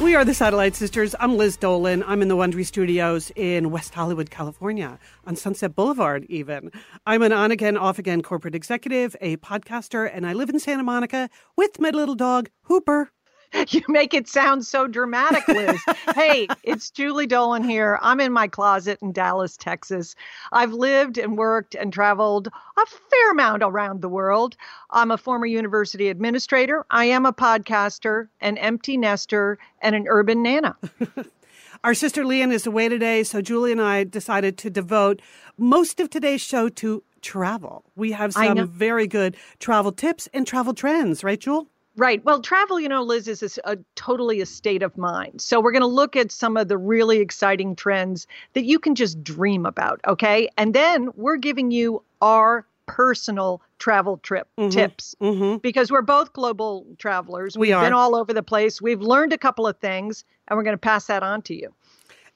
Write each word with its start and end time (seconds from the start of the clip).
We 0.00 0.16
are 0.16 0.24
the 0.24 0.34
Satellite 0.34 0.74
Sisters. 0.74 1.14
I'm 1.20 1.36
Liz 1.36 1.56
Dolan. 1.56 2.02
I'm 2.06 2.20
in 2.20 2.28
the 2.28 2.36
Wondery 2.36 2.66
Studios 2.66 3.30
in 3.36 3.70
West 3.70 3.94
Hollywood, 3.94 4.28
California, 4.28 4.98
on 5.24 5.36
Sunset 5.36 5.74
Boulevard, 5.74 6.26
even. 6.28 6.72
I'm 7.06 7.22
an 7.22 7.32
on 7.32 7.52
again, 7.52 7.76
off 7.76 7.98
again 7.98 8.20
corporate 8.20 8.56
executive, 8.56 9.14
a 9.20 9.36
podcaster, 9.36 10.10
and 10.12 10.26
I 10.26 10.32
live 10.32 10.50
in 10.50 10.58
Santa 10.58 10.82
Monica 10.82 11.30
with 11.56 11.80
my 11.80 11.90
little 11.90 12.16
dog, 12.16 12.50
Hooper. 12.62 13.12
You 13.68 13.82
make 13.88 14.14
it 14.14 14.28
sound 14.28 14.66
so 14.66 14.86
dramatic, 14.86 15.46
Liz. 15.48 15.80
hey, 16.14 16.48
it's 16.62 16.90
Julie 16.90 17.26
Dolan 17.26 17.64
here. 17.64 17.98
I'm 18.02 18.20
in 18.20 18.32
my 18.32 18.46
closet 18.46 18.98
in 19.00 19.12
Dallas, 19.12 19.56
Texas. 19.56 20.14
I've 20.52 20.72
lived 20.72 21.18
and 21.18 21.38
worked 21.38 21.74
and 21.74 21.92
traveled 21.92 22.48
a 22.48 22.86
fair 22.86 23.30
amount 23.30 23.62
around 23.62 24.02
the 24.02 24.08
world. 24.08 24.56
I'm 24.90 25.10
a 25.10 25.16
former 25.16 25.46
university 25.46 26.08
administrator. 26.08 26.84
I 26.90 27.06
am 27.06 27.26
a 27.26 27.32
podcaster, 27.32 28.28
an 28.40 28.58
empty 28.58 28.96
nester, 28.96 29.58
and 29.80 29.94
an 29.94 30.06
urban 30.08 30.42
nana. 30.42 30.76
Our 31.84 31.94
sister 31.94 32.24
Leanne 32.24 32.52
is 32.52 32.66
away 32.66 32.88
today, 32.88 33.22
so 33.24 33.40
Julie 33.40 33.72
and 33.72 33.80
I 33.80 34.04
decided 34.04 34.56
to 34.58 34.70
devote 34.70 35.20
most 35.58 36.00
of 36.00 36.10
today's 36.10 36.40
show 36.40 36.68
to 36.70 37.02
travel. 37.20 37.84
We 37.94 38.12
have 38.12 38.32
some 38.32 38.68
very 38.68 39.06
good 39.06 39.36
travel 39.58 39.92
tips 39.92 40.28
and 40.32 40.46
travel 40.46 40.74
trends, 40.74 41.22
right, 41.22 41.38
Jewel? 41.38 41.68
Right. 41.96 42.24
Well, 42.24 42.40
travel, 42.40 42.80
you 42.80 42.88
know, 42.88 43.02
Liz, 43.02 43.28
is 43.28 43.42
a, 43.64 43.72
a 43.72 43.76
totally 43.94 44.40
a 44.40 44.46
state 44.46 44.82
of 44.82 44.96
mind. 44.98 45.40
So 45.40 45.60
we're 45.60 45.70
going 45.72 45.82
to 45.82 45.86
look 45.86 46.16
at 46.16 46.32
some 46.32 46.56
of 46.56 46.66
the 46.68 46.76
really 46.76 47.18
exciting 47.18 47.76
trends 47.76 48.26
that 48.54 48.64
you 48.64 48.78
can 48.80 48.94
just 48.96 49.22
dream 49.22 49.64
about. 49.64 50.00
Okay. 50.08 50.48
And 50.58 50.74
then 50.74 51.10
we're 51.14 51.36
giving 51.36 51.70
you 51.70 52.02
our 52.20 52.66
personal 52.86 53.62
travel 53.78 54.18
trip 54.18 54.46
Mhm, 54.58 54.70
tips 54.70 55.14
mhm. 55.20 55.62
because 55.62 55.90
we're 55.90 56.02
both 56.02 56.32
global 56.32 56.84
travelers. 56.98 57.56
We 57.56 57.68
We've 57.68 57.76
are. 57.76 57.84
been 57.84 57.92
all 57.92 58.14
over 58.16 58.32
the 58.34 58.42
place. 58.42 58.82
We've 58.82 59.00
learned 59.00 59.32
a 59.32 59.38
couple 59.38 59.66
of 59.66 59.78
things 59.78 60.24
and 60.48 60.56
we're 60.56 60.64
going 60.64 60.74
to 60.74 60.78
pass 60.78 61.06
that 61.06 61.22
on 61.22 61.42
to 61.42 61.54
you. 61.54 61.72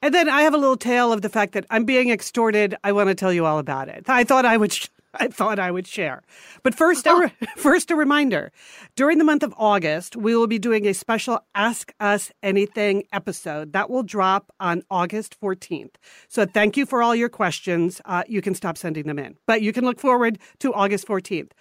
And 0.01 0.13
then 0.13 0.29
I 0.29 0.41
have 0.43 0.53
a 0.53 0.57
little 0.57 0.77
tale 0.77 1.11
of 1.11 1.21
the 1.21 1.29
fact 1.29 1.51
that 1.53 1.65
I'm 1.69 1.83
being 1.83 2.09
extorted. 2.09 2.75
I 2.85 2.93
want 2.93 3.09
to 3.09 3.15
tell 3.15 3.33
you 3.33 3.45
all 3.45 3.59
about 3.59 3.89
it. 3.89 4.05
I 4.07 4.23
thought 4.23 4.45
I 4.45 4.55
would. 4.55 4.71
Sh- 4.71 4.87
I 5.13 5.27
thought 5.27 5.59
I 5.59 5.71
would 5.71 5.87
share. 5.87 6.23
But 6.63 6.75
first, 6.75 7.07
a 7.07 7.15
re- 7.15 7.47
first 7.57 7.91
a 7.91 7.95
reminder. 7.95 8.51
During 8.95 9.17
the 9.17 9.23
month 9.23 9.43
of 9.43 9.53
August, 9.57 10.15
we 10.15 10.35
will 10.35 10.47
be 10.47 10.59
doing 10.59 10.85
a 10.87 10.93
special 10.93 11.39
Ask 11.55 11.93
Us 11.99 12.31
Anything 12.43 13.03
episode 13.11 13.73
that 13.73 13.89
will 13.89 14.03
drop 14.03 14.51
on 14.59 14.83
August 14.89 15.39
14th. 15.41 15.95
So 16.27 16.45
thank 16.45 16.77
you 16.77 16.85
for 16.85 17.01
all 17.01 17.15
your 17.15 17.29
questions. 17.29 18.01
Uh, 18.05 18.23
you 18.27 18.41
can 18.41 18.53
stop 18.53 18.77
sending 18.77 19.07
them 19.07 19.19
in, 19.19 19.35
but 19.45 19.61
you 19.61 19.73
can 19.73 19.85
look 19.85 19.99
forward 19.99 20.39
to 20.59 20.73
August 20.73 21.07
14th. 21.07 21.51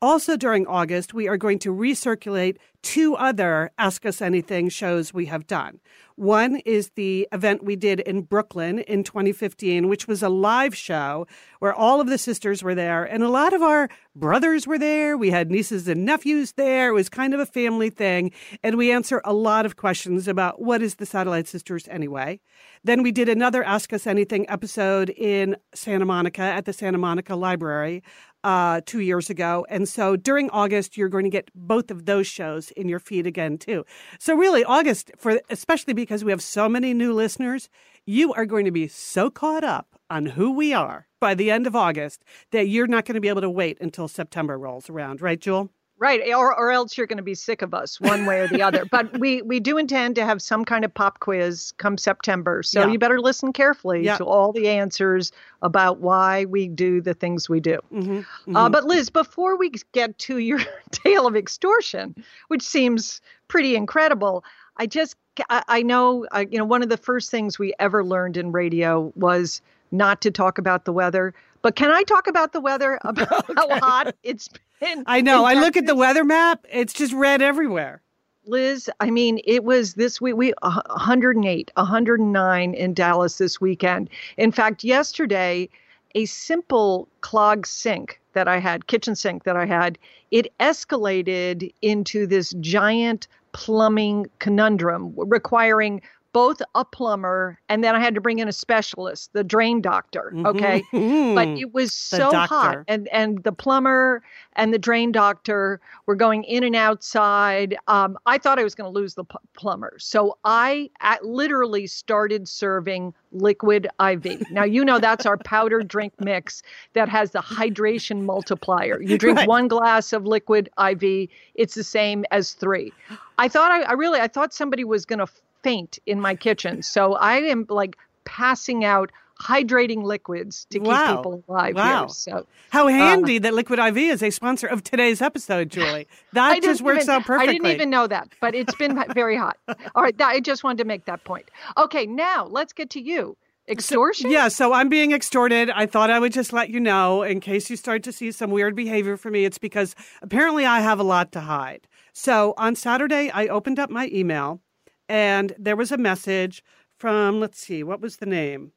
Also, 0.00 0.36
during 0.36 0.64
August, 0.66 1.12
we 1.12 1.26
are 1.26 1.36
going 1.36 1.58
to 1.58 1.74
recirculate 1.74 2.58
two 2.82 3.16
other 3.16 3.72
Ask 3.78 4.06
Us 4.06 4.22
Anything 4.22 4.68
shows 4.68 5.12
we 5.12 5.26
have 5.26 5.46
done. 5.48 5.80
One 6.14 6.56
is 6.66 6.90
the 6.96 7.28
event 7.30 7.62
we 7.62 7.76
did 7.76 8.00
in 8.00 8.22
Brooklyn 8.22 8.80
in 8.80 9.04
2015, 9.04 9.88
which 9.88 10.08
was 10.08 10.20
a 10.20 10.28
live 10.28 10.76
show 10.76 11.28
where 11.60 11.72
all 11.72 12.00
of 12.00 12.08
the 12.08 12.18
sisters 12.18 12.60
were 12.60 12.74
there 12.74 13.04
and 13.04 13.22
a 13.22 13.28
lot 13.28 13.52
of 13.52 13.62
our 13.62 13.88
brothers 14.16 14.66
were 14.66 14.80
there. 14.80 15.16
We 15.16 15.30
had 15.30 15.48
nieces 15.48 15.86
and 15.86 16.04
nephews 16.04 16.52
there. 16.52 16.88
It 16.88 16.94
was 16.94 17.08
kind 17.08 17.34
of 17.34 17.40
a 17.40 17.46
family 17.46 17.88
thing. 17.88 18.32
And 18.64 18.76
we 18.76 18.90
answer 18.90 19.20
a 19.24 19.32
lot 19.32 19.64
of 19.64 19.76
questions 19.76 20.26
about 20.26 20.60
what 20.60 20.82
is 20.82 20.96
the 20.96 21.06
Satellite 21.06 21.46
Sisters 21.46 21.86
anyway. 21.86 22.40
Then 22.82 23.04
we 23.04 23.12
did 23.12 23.28
another 23.28 23.62
Ask 23.62 23.92
Us 23.92 24.04
Anything 24.04 24.48
episode 24.50 25.10
in 25.10 25.56
Santa 25.72 26.04
Monica 26.04 26.42
at 26.42 26.64
the 26.64 26.72
Santa 26.72 26.98
Monica 26.98 27.36
Library 27.36 28.02
uh, 28.44 28.80
two 28.86 29.00
years 29.00 29.30
ago. 29.30 29.66
And 29.68 29.88
so 29.88 30.16
during 30.16 30.50
August, 30.50 30.96
you're 30.96 31.08
going 31.08 31.24
to 31.24 31.30
get 31.30 31.50
both 31.54 31.90
of 31.90 32.06
those 32.06 32.26
shows 32.26 32.70
in 32.72 32.88
your 32.88 32.98
feed 32.98 33.26
again, 33.26 33.58
too. 33.58 33.84
So 34.18 34.34
really, 34.34 34.64
August, 34.64 35.10
for 35.16 35.40
especially 35.50 35.94
because 35.94 36.24
we 36.24 36.30
have 36.30 36.42
so 36.42 36.68
many 36.68 36.94
new 36.94 37.12
listeners, 37.12 37.68
you 38.06 38.32
are 38.34 38.46
going 38.46 38.64
to 38.64 38.70
be 38.70 38.88
so 38.88 39.30
caught 39.30 39.64
up 39.64 39.98
on 40.08 40.26
who 40.26 40.52
we 40.52 40.72
are 40.72 41.06
by 41.20 41.34
the 41.34 41.50
end 41.50 41.66
of 41.66 41.76
August 41.76 42.24
that 42.52 42.68
you're 42.68 42.86
not 42.86 43.04
going 43.04 43.14
to 43.14 43.20
be 43.20 43.28
able 43.28 43.40
to 43.40 43.50
wait 43.50 43.76
until 43.80 44.08
September 44.08 44.58
rolls 44.58 44.88
around, 44.88 45.20
right, 45.20 45.40
Jewel? 45.40 45.70
Right, 46.00 46.20
or, 46.32 46.54
or 46.56 46.70
else 46.70 46.96
you're 46.96 47.08
going 47.08 47.16
to 47.16 47.24
be 47.24 47.34
sick 47.34 47.60
of 47.60 47.74
us 47.74 48.00
one 48.00 48.24
way 48.24 48.40
or 48.40 48.48
the 48.48 48.62
other. 48.62 48.84
But 48.90 49.18
we 49.18 49.42
we 49.42 49.58
do 49.58 49.78
intend 49.78 50.14
to 50.16 50.24
have 50.24 50.40
some 50.40 50.64
kind 50.64 50.84
of 50.84 50.94
pop 50.94 51.18
quiz 51.20 51.72
come 51.78 51.98
September, 51.98 52.62
so 52.62 52.80
Yeah. 52.80 52.92
you 52.92 52.98
better 52.98 53.20
listen 53.20 53.52
carefully 53.52 54.04
Yeah. 54.04 54.16
to 54.18 54.24
all 54.24 54.52
the 54.52 54.68
answers 54.68 55.32
about 55.62 55.98
why 56.00 56.44
we 56.44 56.68
do 56.68 57.00
the 57.00 57.14
things 57.14 57.48
we 57.48 57.58
do. 57.60 57.78
Mm-hmm. 57.92 58.56
Uh, 58.56 58.68
but 58.68 58.84
Liz, 58.84 59.10
before 59.10 59.56
we 59.58 59.72
get 59.92 60.16
to 60.18 60.38
your 60.38 60.60
tale 60.92 61.26
of 61.26 61.34
extortion, 61.34 62.14
which 62.46 62.62
seems 62.62 63.20
pretty 63.48 63.74
incredible, 63.74 64.44
I 64.76 64.86
just 64.86 65.16
I, 65.50 65.62
I 65.68 65.82
know 65.82 66.26
uh, 66.30 66.44
you 66.48 66.58
know 66.58 66.64
one 66.64 66.82
of 66.84 66.88
the 66.90 66.96
first 66.96 67.30
things 67.30 67.58
we 67.58 67.74
ever 67.80 68.04
learned 68.04 68.36
in 68.36 68.52
radio 68.52 69.12
was 69.16 69.60
not 69.90 70.20
to 70.22 70.30
talk 70.30 70.58
about 70.58 70.84
the 70.84 70.92
weather. 70.92 71.34
But 71.62 71.74
can 71.74 71.90
I 71.90 72.04
talk 72.04 72.28
about 72.28 72.52
the 72.52 72.60
weather 72.60 73.00
about 73.04 73.46
how 73.56 73.78
hot 73.80 74.14
it's 74.22 74.48
been? 74.80 75.04
I 75.06 75.20
know. 75.20 75.44
in 75.44 75.56
I 75.56 75.60
look 75.60 75.76
at 75.76 75.86
the 75.86 75.94
weather 75.94 76.24
map, 76.24 76.64
it's 76.70 76.92
just 76.92 77.12
red 77.12 77.42
everywhere. 77.42 78.02
Liz, 78.46 78.90
I 79.00 79.10
mean, 79.10 79.40
it 79.44 79.64
was 79.64 79.94
this 79.94 80.20
week, 80.20 80.36
we 80.36 80.54
uh, 80.62 80.80
108, 80.86 81.70
109 81.76 82.74
in 82.74 82.94
Dallas 82.94 83.38
this 83.38 83.60
weekend. 83.60 84.08
In 84.38 84.52
fact, 84.52 84.82
yesterday, 84.82 85.68
a 86.14 86.24
simple 86.24 87.08
clogged 87.20 87.66
sink 87.66 88.20
that 88.32 88.48
I 88.48 88.58
had, 88.58 88.86
kitchen 88.86 89.14
sink 89.14 89.44
that 89.44 89.56
I 89.56 89.66
had, 89.66 89.98
it 90.30 90.52
escalated 90.58 91.72
into 91.82 92.26
this 92.26 92.54
giant 92.60 93.28
plumbing 93.52 94.26
conundrum 94.38 95.12
requiring 95.16 96.00
both 96.32 96.60
a 96.74 96.84
plumber 96.84 97.58
and 97.68 97.82
then 97.82 97.94
I 97.96 98.00
had 98.00 98.14
to 98.14 98.20
bring 98.20 98.38
in 98.38 98.48
a 98.48 98.52
specialist, 98.52 99.32
the 99.32 99.42
drain 99.42 99.80
doctor. 99.80 100.32
Okay. 100.44 100.82
Mhm. 100.92 101.34
But 101.34 101.48
it 101.48 101.72
was 101.72 101.92
so 101.92 102.30
hot. 102.48 102.84
And 102.86 103.08
and 103.08 103.42
the 103.44 103.52
plumber 103.52 104.22
and 104.54 104.72
the 104.74 104.78
drain 104.78 105.10
doctor 105.12 105.80
were 106.06 106.14
going 106.14 106.44
in 106.44 106.64
and 106.64 106.76
outside. 106.76 107.76
Um, 107.88 108.18
I 108.26 108.38
thought 108.38 108.58
I 108.58 108.64
was 108.64 108.74
going 108.74 108.92
to 108.92 108.96
lose 108.98 109.14
the 109.14 109.24
p- 109.24 109.36
plumber. 109.54 109.94
So 109.98 110.36
I 110.44 110.90
at, 111.00 111.24
literally 111.24 111.86
started 111.86 112.46
serving 112.48 113.14
liquid 113.32 113.88
IV. 114.04 114.50
Now, 114.50 114.64
you 114.64 114.84
know, 114.84 114.98
that's 114.98 115.26
our 115.26 115.36
powder 115.38 115.82
drink 115.82 116.12
mix 116.20 116.62
that 116.94 117.08
has 117.08 117.30
the 117.32 117.40
hydration 117.40 118.22
multiplier. 118.22 119.00
You 119.00 119.16
drink 119.24 119.38
Right. 119.38 119.48
one 119.48 119.68
glass 119.68 120.12
of 120.12 120.26
liquid 120.26 120.68
IV, 120.82 121.28
it's 121.54 121.74
the 121.74 121.84
same 121.84 122.24
as 122.30 122.52
three. 122.52 122.92
I 123.38 123.48
thought 123.48 123.70
I, 123.70 123.82
I 123.82 123.92
really, 123.92 124.20
I 124.20 124.28
thought 124.28 124.52
somebody 124.52 124.84
was 124.84 125.04
going 125.04 125.20
to 125.20 125.26
faint 125.62 125.98
in 126.06 126.20
my 126.20 126.34
kitchen. 126.34 126.82
So 126.82 127.14
I 127.14 127.36
am 127.36 127.66
like 127.68 127.96
passing 128.24 128.84
out 128.84 129.10
hydrating 129.40 130.02
liquids 130.02 130.66
to 130.70 130.78
keep 130.80 130.88
Wow. 130.88 131.16
people 131.16 131.44
alive 131.48 131.76
Wow. 131.76 131.98
here. 132.00 132.08
So 132.08 132.46
How 132.70 132.88
um, 132.88 132.92
handy 132.94 133.38
that 133.38 133.54
Liquid 133.54 133.78
IV 133.78 133.96
is 133.96 134.22
a 134.22 134.30
sponsor 134.30 134.66
of 134.66 134.82
today's 134.82 135.22
episode, 135.22 135.70
Julie. 135.70 136.08
That 136.32 136.60
just 136.60 136.82
works 136.82 137.04
even- 137.04 137.14
out 137.14 137.24
perfectly. 137.24 137.48
I 137.48 137.52
didn't 137.52 137.70
even 137.70 137.88
know 137.90 138.08
that, 138.08 138.28
but 138.40 138.56
it's 138.56 138.74
been 138.74 139.00
very 139.14 139.36
hot. 139.36 139.56
All 139.94 140.02
right, 140.02 140.16
that, 140.18 140.28
I 140.30 140.40
just 140.40 140.64
wanted 140.64 140.78
to 140.78 140.84
make 140.84 141.04
that 141.04 141.22
point. 141.22 141.50
Okay, 141.76 142.04
now 142.06 142.46
let's 142.50 142.72
get 142.72 142.90
to 142.90 143.00
you. 143.00 143.36
Extortion? 143.68 144.30
Yeah, 144.30 144.48
so 144.48 144.72
I'm 144.72 144.88
being 144.88 145.12
extorted. 145.12 145.70
I 145.70 145.84
thought 145.86 146.10
I 146.10 146.18
would 146.18 146.32
just 146.32 146.52
let 146.54 146.70
you 146.70 146.80
know 146.80 147.22
in 147.22 147.38
case 147.38 147.68
you 147.70 147.76
start 147.76 148.02
to 148.04 148.12
see 148.12 148.32
some 148.32 148.50
weird 148.50 148.74
behavior 148.74 149.16
from 149.18 149.34
me. 149.34 149.44
It's 149.44 149.58
because 149.58 149.94
apparently 150.22 150.64
I 150.66 150.80
have 150.80 150.98
a 150.98 151.02
lot 151.04 151.30
to 151.32 151.40
hide. 151.40 151.86
So 152.14 152.54
on 152.56 152.74
Saturday, 152.74 153.30
I 153.30 153.46
opened 153.46 153.78
up 153.78 153.90
my 153.90 154.08
email 154.12 154.60
and 155.08 155.52
there 155.58 155.76
was 155.76 155.92
a 155.92 155.98
message 155.98 156.62
from, 156.98 157.40
let's 157.40 157.58
see, 157.60 157.82
what 157.82 158.00
was 158.00 158.16
the 158.16 158.26
name? 158.26 158.72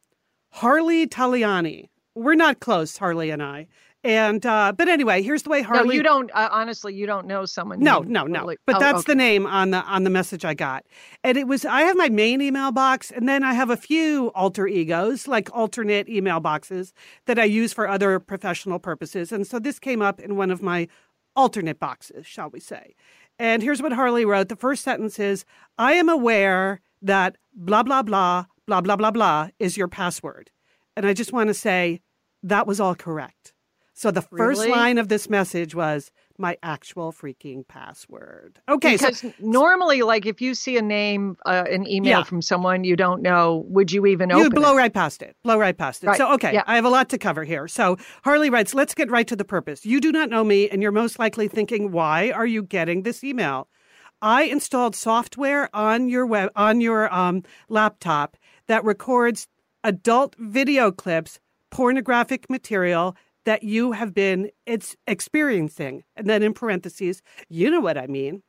Harley 0.51 1.07
Taliani. 1.07 1.89
We're 2.15 2.35
not 2.35 2.59
close, 2.59 2.97
Harley 2.97 3.29
and 3.29 3.41
I. 3.41 3.67
And 4.03 4.43
uh, 4.47 4.73
but 4.75 4.89
anyway, 4.89 5.21
here's 5.21 5.43
the 5.43 5.51
way 5.51 5.61
Harley. 5.61 5.89
No, 5.89 5.93
you 5.93 6.01
don't. 6.03 6.31
Uh, 6.33 6.49
honestly, 6.51 6.91
you 6.95 7.05
don't 7.05 7.27
know 7.27 7.45
someone. 7.45 7.79
No, 7.79 7.99
no, 7.99 8.23
no. 8.23 8.39
Harley. 8.39 8.57
But 8.65 8.77
Oh, 8.77 8.79
that's 8.79 8.99
okay. 9.01 9.11
the 9.11 9.15
name 9.15 9.45
on 9.45 9.69
the 9.69 9.77
on 9.83 10.03
the 10.05 10.09
message 10.09 10.43
I 10.43 10.55
got, 10.55 10.85
and 11.23 11.37
it 11.37 11.47
was. 11.47 11.65
I 11.65 11.81
have 11.81 11.95
my 11.95 12.09
main 12.09 12.41
email 12.41 12.71
box, 12.71 13.11
and 13.11 13.29
then 13.29 13.43
I 13.43 13.53
have 13.53 13.69
a 13.69 13.77
few 13.77 14.31
alter 14.33 14.65
egos, 14.65 15.27
like 15.27 15.55
alternate 15.55 16.09
email 16.09 16.39
boxes 16.39 16.93
that 17.27 17.37
I 17.37 17.43
use 17.43 17.73
for 17.73 17.87
other 17.87 18.19
professional 18.19 18.79
purposes. 18.79 19.31
And 19.31 19.45
so 19.45 19.59
this 19.59 19.77
came 19.77 20.01
up 20.01 20.19
in 20.19 20.35
one 20.35 20.49
of 20.49 20.63
my 20.63 20.87
alternate 21.35 21.79
boxes, 21.79 22.25
shall 22.25 22.49
we 22.49 22.59
say? 22.59 22.95
And 23.41 23.63
here's 23.63 23.81
what 23.81 23.93
Harley 23.93 24.23
wrote. 24.23 24.49
The 24.49 24.55
first 24.55 24.83
sentence 24.83 25.17
is, 25.17 25.45
"I 25.75 25.93
am 25.93 26.09
aware 26.09 26.79
that 27.01 27.37
blah 27.55 27.81
blah 27.81 28.03
blah 28.03 28.45
blah 28.67 28.81
blah 28.81 28.95
blah 28.95 29.09
blah 29.09 29.49
is 29.57 29.77
your 29.77 29.87
password," 29.87 30.51
and 30.95 31.07
I 31.07 31.13
just 31.13 31.33
want 31.33 31.47
to 31.47 31.55
say 31.55 32.01
that 32.43 32.67
was 32.67 32.79
all 32.79 32.93
correct. 32.93 33.53
So 33.95 34.11
the 34.11 34.21
first 34.21 34.61
Really? 34.61 34.71
line 34.71 34.99
of 34.99 35.07
this 35.07 35.27
message 35.27 35.73
was 35.73 36.11
my 36.41 36.57
actual 36.63 37.13
freaking 37.13 37.65
password. 37.67 38.59
Okay, 38.67 38.97
so 38.97 39.07
because 39.07 39.33
normally, 39.39 40.01
like 40.01 40.25
if 40.25 40.41
you 40.41 40.53
see 40.55 40.75
a 40.77 40.81
name, 40.81 41.37
uh, 41.45 41.63
an 41.69 41.87
email 41.87 42.19
Yeah. 42.19 42.23
from 42.23 42.41
someone 42.41 42.83
you 42.83 42.95
don't 42.95 43.21
know, 43.21 43.63
would 43.67 43.91
you 43.91 44.05
even 44.07 44.29
you 44.31 44.45
open 44.45 44.51
blow 44.51 44.73
it? 44.73 44.77
right 44.77 44.93
past 44.93 45.21
it. 45.21 45.35
Blow 45.43 45.57
right 45.57 45.77
past 45.77 46.03
it. 46.03 46.07
Right, 46.07 46.17
So 46.17 46.33
okay, 46.33 46.53
yeah. 46.53 46.63
I 46.67 46.75
have 46.75 46.85
a 46.85 46.89
lot 46.89 47.07
to 47.09 47.17
cover 47.17 47.43
here. 47.43 47.67
So 47.67 47.97
Harley 48.23 48.49
writes, 48.49 48.73
"Let's 48.73 48.93
get 48.95 49.09
right 49.11 49.27
to 49.27 49.35
the 49.35 49.45
purpose. 49.45 49.85
You 49.85 50.01
do 50.01 50.11
not 50.11 50.29
know 50.29 50.43
me, 50.43 50.67
and 50.69 50.81
you're 50.81 50.91
most 50.91 51.19
likely 51.19 51.47
thinking, 51.47 51.91
why 51.91 52.31
are 52.31 52.45
you 52.47 52.63
getting 52.63 53.03
this 53.03 53.23
email?" 53.23 53.69
I 54.23 54.43
installed 54.43 54.95
software 54.95 55.69
on 55.75 56.09
your 56.09 56.25
web 56.25 56.51
on 56.55 56.81
your 56.81 57.11
um, 57.13 57.43
laptop 57.69 58.37
that 58.67 58.83
records 58.83 59.47
adult 59.83 60.35
video 60.37 60.91
clips, 60.91 61.39
pornographic 61.71 62.49
material 62.49 63.15
that 63.45 63.63
you 63.63 63.91
have 63.93 64.13
been 64.13 64.49
it's 64.65 64.95
experiencing. 65.07 66.03
And 66.15 66.27
then 66.27 66.43
in 66.43 66.53
parentheses, 66.53 67.21
you 67.49 67.69
know 67.69 67.79
what 67.79 67.97
I 67.97 68.07
mean. 68.07 68.43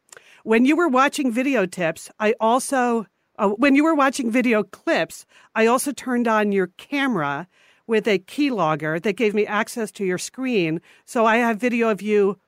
When 0.44 0.64
you 0.64 0.76
were 0.76 0.88
watching 0.88 1.32
video 1.32 1.66
tips, 1.66 2.10
I 2.18 2.34
also 2.40 3.06
uh, 3.38 3.48
when 3.50 3.74
you 3.74 3.84
were 3.84 3.94
watching 3.94 4.30
video 4.30 4.62
clips, 4.62 5.26
I 5.54 5.66
also 5.66 5.92
turned 5.92 6.28
on 6.28 6.52
your 6.52 6.68
camera 6.76 7.48
with 7.86 8.06
a 8.06 8.18
keylogger 8.18 9.02
that 9.02 9.16
gave 9.16 9.34
me 9.34 9.46
access 9.46 9.90
to 9.92 10.04
your 10.04 10.18
screen. 10.18 10.80
So 11.04 11.26
I 11.26 11.38
have 11.38 11.58
video 11.58 11.88
of 11.88 12.02
you 12.02 12.38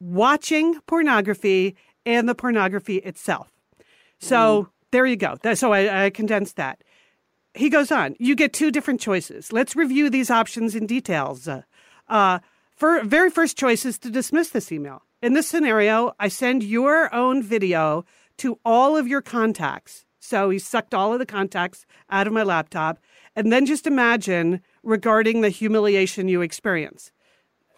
watching 0.00 0.80
pornography 0.86 1.76
and 2.06 2.28
the 2.28 2.34
pornography 2.34 2.98
itself. 2.98 3.50
So 4.18 4.68
there 4.90 5.06
you 5.06 5.16
go. 5.16 5.36
So 5.54 5.72
I, 5.72 6.06
I 6.06 6.10
condensed 6.10 6.56
that. 6.56 6.82
He 7.54 7.70
goes 7.70 7.92
on, 7.92 8.16
you 8.18 8.34
get 8.34 8.52
two 8.52 8.70
different 8.70 9.00
choices. 9.00 9.52
Let's 9.52 9.76
review 9.76 10.10
these 10.10 10.30
options 10.30 10.74
in 10.74 10.86
details. 10.86 11.46
Uh, 11.46 11.62
uh, 12.08 12.40
for 12.76 13.02
very 13.04 13.30
first 13.30 13.56
choice 13.56 13.84
is 13.84 13.98
to 14.00 14.10
dismiss 14.10 14.50
this 14.50 14.72
email. 14.72 15.02
In 15.22 15.32
this 15.32 15.48
scenario, 15.48 16.12
I 16.18 16.28
send 16.28 16.62
your 16.62 17.12
own 17.14 17.42
video 17.42 18.04
to 18.38 18.58
all 18.64 18.96
of 18.96 19.08
your 19.08 19.22
contacts. 19.22 20.04
So 20.18 20.50
he 20.50 20.58
sucked 20.58 20.94
all 20.94 21.12
of 21.12 21.18
the 21.18 21.26
contacts 21.26 21.86
out 22.10 22.26
of 22.26 22.32
my 22.32 22.42
laptop. 22.42 22.98
And 23.36 23.52
then 23.52 23.66
just 23.66 23.86
imagine 23.86 24.60
regarding 24.82 25.40
the 25.40 25.50
humiliation 25.50 26.28
you 26.28 26.40
experience 26.40 27.12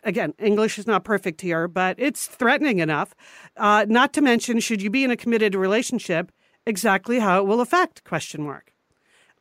again, 0.06 0.32
English 0.38 0.78
is 0.78 0.87
not 0.87 1.05
perfect 1.05 1.43
here, 1.43 1.69
but 1.69 1.96
it's 1.99 2.26
threatening 2.26 2.78
enough. 2.78 3.14
Uh, 3.56 3.84
not 3.88 4.14
to 4.14 4.23
mention, 4.23 4.61
should 4.61 4.81
you 4.81 4.88
be 4.88 5.05
in 5.05 5.11
a 5.11 5.17
committed 5.17 5.55
relationship, 5.55 6.32
exactly 6.64 7.19
how 7.19 7.38
it 7.38 7.46
will 7.46 7.61
affect? 7.61 8.05
Question 8.05 8.43
mark. 8.43 8.73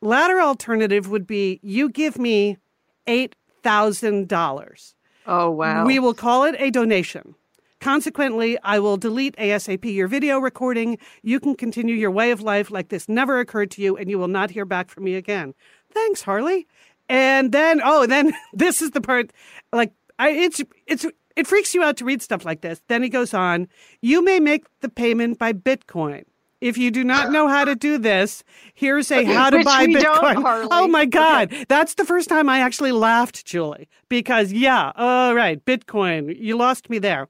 Latter 0.02 0.40
alternative 0.40 1.08
would 1.08 1.26
be 1.26 1.60
you 1.62 1.88
give 1.88 2.18
me 2.18 2.58
eight 3.06 3.34
thousand 3.66 4.28
dollars. 4.28 4.94
Oh 5.26 5.50
wow! 5.50 5.84
We 5.84 5.98
will 5.98 6.14
call 6.14 6.44
it 6.44 6.54
a 6.60 6.70
donation. 6.70 7.34
Consequently, 7.80 8.56
I 8.62 8.78
will 8.78 8.96
delete 8.96 9.36
ASAP 9.36 9.92
your 9.92 10.06
video 10.06 10.38
recording. 10.38 10.98
You 11.22 11.40
can 11.40 11.56
continue 11.56 11.96
your 11.96 12.12
way 12.12 12.30
of 12.30 12.40
life 12.40 12.70
like 12.70 12.90
this 12.90 13.08
never 13.08 13.40
occurred 13.40 13.72
to 13.72 13.82
you, 13.82 13.96
and 13.96 14.08
you 14.08 14.20
will 14.20 14.28
not 14.28 14.50
hear 14.50 14.64
back 14.64 14.88
from 14.88 15.02
me 15.02 15.16
again. 15.16 15.52
Thanks, 15.92 16.22
Harley. 16.22 16.68
And 17.08 17.50
then, 17.50 17.80
oh, 17.84 18.06
then 18.06 18.32
this 18.52 18.80
is 18.80 18.92
the 18.92 19.00
part, 19.00 19.32
like, 19.72 19.92
I, 20.20 20.30
it's 20.30 20.62
it's 20.86 21.04
it 21.34 21.48
freaks 21.48 21.74
you 21.74 21.82
out 21.82 21.96
to 21.96 22.04
read 22.04 22.22
stuff 22.22 22.44
like 22.44 22.60
this. 22.60 22.80
Then 22.86 23.02
he 23.02 23.08
goes 23.08 23.34
on. 23.34 23.66
You 24.00 24.24
may 24.24 24.38
make 24.38 24.64
the 24.80 24.88
payment 24.88 25.40
by 25.40 25.52
Bitcoin. 25.52 26.22
If 26.60 26.78
you 26.78 26.90
do 26.90 27.04
not 27.04 27.30
know 27.32 27.48
how 27.48 27.64
to 27.64 27.74
do 27.74 27.98
this, 27.98 28.42
here's 28.74 29.10
a 29.10 29.24
how 29.24 29.50
to 29.50 29.62
buy 29.62 29.86
Bitcoin. 29.86 30.68
Oh 30.70 30.88
my 30.88 31.04
God. 31.04 31.54
That's 31.68 31.94
the 31.94 32.04
first 32.04 32.28
time 32.28 32.48
I 32.48 32.60
actually 32.60 32.92
laughed, 32.92 33.44
Julie, 33.44 33.88
because 34.08 34.52
yeah, 34.52 34.92
all 34.96 35.34
right, 35.34 35.62
Bitcoin, 35.64 36.34
you 36.38 36.56
lost 36.56 36.88
me 36.88 36.98
there. 36.98 37.28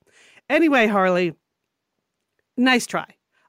Anyway, 0.48 0.86
Harley, 0.86 1.34
nice 2.56 2.86
try. 2.86 3.06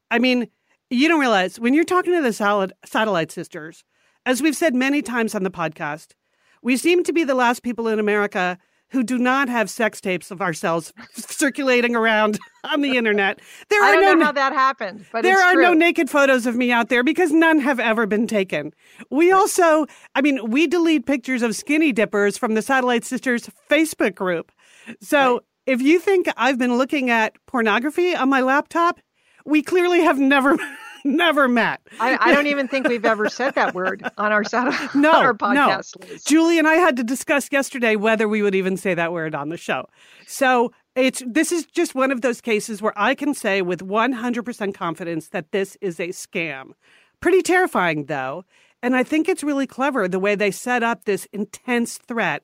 I 0.09 0.17
mean, 0.19 0.47
you 0.89 1.07
don't 1.07 1.19
realize 1.19 1.59
when 1.59 1.73
you're 1.73 1.83
talking 1.83 2.13
to 2.13 2.21
the 2.21 2.33
salad, 2.33 2.73
satellite 2.85 3.31
sisters, 3.31 3.83
as 4.25 4.41
we've 4.41 4.55
said 4.55 4.73
many 4.73 5.01
times 5.01 5.35
on 5.35 5.43
the 5.43 5.51
podcast, 5.51 6.13
we 6.61 6.75
seem 6.75 7.03
to 7.03 7.13
be 7.13 7.23
the 7.23 7.35
last 7.35 7.61
people 7.61 7.87
in 7.87 7.99
America 7.99 8.57
who 8.89 9.03
do 9.03 9.17
not 9.17 9.49
have 9.49 9.69
sex 9.69 9.99
tapes 9.99 10.31
of 10.31 10.41
ourselves 10.41 10.93
circulating 11.13 11.95
around 11.95 12.39
on 12.63 12.81
the 12.81 12.97
internet. 12.97 13.39
There 13.69 13.83
I 13.83 13.89
are 13.89 13.93
don't 13.93 14.03
no 14.03 14.13
know 14.13 14.25
how 14.25 14.31
that 14.33 14.53
happened, 14.53 15.05
but 15.11 15.23
there 15.23 15.39
are 15.39 15.53
true. 15.53 15.63
no 15.63 15.73
naked 15.73 16.09
photos 16.09 16.45
of 16.45 16.55
me 16.55 16.71
out 16.71 16.89
there 16.89 17.03
because 17.03 17.31
none 17.31 17.59
have 17.59 17.79
ever 17.79 18.05
been 18.05 18.27
taken. 18.27 18.73
We 19.09 19.31
also, 19.31 19.85
I 20.15 20.21
mean, 20.21 20.49
we 20.49 20.67
delete 20.67 21.05
pictures 21.05 21.41
of 21.41 21.55
skinny 21.55 21.91
dippers 21.91 22.37
from 22.37 22.53
the 22.53 22.61
Satellite 22.61 23.05
Sisters 23.05 23.49
Facebook 23.69 24.15
group. 24.15 24.51
So 25.01 25.41
if 25.65 25.81
you 25.81 25.99
think 25.99 26.27
I've 26.37 26.57
been 26.57 26.77
looking 26.77 27.09
at 27.09 27.35
pornography 27.45 28.15
on 28.15 28.29
my 28.29 28.41
laptop, 28.41 28.99
we 29.45 29.61
clearly 29.61 30.01
have 30.01 30.17
never, 30.17 30.57
never 31.05 31.47
met. 31.47 31.81
I, 31.99 32.17
I 32.19 32.33
don't 32.33 32.47
even 32.47 32.67
think 32.67 32.87
we've 32.87 33.05
ever 33.05 33.29
said 33.29 33.55
that 33.55 33.73
word 33.73 34.03
on 34.17 34.31
our 34.31 34.43
No, 34.95 35.11
on 35.11 35.25
our 35.25 35.33
no. 35.53 35.67
podcast 35.67 35.99
list. 35.99 36.27
Julie 36.27 36.59
and 36.59 36.67
I 36.67 36.75
had 36.75 36.97
to 36.97 37.03
discuss 37.03 37.49
yesterday 37.51 37.95
whether 37.95 38.27
we 38.27 38.41
would 38.41 38.55
even 38.55 38.77
say 38.77 38.93
that 38.93 39.11
word 39.11 39.35
on 39.35 39.49
the 39.49 39.57
show. 39.57 39.87
So 40.25 40.71
it's 40.95 41.23
this 41.27 41.51
is 41.51 41.65
just 41.65 41.95
one 41.95 42.11
of 42.11 42.21
those 42.21 42.41
cases 42.41 42.81
where 42.81 42.93
I 42.95 43.15
can 43.15 43.33
say 43.33 43.61
with 43.61 43.81
100% 43.81 44.73
confidence 44.73 45.29
that 45.29 45.51
this 45.51 45.77
is 45.81 45.99
a 45.99 46.09
scam. 46.09 46.71
Pretty 47.19 47.41
terrifying 47.41 48.05
though, 48.05 48.45
and 48.81 48.95
I 48.95 49.03
think 49.03 49.27
it's 49.27 49.43
really 49.43 49.67
clever 49.67 50.07
the 50.07 50.19
way 50.19 50.35
they 50.35 50.51
set 50.51 50.83
up 50.83 51.05
this 51.05 51.27
intense 51.31 51.97
threat 51.97 52.43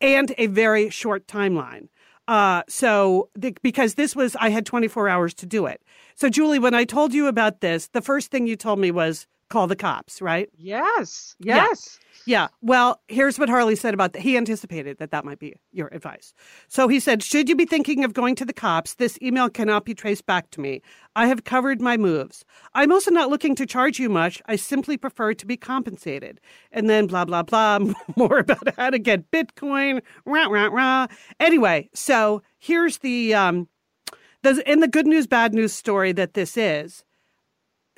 and 0.00 0.32
a 0.38 0.46
very 0.46 0.90
short 0.90 1.26
timeline. 1.26 1.88
Uh, 2.28 2.62
so 2.68 3.30
the, 3.34 3.56
because 3.62 3.94
this 3.94 4.14
was, 4.14 4.36
I 4.36 4.50
had 4.50 4.66
24 4.66 5.08
hours 5.08 5.32
to 5.34 5.46
do 5.46 5.64
it. 5.64 5.82
So 6.14 6.28
Julie, 6.28 6.58
when 6.58 6.74
I 6.74 6.84
told 6.84 7.14
you 7.14 7.26
about 7.26 7.62
this, 7.62 7.88
the 7.88 8.02
first 8.02 8.30
thing 8.30 8.46
you 8.46 8.54
told 8.54 8.78
me 8.78 8.90
was 8.90 9.26
call 9.48 9.66
the 9.66 9.76
cops, 9.76 10.20
right? 10.20 10.48
Yes, 10.56 11.34
Yeah. 11.40 11.56
yes. 11.56 11.98
Yeah. 12.26 12.48
Well, 12.60 13.00
here's 13.08 13.38
what 13.38 13.48
Harley 13.48 13.74
said 13.74 13.94
about 13.94 14.12
that. 14.12 14.20
He 14.20 14.36
anticipated 14.36 14.98
that 14.98 15.10
that 15.12 15.24
might 15.24 15.38
be 15.38 15.54
your 15.72 15.88
advice. 15.92 16.34
So 16.68 16.86
he 16.86 17.00
said, 17.00 17.22
Should 17.22 17.48
you 17.48 17.56
be 17.56 17.64
thinking 17.64 18.04
of 18.04 18.12
going 18.12 18.34
to 18.34 18.44
the 18.44 18.52
cops, 18.52 18.94
this 18.94 19.18
email 19.22 19.48
cannot 19.48 19.86
be 19.86 19.94
traced 19.94 20.26
back 20.26 20.50
to 20.50 20.60
me. 20.60 20.82
I 21.16 21.26
have 21.26 21.44
covered 21.44 21.80
my 21.80 21.96
moves. 21.96 22.44
I'm 22.74 22.92
also 22.92 23.10
not 23.10 23.30
looking 23.30 23.54
to 23.54 23.64
charge 23.66 23.98
you 23.98 24.10
much. 24.10 24.42
I 24.46 24.56
simply 24.56 24.98
prefer 24.98 25.32
to 25.34 25.46
be 25.46 25.56
compensated. 25.56 26.38
And 26.70 26.90
then 26.90 27.06
blah, 27.06 27.24
blah, 27.24 27.44
blah, 27.44 27.78
more 28.16 28.38
about 28.40 28.76
how 28.76 28.90
to 28.90 28.98
get 28.98 29.30
Bitcoin, 29.30 30.02
rah, 30.26 30.48
rah, 30.48 30.66
rah. 30.66 31.06
Anyway, 31.40 31.88
so 31.94 32.42
here's 32.58 32.98
the, 32.98 33.32
um, 33.32 33.68
the, 34.42 34.62
in 34.70 34.80
the 34.80 34.88
good 34.88 35.06
news, 35.06 35.26
bad 35.26 35.54
news 35.54 35.72
story 35.72 36.12
that 36.12 36.34
this 36.34 36.56
is 36.58 37.04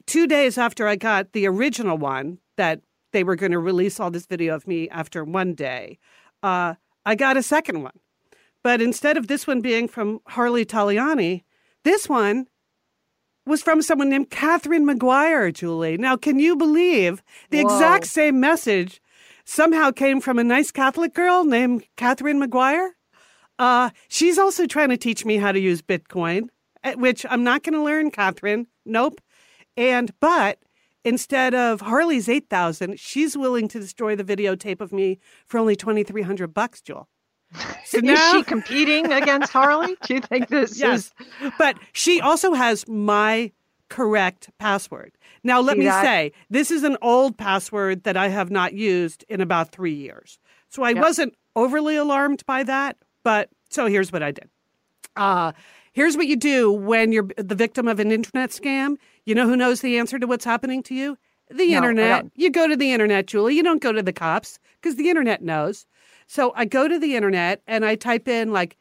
two 0.06 0.26
days 0.26 0.58
after 0.58 0.86
I 0.86 0.96
got 0.96 1.32
the 1.32 1.46
original 1.46 1.96
one 1.98 2.38
that 2.56 2.80
they 3.12 3.24
were 3.24 3.36
going 3.36 3.52
to 3.52 3.58
release 3.58 3.98
all 3.98 4.10
this 4.10 4.26
video 4.26 4.54
of 4.54 4.66
me 4.66 4.88
after 4.90 5.24
one 5.24 5.54
day, 5.54 5.98
uh, 6.42 6.74
I 7.04 7.14
got 7.14 7.36
a 7.36 7.42
second 7.42 7.82
one. 7.82 7.98
But 8.62 8.82
instead 8.82 9.16
of 9.16 9.26
this 9.26 9.46
one 9.46 9.60
being 9.60 9.88
from 9.88 10.20
Harley 10.26 10.64
Taliani, 10.64 11.44
this 11.84 12.08
one 12.08 12.46
was 13.46 13.62
from 13.62 13.82
someone 13.82 14.10
named 14.10 14.30
Catherine 14.30 14.86
McGuire, 14.86 15.52
Julie. 15.52 15.96
Now, 15.96 16.16
can 16.16 16.38
you 16.38 16.56
believe 16.56 17.22
the 17.50 17.62
Whoa. 17.62 17.74
exact 17.74 18.06
same 18.06 18.38
message 18.38 19.00
somehow 19.44 19.90
came 19.90 20.20
from 20.20 20.38
a 20.38 20.44
nice 20.44 20.70
Catholic 20.70 21.14
girl 21.14 21.44
named 21.44 21.84
Catherine 21.96 22.40
McGuire? 22.40 22.90
Uh, 23.58 23.90
she's 24.08 24.38
also 24.38 24.66
trying 24.66 24.90
to 24.90 24.96
teach 24.96 25.24
me 25.24 25.36
how 25.36 25.52
to 25.52 25.60
use 25.60 25.82
Bitcoin, 25.82 26.48
eh, 26.84 26.94
which 26.94 27.26
I'm 27.28 27.44
not 27.44 27.62
going 27.62 27.74
to 27.74 27.82
learn, 27.82 28.10
Catherine. 28.10 28.66
Nope. 28.84 29.20
And 29.76 30.12
but 30.20 30.58
instead 31.04 31.54
of 31.54 31.80
Harley's 31.80 32.28
eight 32.28 32.48
thousand, 32.48 32.98
she's 32.98 33.36
willing 33.36 33.68
to 33.68 33.80
destroy 33.80 34.16
the 34.16 34.24
videotape 34.24 34.80
of 34.80 34.92
me 34.92 35.18
for 35.46 35.58
only 35.58 35.76
twenty 35.76 36.02
three 36.02 36.22
hundred 36.22 36.52
bucks, 36.54 36.80
Jewel. 36.80 37.08
So 37.84 37.98
Is 37.98 38.04
now, 38.04 38.30
she 38.30 38.44
competing 38.44 39.10
against 39.12 39.52
Harley? 39.52 39.96
Do 40.02 40.14
you 40.14 40.20
think 40.20 40.48
this 40.48 40.78
yes, 40.78 41.12
is? 41.40 41.52
but 41.58 41.78
she 41.92 42.20
also 42.20 42.52
has 42.52 42.86
my 42.86 43.50
correct 43.88 44.50
password. 44.58 45.12
Now, 45.42 45.60
let 45.60 45.74
See 45.76 45.80
me 45.80 45.86
that? 45.86 46.04
say, 46.04 46.32
this 46.50 46.70
is 46.70 46.84
an 46.84 46.96
old 47.02 47.36
password 47.36 48.04
that 48.04 48.16
I 48.16 48.28
have 48.28 48.50
not 48.50 48.72
used 48.74 49.24
in 49.28 49.40
about 49.40 49.72
three 49.72 49.94
years. 49.94 50.38
So 50.68 50.84
I 50.84 50.90
Yep. 50.90 51.02
wasn't 51.02 51.34
overly 51.56 51.96
alarmed 51.96 52.44
by 52.46 52.62
that. 52.62 52.96
But 53.24 53.48
so 53.68 53.86
here's 53.86 54.12
what 54.12 54.22
I 54.22 54.30
did. 54.30 54.48
Uh, 55.16 55.52
here's 55.92 56.16
what 56.16 56.28
you 56.28 56.36
do 56.36 56.70
when 56.70 57.10
you're 57.10 57.28
the 57.36 57.56
victim 57.56 57.88
of 57.88 57.98
an 57.98 58.12
internet 58.12 58.50
scam. 58.50 58.96
You 59.26 59.34
know 59.34 59.46
who 59.46 59.56
knows 59.56 59.80
the 59.80 59.98
answer 59.98 60.18
to 60.18 60.26
what's 60.26 60.44
happening 60.44 60.82
to 60.84 60.94
you? 60.94 61.16
The 61.50 61.70
No, 61.72 61.76
internet. 61.78 62.26
You 62.36 62.50
go 62.50 62.66
to 62.68 62.76
the 62.76 62.92
internet, 62.92 63.26
Julie. 63.26 63.54
You 63.56 63.62
don't 63.62 63.82
go 63.82 63.92
to 63.92 64.02
the 64.02 64.12
cops 64.12 64.58
because 64.80 64.96
the 64.96 65.08
internet 65.10 65.42
knows. 65.42 65.86
So 66.26 66.52
I 66.54 66.64
go 66.64 66.86
to 66.88 66.98
the 66.98 67.16
internet 67.16 67.62
and 67.66 67.84
I 67.84 67.96
type 67.96 68.28
in 68.28 68.52
like 68.52 68.76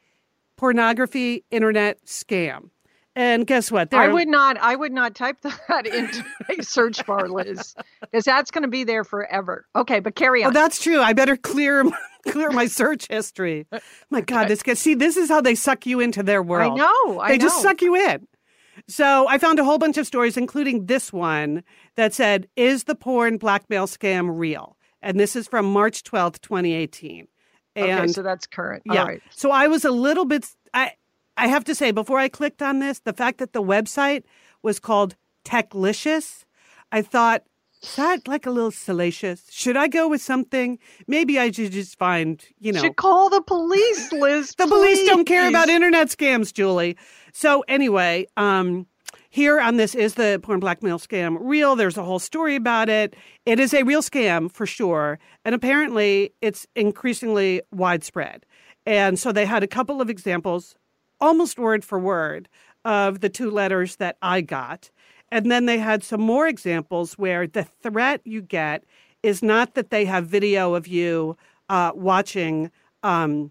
pornography 0.56 1.44
internet 1.50 2.04
scam. 2.04 2.70
And 3.16 3.44
guess 3.46 3.72
what? 3.72 3.92
I 3.92 4.06
There- 4.06 4.14
would 4.14 4.28
not. 4.28 4.56
I 4.58 4.76
would 4.76 4.92
not 4.92 5.14
type 5.16 5.40
that 5.68 5.86
into 5.86 6.24
a 6.48 6.62
search 6.62 7.04
bar, 7.06 7.28
Liz, 7.28 7.74
because 8.00 8.24
that's 8.24 8.50
going 8.52 8.62
to 8.62 8.68
be 8.68 8.84
there 8.84 9.02
forever. 9.02 9.66
Okay, 9.74 9.98
but 10.00 10.14
carry 10.14 10.44
Oh, 10.44 10.48
on. 10.48 10.52
that's 10.52 10.80
true. 10.80 11.00
I 11.00 11.12
better 11.12 11.36
clear 11.36 11.84
clear 12.28 12.50
my 12.50 12.66
search 12.66 13.08
history. 13.10 13.66
My 14.10 14.20
God, 14.20 14.46
this 14.46 14.62
gets 14.62 14.80
see. 14.80 14.94
This 14.94 15.16
is 15.16 15.28
how 15.28 15.40
they 15.40 15.56
suck 15.56 15.86
you 15.86 15.98
into 15.98 16.22
their 16.22 16.42
world. 16.42 16.74
I 16.74 16.76
know. 16.76 17.18
I 17.20 17.28
they 17.30 17.38
just 17.38 17.60
suck 17.60 17.82
you 17.82 17.96
in. 17.96 18.28
So 18.90 19.28
I 19.28 19.38
found 19.38 19.58
a 19.60 19.64
whole 19.64 19.78
bunch 19.78 19.98
of 19.98 20.06
stories, 20.06 20.36
including 20.36 20.86
this 20.86 21.12
one 21.12 21.62
that 21.96 22.12
said, 22.12 22.48
"Is 22.56 22.84
the 22.84 22.94
porn 22.96 23.38
blackmail 23.38 23.86
scam 23.86 24.36
real?" 24.38 24.76
And 25.00 25.18
this 25.18 25.36
is 25.36 25.46
from 25.48 25.64
March 25.72 26.02
twelfth, 26.02 26.40
twenty 26.40 26.72
eighteen. 26.74 27.28
Okay, 27.76 27.88
And 27.88 28.10
so 28.12 28.22
that's 28.22 28.46
current. 28.48 28.82
yeah, 28.84 29.00
All 29.02 29.06
right. 29.06 29.22
so 29.30 29.52
I 29.52 29.68
was 29.68 29.84
a 29.84 29.92
little 29.92 30.24
bit. 30.24 30.44
I 30.74 30.92
I 31.36 31.46
have 31.46 31.64
to 31.64 31.74
say 31.74 31.92
before 31.92 32.18
I 32.18 32.28
clicked 32.28 32.60
on 32.62 32.80
this, 32.80 32.98
the 32.98 33.12
fact 33.12 33.38
that 33.38 33.52
the 33.52 33.62
website 33.62 34.24
was 34.62 34.80
called 34.80 35.14
Techlicious, 35.44 36.44
I 36.92 37.02
thought. 37.02 37.44
Is 37.82 37.96
that 37.96 38.28
like 38.28 38.44
a 38.44 38.50
little 38.50 38.70
salacious? 38.70 39.46
Should 39.50 39.76
I 39.76 39.88
go 39.88 40.08
with 40.08 40.20
something? 40.20 40.78
Maybe 41.06 41.38
I 41.38 41.50
should 41.50 41.72
just 41.72 41.98
find, 41.98 42.44
you 42.58 42.72
know, 42.72 42.82
Should 42.82 42.96
call 42.96 43.30
the 43.30 43.40
police, 43.40 44.12
Liz. 44.12 44.54
the 44.58 44.66
police 44.66 45.06
don't 45.06 45.24
care 45.24 45.48
about 45.48 45.68
internet 45.70 46.08
scams, 46.08 46.52
Julie. 46.52 46.96
So 47.32 47.64
anyway, 47.68 48.26
um, 48.36 48.86
here 49.30 49.60
on 49.60 49.76
this 49.76 49.94
is 49.94 50.14
the 50.14 50.40
porn 50.42 50.60
blackmail 50.60 50.98
scam 50.98 51.38
real. 51.40 51.74
There's 51.74 51.96
a 51.96 52.02
whole 52.02 52.18
story 52.18 52.54
about 52.54 52.88
it. 52.90 53.14
It 53.46 53.58
is 53.58 53.72
a 53.72 53.82
real 53.82 54.02
scam 54.02 54.52
for 54.52 54.66
sure, 54.66 55.18
and 55.44 55.54
apparently 55.54 56.34
it's 56.42 56.66
increasingly 56.76 57.62
widespread. 57.72 58.44
And 58.84 59.18
so 59.18 59.32
they 59.32 59.46
had 59.46 59.62
a 59.62 59.68
couple 59.68 60.00
of 60.00 60.10
examples, 60.10 60.74
almost 61.20 61.58
word 61.58 61.84
for 61.84 61.98
word, 61.98 62.48
of 62.84 63.20
the 63.20 63.28
two 63.28 63.50
letters 63.50 63.96
that 63.96 64.16
I 64.20 64.40
got. 64.40 64.90
And 65.32 65.50
then 65.50 65.66
they 65.66 65.78
had 65.78 66.02
some 66.02 66.20
more 66.20 66.48
examples 66.48 67.14
where 67.14 67.46
the 67.46 67.64
threat 67.64 68.20
you 68.24 68.42
get 68.42 68.84
is 69.22 69.42
not 69.42 69.74
that 69.74 69.90
they 69.90 70.04
have 70.06 70.26
video 70.26 70.74
of 70.74 70.86
you 70.88 71.36
uh, 71.68 71.92
watching 71.94 72.70
um, 73.02 73.50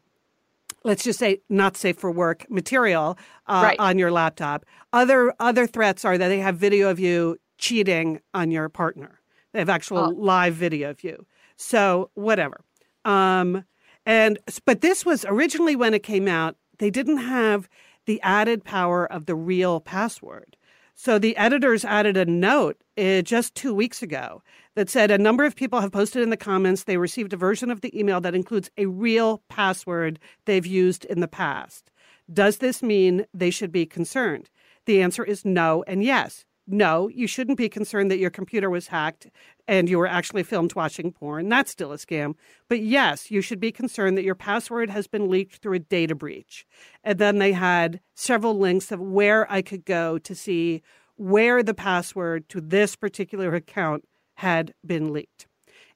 let's 0.83 1.03
just 1.03 1.19
say 1.19 1.41
not 1.50 1.75
safe 1.75 1.98
for 1.98 2.12
work 2.12 2.45
material 2.50 3.17
uh, 3.48 3.62
Right. 3.63 3.79
on 3.79 3.98
your 3.98 4.12
laptop. 4.12 4.65
Other 4.93 5.33
other 5.39 5.67
threats 5.67 6.05
are 6.05 6.17
that 6.17 6.27
they 6.29 6.39
have 6.39 6.55
video 6.57 6.89
of 6.89 7.00
you 7.00 7.38
cheating 7.57 8.19
on 8.33 8.51
your 8.51 8.69
partner. 8.69 9.19
They 9.51 9.59
have 9.59 9.69
actual 9.69 9.98
Oh. 9.98 10.09
live 10.15 10.53
video 10.53 10.89
of 10.91 11.03
you. 11.03 11.25
So 11.57 12.09
whatever. 12.13 12.62
Um, 13.05 13.65
and 14.05 14.38
but 14.65 14.81
this 14.81 15.05
was 15.05 15.25
originally 15.25 15.75
when 15.75 15.93
it 15.93 16.03
came 16.03 16.27
out. 16.27 16.55
They 16.77 16.89
didn't 16.89 17.17
have 17.17 17.67
the 18.05 18.21
added 18.21 18.63
power 18.63 19.05
of 19.12 19.25
the 19.25 19.36
real 19.36 19.79
password. 19.79 20.55
So 21.01 21.17
the 21.17 21.37
editors 21.37 21.85
added 21.85 22.17
a 22.17 22.25
note 22.25 22.75
uh, 22.97 23.21
just 23.21 23.55
two 23.55 23.73
weeks 23.73 24.03
ago 24.03 24.43
that 24.75 24.89
said 24.89 25.11
a 25.11 25.17
number 25.17 25.45
of 25.45 25.55
people 25.55 25.79
have 25.79 25.93
posted 25.93 26.21
in 26.21 26.29
the 26.29 26.35
comments 26.35 26.83
they 26.83 26.97
received 26.97 27.31
a 27.31 27.37
version 27.37 27.71
of 27.71 27.79
the 27.79 27.97
email 27.97 28.19
that 28.19 28.35
includes 28.35 28.69
a 28.77 28.85
real 28.85 29.41
password 29.47 30.19
they've 30.43 30.65
used 30.65 31.05
in 31.05 31.21
the 31.21 31.27
past. 31.29 31.89
Does 32.33 32.57
this 32.57 32.83
mean 32.83 33.25
they 33.33 33.49
should 33.49 33.71
be 33.71 33.85
concerned? 33.85 34.49
The 34.87 35.01
answer 35.01 35.23
is 35.23 35.45
no 35.45 35.85
and 35.87 36.03
yes. 36.03 36.43
No, 36.71 37.07
you 37.07 37.25
shouldn't 37.25 37.57
be 37.57 37.67
concerned 37.67 38.11
that 38.11 38.19
your 38.19 38.29
computer 38.29 38.69
was 38.69 38.88
hacked 38.88 39.27
and 39.67 39.89
you 39.89 39.97
were 39.97 40.05
actually 40.05 40.43
filmed 40.43 40.75
watching 40.75 41.11
porn. 41.11 41.49
That's 41.49 41.71
still 41.71 41.91
a 41.91 41.97
scam. 41.97 42.35
But 42.67 42.81
yes, 42.81 43.31
you 43.31 43.41
should 43.41 43.59
be 43.59 43.71
concerned 43.71 44.17
that 44.17 44.23
your 44.23 44.35
password 44.35 44.91
has 44.91 45.07
been 45.07 45.29
leaked 45.29 45.57
through 45.63 45.73
a 45.77 45.79
data 45.79 46.13
breach. 46.13 46.67
And 47.03 47.17
then 47.17 47.39
they 47.39 47.53
had 47.53 48.01
several 48.13 48.57
links 48.57 48.91
of 48.91 48.99
where 48.99 49.51
I 49.51 49.63
could 49.63 49.83
go 49.83 50.19
to 50.19 50.35
see 50.35 50.83
where 51.15 51.63
the 51.63 51.73
password 51.73 52.47
to 52.49 52.61
this 52.61 52.95
particular 52.95 53.55
account 53.55 54.05
had 54.35 54.73
been 54.85 55.11
leaked. 55.11 55.47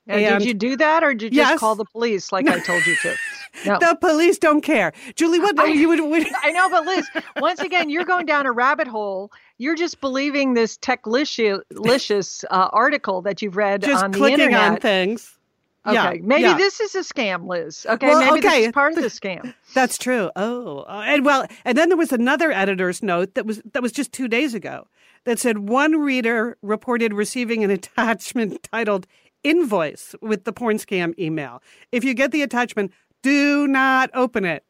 Now, 0.06 0.16
And- 0.16 0.40
did 0.40 0.48
you 0.48 0.54
do 0.54 0.76
that, 0.76 1.02
or 1.02 1.14
did 1.14 1.34
you 1.34 1.38
Yes. 1.38 1.52
just 1.52 1.60
call 1.62 1.76
the 1.76 1.86
police 1.86 2.34
like 2.34 2.46
I 2.50 2.60
told 2.60 2.86
you 2.86 2.96
to? 3.04 3.16
No. 3.68 3.78
The 3.80 3.96
police 4.02 4.40
don't 4.40 4.62
care. 4.62 4.92
Julie, 5.16 5.40
what 5.40 5.58
I- 5.60 5.68
you 5.68 5.88
would, 5.88 6.00
would 6.10 6.26
I 6.42 6.50
know, 6.52 6.70
but 6.72 6.86
Liz, 6.88 7.08
once 7.40 7.60
again, 7.60 7.88
you're 7.88 8.04
going 8.04 8.26
down 8.26 8.48
a 8.48 8.52
rabbit 8.52 8.88
hole. 8.88 9.32
You're 9.64 9.76
just 9.76 10.02
believing 10.02 10.56
this 10.56 10.76
techlicious 10.78 12.44
uh, 12.50 12.70
article 12.72 13.22
that 13.22 13.42
you've 13.42 13.56
read 13.56 13.82
just 13.82 14.04
on 14.04 14.12
the 14.12 14.18
clicking 14.18 14.40
internet. 14.42 14.72
on 14.72 14.78
things. 14.78 15.38
Okay, 15.86 15.96
Yeah, 15.96 16.14
maybe 16.22 16.44
yeah. 16.44 16.58
this 16.58 16.80
is 16.80 16.96
a 16.96 17.00
scam, 17.00 17.48
Liz. 17.48 17.86
Okay, 17.90 18.08
Well, 18.08 18.20
maybe 18.20 18.46
okay. 18.46 18.60
this 18.60 18.68
is 18.68 18.72
part 18.74 18.94
of 18.94 19.02
the 19.02 19.08
scam. 19.20 19.54
That's 19.74 19.98
true. 19.98 20.32
Oh, 20.36 20.80
uh, 20.88 21.04
and 21.06 21.26
well, 21.26 21.46
and 21.66 21.78
then 21.78 21.90
there 21.90 21.98
was 21.98 22.12
another 22.12 22.52
editor's 22.52 23.02
note 23.02 23.36
that 23.36 23.46
was 23.46 23.62
that 23.74 23.82
was 23.82 23.92
just 23.92 24.12
two 24.12 24.28
days 24.28 24.54
ago 24.54 24.88
that 25.26 25.40
said 25.40 25.70
one 25.70 26.00
reader 26.00 26.58
reported 26.62 27.14
receiving 27.14 27.64
an 27.64 27.70
attachment 27.80 28.64
titled 28.72 29.08
"invoice" 29.44 30.16
with 30.22 30.44
the 30.46 30.54
porn 30.54 30.78
scam 30.78 31.18
email. 31.20 31.62
If 31.92 32.04
you 32.04 32.14
get 32.14 32.32
the 32.32 32.42
attachment, 32.44 32.92
do 33.22 33.68
not 33.68 34.10
open 34.14 34.46
it. 34.46 34.64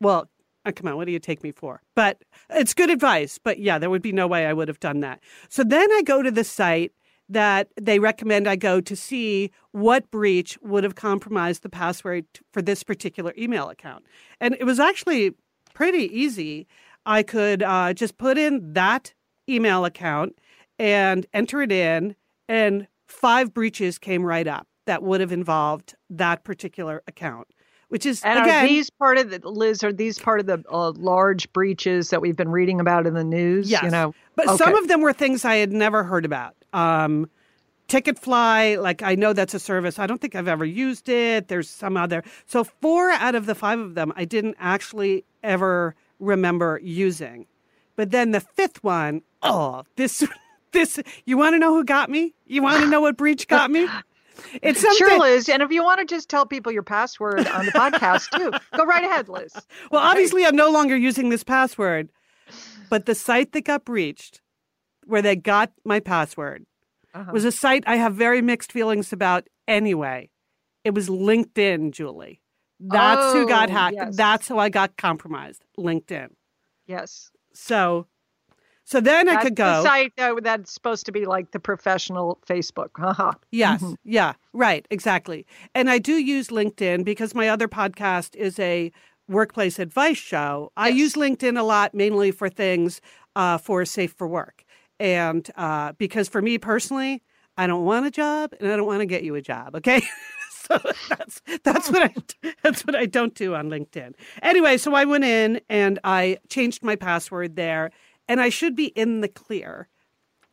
Well, 0.00 0.28
uh, 0.68 0.72
come 0.72 0.88
on, 0.88 0.96
what 0.96 1.06
do 1.06 1.12
you 1.12 1.18
take 1.18 1.42
me 1.42 1.50
for? 1.50 1.80
But 1.94 2.22
it's 2.50 2.74
good 2.74 2.90
advice. 2.90 3.38
But 3.38 3.58
yeah, 3.58 3.78
there 3.78 3.90
would 3.90 4.02
be 4.02 4.12
no 4.12 4.26
way 4.26 4.46
I 4.46 4.52
would 4.52 4.68
have 4.68 4.80
done 4.80 5.00
that. 5.00 5.20
So 5.48 5.64
then 5.64 5.90
I 5.92 6.02
go 6.02 6.22
to 6.22 6.30
the 6.30 6.44
site 6.44 6.92
that 7.28 7.68
they 7.80 7.98
recommend 7.98 8.48
I 8.48 8.56
go 8.56 8.80
to 8.80 8.96
see 8.96 9.50
what 9.72 10.10
breach 10.10 10.58
would 10.62 10.84
have 10.84 10.94
compromised 10.94 11.62
the 11.62 11.68
password 11.68 12.24
for 12.52 12.62
this 12.62 12.82
particular 12.82 13.34
email 13.36 13.68
account. 13.68 14.04
And 14.40 14.56
it 14.58 14.64
was 14.64 14.80
actually 14.80 15.34
pretty 15.74 16.04
easy. 16.04 16.66
I 17.04 17.22
could 17.22 17.62
uh, 17.62 17.92
just 17.92 18.16
put 18.18 18.38
in 18.38 18.72
that 18.72 19.12
email 19.48 19.84
account 19.84 20.38
and 20.78 21.26
enter 21.32 21.60
it 21.62 21.72
in, 21.72 22.14
and 22.48 22.86
five 23.06 23.52
breaches 23.52 23.98
came 23.98 24.24
right 24.24 24.46
up 24.46 24.66
that 24.86 25.02
would 25.02 25.20
have 25.20 25.32
involved 25.32 25.94
that 26.08 26.44
particular 26.44 27.02
account, 27.06 27.48
which 27.88 28.06
is 28.06 28.22
And 28.22 28.38
again. 28.40 28.64
are 28.64 28.68
these 28.68 28.90
part 28.90 29.18
of 29.18 29.30
the 29.30 29.48
Liz? 29.48 29.82
Are 29.82 29.92
these 29.92 30.18
part 30.18 30.40
of 30.40 30.46
the 30.46 30.62
uh, 30.70 30.92
large 30.92 31.52
breaches 31.52 32.10
that 32.10 32.20
we've 32.20 32.36
been 32.36 32.50
reading 32.50 32.80
about 32.80 33.06
in 33.06 33.14
the 33.14 33.24
news? 33.24 33.70
Yes. 33.70 33.82
You 33.82 33.90
know, 33.90 34.14
But 34.36 34.56
some 34.56 34.74
of 34.74 34.88
them 34.88 35.00
were 35.00 35.12
things 35.12 35.44
I 35.44 35.56
had 35.56 35.72
never 35.72 36.04
heard 36.04 36.24
about. 36.24 36.54
Um, 36.72 37.28
Ticketfly, 37.88 38.80
like 38.82 39.02
I 39.02 39.14
know 39.14 39.32
that's 39.32 39.54
a 39.54 39.58
service. 39.58 39.98
I 39.98 40.06
don't 40.06 40.20
think 40.20 40.34
I've 40.34 40.48
ever 40.48 40.64
used 40.66 41.08
it. 41.08 41.48
There's 41.48 41.70
some 41.70 41.96
other. 41.96 42.22
So 42.46 42.64
four 42.64 43.10
out 43.12 43.34
of 43.34 43.46
the 43.46 43.54
five 43.54 43.78
of 43.78 43.94
them 43.94 44.12
I 44.14 44.26
didn't 44.26 44.56
actually 44.60 45.24
ever 45.42 45.94
remember 46.18 46.80
using. 46.82 47.46
But 47.96 48.10
then 48.10 48.32
the 48.32 48.40
fifth 48.40 48.84
one, 48.84 49.22
oh, 49.42 49.84
this, 49.96 50.22
this, 50.72 51.00
you 51.24 51.38
want 51.38 51.54
to 51.54 51.58
know 51.58 51.72
who 51.74 51.82
got 51.82 52.10
me? 52.10 52.34
You 52.46 52.62
want 52.62 52.82
to 52.82 52.88
know 52.90 53.00
what 53.00 53.16
breach 53.16 53.48
got 53.48 53.70
me? 53.70 53.88
It's 54.62 54.80
something. 54.80 54.98
sure, 54.98 55.18
Liz. 55.18 55.48
And 55.48 55.62
if 55.62 55.70
you 55.70 55.82
want 55.82 56.00
to 56.00 56.06
just 56.06 56.28
tell 56.28 56.46
people 56.46 56.70
your 56.72 56.82
password 56.82 57.46
on 57.48 57.66
the 57.66 57.72
podcast 57.72 58.30
too, 58.36 58.52
go 58.76 58.84
right 58.84 59.04
ahead, 59.04 59.28
Liz. 59.28 59.52
Well, 59.90 60.02
obviously, 60.02 60.44
I'm 60.46 60.56
no 60.56 60.70
longer 60.70 60.96
using 60.96 61.28
this 61.28 61.44
password, 61.44 62.10
but 62.90 63.06
the 63.06 63.14
site 63.14 63.52
that 63.52 63.64
got 63.64 63.84
breached, 63.84 64.40
where 65.06 65.22
they 65.22 65.36
got 65.36 65.72
my 65.84 66.00
password, 66.00 66.64
Uh-huh. 67.14 67.30
was 67.32 67.44
a 67.44 67.52
site 67.52 67.84
I 67.86 67.96
have 67.96 68.14
very 68.14 68.40
mixed 68.42 68.70
feelings 68.72 69.12
about 69.12 69.48
anyway. 69.66 70.30
It 70.84 70.94
was 70.94 71.08
LinkedIn, 71.08 71.90
Julie. 71.92 72.40
That's 72.80 73.32
who 73.32 73.46
got 73.48 73.70
Oh, 73.70 73.72
hacked. 73.72 73.96
yes. 73.96 74.16
That's 74.16 74.48
how 74.48 74.58
I 74.58 74.68
got 74.68 74.96
compromised. 74.96 75.64
LinkedIn. 75.76 76.28
Yes. 76.86 77.30
So, 77.52 78.06
so 78.88 79.02
then 79.02 79.28
I 79.28 79.34
That's 79.34 79.44
could 79.44 79.56
the 79.56 79.82
site 79.82 80.16
that, 80.16 80.42
that's 80.42 80.72
supposed 80.72 81.04
to 81.04 81.12
be 81.12 81.26
like 81.26 81.50
the 81.50 81.60
professional 81.60 82.38
Facebook. 82.48 82.88
Haha. 82.96 83.32
Yes. 83.50 83.82
Mm-hmm. 83.82 83.92
Yeah. 84.02 84.32
Right. 84.54 84.88
Exactly. 84.90 85.44
And 85.74 85.90
I 85.90 85.98
do 85.98 86.14
use 86.14 86.48
LinkedIn 86.48 87.04
because 87.04 87.34
my 87.34 87.50
other 87.50 87.68
podcast 87.68 88.34
is 88.34 88.58
a 88.58 88.90
workplace 89.28 89.78
advice 89.78 90.16
show. 90.16 90.72
I 90.74 90.88
use 90.88 91.16
LinkedIn 91.16 91.58
a 91.58 91.62
lot, 91.64 91.92
mainly 91.92 92.30
for 92.30 92.48
things 92.48 93.02
uh, 93.36 93.58
for 93.58 93.84
safe 93.84 94.12
for 94.12 94.26
work. 94.26 94.64
And 94.98 95.46
uh, 95.56 95.92
because 95.98 96.30
for 96.30 96.40
me 96.40 96.56
personally, 96.56 97.22
I 97.58 97.66
don't 97.66 97.84
want 97.84 98.06
a 98.06 98.10
job 98.10 98.54
and 98.58 98.72
I 98.72 98.76
don't 98.76 98.86
want 98.86 99.00
to 99.00 99.06
get 99.06 99.22
you 99.22 99.34
a 99.34 99.42
job. 99.42 99.76
Okay. 99.76 100.00
so 100.50 100.80
that's 101.10 101.42
that's 101.62 101.90
what 101.90 102.04
I 102.04 102.14
that's 102.62 102.86
what 102.86 102.94
I 102.94 103.04
don't 103.04 103.34
do 103.34 103.54
on 103.54 103.68
LinkedIn. 103.68 104.14
Anyway, 104.40 104.78
so 104.78 104.94
I 104.94 105.04
went 105.04 105.24
in 105.24 105.60
and 105.68 105.98
I 106.04 106.38
changed 106.48 106.82
my 106.82 106.96
password 106.96 107.56
there, 107.56 107.90
and 108.28 108.40
I 108.40 108.48
should 108.50 108.74
be 108.76 108.86
in 108.88 109.20
the 109.20 109.28
clear. 109.28 109.88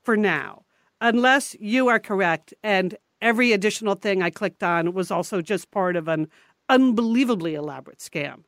for 0.04 0.16
now, 0.16 0.64
unless 1.02 1.56
you 1.60 1.88
are 1.88 2.00
correct 2.00 2.54
and 2.64 2.96
every 3.22 3.52
additional 3.54 3.96
thing 3.96 4.22
I 4.22 4.30
clicked 4.30 4.62
on 4.64 4.94
was 4.94 5.10
also 5.10 5.42
just 5.42 5.72
part 5.72 5.96
of 5.96 6.08
an 6.08 6.28
unbelievably 6.70 7.56
elaborate 7.56 7.98
scam. 8.00 8.44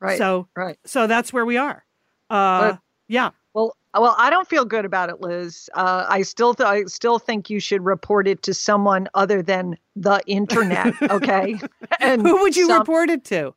Right. 0.00 0.16
So, 0.18 0.46
right. 0.56 0.78
So 0.84 1.06
that's 1.08 1.32
where 1.32 1.44
we 1.44 1.56
are. 1.56 1.84
Uh, 2.30 2.60
But- 2.72 2.78
yeah. 3.08 3.30
Well, 3.54 3.76
well, 3.94 4.14
I 4.18 4.30
don't 4.30 4.48
feel 4.48 4.64
good 4.64 4.84
about 4.84 5.10
it, 5.10 5.20
Liz. 5.20 5.68
Uh, 5.74 6.06
I 6.08 6.22
still, 6.22 6.54
th- 6.54 6.66
I 6.66 6.84
still 6.84 7.18
think 7.18 7.50
you 7.50 7.60
should 7.60 7.84
report 7.84 8.26
it 8.26 8.42
to 8.44 8.54
someone 8.54 9.08
other 9.14 9.42
than 9.42 9.76
the 9.96 10.22
internet. 10.26 10.94
Okay. 11.10 11.60
and 12.00 12.22
Who 12.22 12.40
would 12.42 12.56
you 12.56 12.68
some- 12.68 12.78
report 12.78 13.10
it 13.10 13.24
to? 13.26 13.54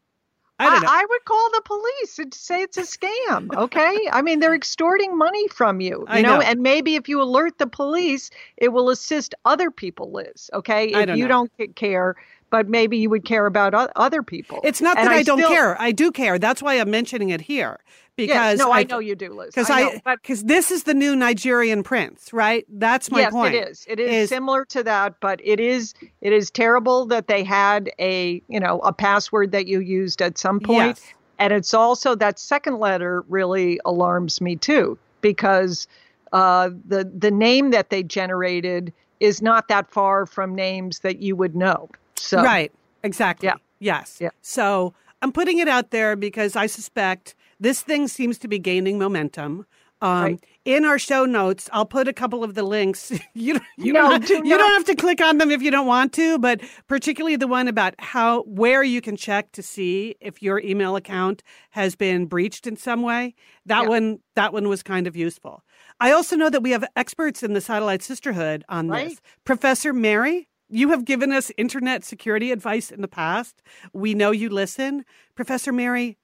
I 0.60 0.70
don't 0.70 0.84
know. 0.84 0.90
I, 0.90 1.06
would 1.10 1.26
call 1.26 1.50
the 1.52 1.62
police 1.66 2.20
and 2.20 2.34
say 2.34 2.62
it's 2.62 2.78
a 2.78 2.84
scam. 2.84 3.54
Okay. 3.56 4.08
I 4.12 4.22
mean, 4.22 4.40
they're 4.40 4.56
extorting 4.56 5.18
money 5.18 5.48
from 5.50 5.82
you, 5.82 6.00
you 6.00 6.06
I 6.08 6.22
know? 6.22 6.36
know. 6.36 6.42
and 6.42 6.62
maybe 6.62 6.96
if 6.96 7.10
you 7.10 7.22
alert 7.22 7.58
the 7.58 7.68
police, 7.68 8.30
it 8.58 8.70
will 8.70 8.90
assist 8.90 9.36
other 9.44 9.70
people, 9.70 10.12
Liz. 10.12 10.50
Okay. 10.54 10.94
I 10.94 11.02
If 11.02 11.08
don't 11.08 11.18
you 11.18 11.28
know. 11.28 11.48
don't 11.58 11.76
care, 11.76 12.16
but 12.50 12.68
maybe 12.70 12.98
you 12.98 13.10
would 13.10 13.26
care 13.26 13.46
about 13.46 13.74
o- 13.74 13.90
other 13.96 14.22
people. 14.24 14.60
it's 14.64 14.82
not 14.82 14.98
And 14.98 15.08
that 15.08 15.14
I, 15.14 15.24
don't 15.24 15.40
still- 15.40 15.50
care. 15.50 15.80
I 15.82 15.92
do 15.92 16.12
care. 16.12 16.40
That's 16.40 16.62
why 16.62 16.76
I'm 16.76 16.90
mentioning 16.92 17.30
it 17.30 17.42
here 17.42 17.80
because 18.16 18.30
Yes, 18.36 18.60
no, 18.60 18.72
I, 18.72 18.80
I 18.80 18.84
know 18.84 19.00
you 19.00 19.14
do, 19.16 19.34
Liz. 19.34 19.48
because 19.48 19.70
I, 19.70 19.82
I 19.82 20.02
but 20.06 20.22
because 20.22 20.44
this 20.46 20.72
is 20.72 20.84
the 20.84 20.94
new 20.94 21.16
Nigerian 21.18 21.84
prince, 21.84 22.32
right? 22.32 22.66
That's 22.70 23.12
my 23.12 23.22
yes, 23.22 23.32
point. 23.34 23.56
it 23.56 23.68
is. 23.68 23.86
It 23.90 24.00
is, 24.00 24.10
is- 24.24 24.30
similar 24.30 24.64
to 24.66 24.84
that, 24.84 25.16
but 25.20 25.42
it 25.44 25.60
is 25.60 25.94
it 26.22 26.32
is 26.32 26.50
terrible 26.50 27.06
that 27.08 27.28
they 27.28 27.44
had 27.44 27.92
a 28.00 28.42
you 28.48 28.60
know 28.60 28.80
a 28.80 28.94
password 28.94 29.52
that 29.52 29.68
you 29.68 29.80
used 29.82 30.22
at 30.22 30.38
some 30.38 30.62
point, 30.62 30.98
Yes. 30.98 31.14
and 31.40 31.52
it's 31.52 31.74
also 31.74 32.16
that 32.16 32.40
second 32.40 32.80
letter 32.80 33.26
really 33.28 33.82
alarms 33.84 34.40
me 34.40 34.56
too 34.56 34.98
because 35.20 35.86
uh, 36.32 36.70
the 36.88 37.04
the 37.18 37.32
name 37.32 37.72
that 37.72 37.90
they 37.90 38.02
generated 38.02 38.94
is 39.20 39.42
not 39.42 39.68
that 39.68 39.90
far 39.92 40.26
from 40.26 40.56
names 40.56 41.00
that 41.00 41.20
you 41.22 41.36
would 41.36 41.56
know. 41.56 41.90
So 42.18 42.42
Right. 42.44 42.72
Exactly. 43.04 43.48
Yeah. 43.48 43.56
Yes. 43.80 44.18
Yeah. 44.20 44.30
So 44.42 44.94
I'm 45.22 45.32
putting 45.32 45.60
it 45.60 45.68
out 45.68 45.92
there 45.92 46.16
because 46.16 46.56
I 46.56 46.66
suspect 46.68 47.36
this 47.60 47.82
thing 47.82 48.08
seems 48.08 48.38
to 48.40 48.48
be 48.48 48.60
gaining 48.60 48.98
momentum. 49.00 49.66
Um, 50.02 50.24
Right. 50.24 50.44
In 50.66 50.84
our 50.84 50.98
show 50.98 51.26
notes, 51.26 51.70
I'll 51.72 51.86
put 51.86 52.08
a 52.08 52.14
couple 52.14 52.44
of 52.44 52.56
the 52.56 52.64
links. 52.64 53.12
you 53.36 53.54
don't- 53.54 53.64
you, 53.78 53.94
No, 53.94 54.02
don't, 54.02 54.12
have, 54.14 54.26
do 54.28 54.34
you 54.50 54.58
don't 54.58 54.74
have 54.74 54.86
to 54.86 54.96
click 54.96 55.22
on 55.22 55.38
them 55.38 55.52
if 55.52 55.62
you 55.62 55.70
don't 55.72 55.86
want 55.88 56.12
to, 56.14 56.40
but 56.40 56.60
particularly 56.88 57.36
the 57.36 57.48
one 57.48 57.68
about 57.68 57.94
how 58.00 58.42
where 58.44 58.82
you 58.84 59.00
can 59.02 59.16
check 59.16 59.52
to 59.54 59.62
see 59.62 60.16
if 60.20 60.42
your 60.42 60.60
email 60.60 60.96
account 60.96 61.44
has 61.72 61.96
been 61.96 62.26
breached 62.26 62.66
in 62.66 62.76
some 62.76 63.04
way. 63.04 63.36
That 63.68 63.84
Yeah. 63.84 63.90
one 63.90 64.20
that 64.36 64.54
one 64.54 64.68
was 64.68 64.82
kind 64.84 65.06
of 65.08 65.16
useful. 65.16 65.64
I 66.00 66.12
also 66.12 66.36
know 66.36 66.50
that 66.50 66.62
we 66.64 66.72
have 66.72 66.84
experts 66.96 67.42
in 67.44 67.54
the 67.54 67.62
Satellite 67.62 68.02
Sisterhood 68.04 68.66
on 68.68 68.90
Right. 68.90 69.10
this. 69.10 69.22
Professor 69.46 69.94
Mary, 69.94 70.50
you 70.76 70.90
have 70.90 71.06
given 71.06 71.32
us 71.32 71.52
internet 71.58 72.04
security 72.04 72.52
advice 72.52 72.92
in 72.92 73.02
the 73.02 73.08
past. 73.08 73.62
We 73.94 74.14
know 74.14 74.32
you 74.32 74.50
listen. 74.50 75.06
Professor 75.34 75.72
Mary, 75.72 76.18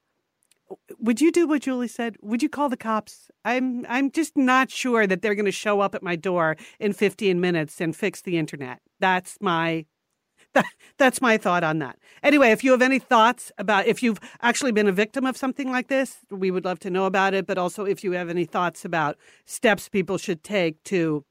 would 0.98 1.20
you 1.20 1.32
do 1.32 1.46
what 1.46 1.62
Julie 1.62 1.88
said? 1.88 2.16
Would 2.20 2.42
you 2.42 2.48
call 2.48 2.68
the 2.68 2.76
cops? 2.76 3.30
I'm 3.44 3.86
I'm 3.88 4.10
just 4.10 4.36
not 4.36 4.70
sure 4.70 5.06
that 5.06 5.22
they're 5.22 5.34
going 5.34 5.46
to 5.46 5.52
show 5.52 5.80
up 5.80 5.94
at 5.94 6.02
my 6.02 6.16
door 6.16 6.56
in 6.78 6.92
15 6.92 7.40
minutes 7.40 7.80
and 7.80 7.96
fix 7.96 8.20
the 8.20 8.36
internet. 8.38 8.80
That's 9.00 9.38
my 9.40 9.86
that, 10.52 10.66
that's 10.98 11.22
my 11.22 11.38
thought 11.38 11.64
on 11.64 11.78
that. 11.78 11.98
Anyway, 12.22 12.50
if 12.50 12.62
you 12.62 12.72
have 12.72 12.82
any 12.82 12.98
thoughts 12.98 13.52
about 13.56 13.86
if 13.86 14.02
you've 14.02 14.20
actually 14.42 14.72
been 14.72 14.88
a 14.88 14.92
victim 14.92 15.24
of 15.24 15.36
something 15.36 15.70
like 15.70 15.88
this, 15.88 16.18
we 16.30 16.50
would 16.50 16.66
love 16.66 16.78
to 16.80 16.90
know 16.90 17.06
about 17.06 17.32
it, 17.32 17.46
but 17.46 17.56
also 17.56 17.84
if 17.84 18.04
you 18.04 18.12
have 18.12 18.28
any 18.28 18.44
thoughts 18.44 18.84
about 18.84 19.16
steps 19.46 19.88
people 19.88 20.18
should 20.18 20.44
take 20.44 20.82
to 20.84 21.24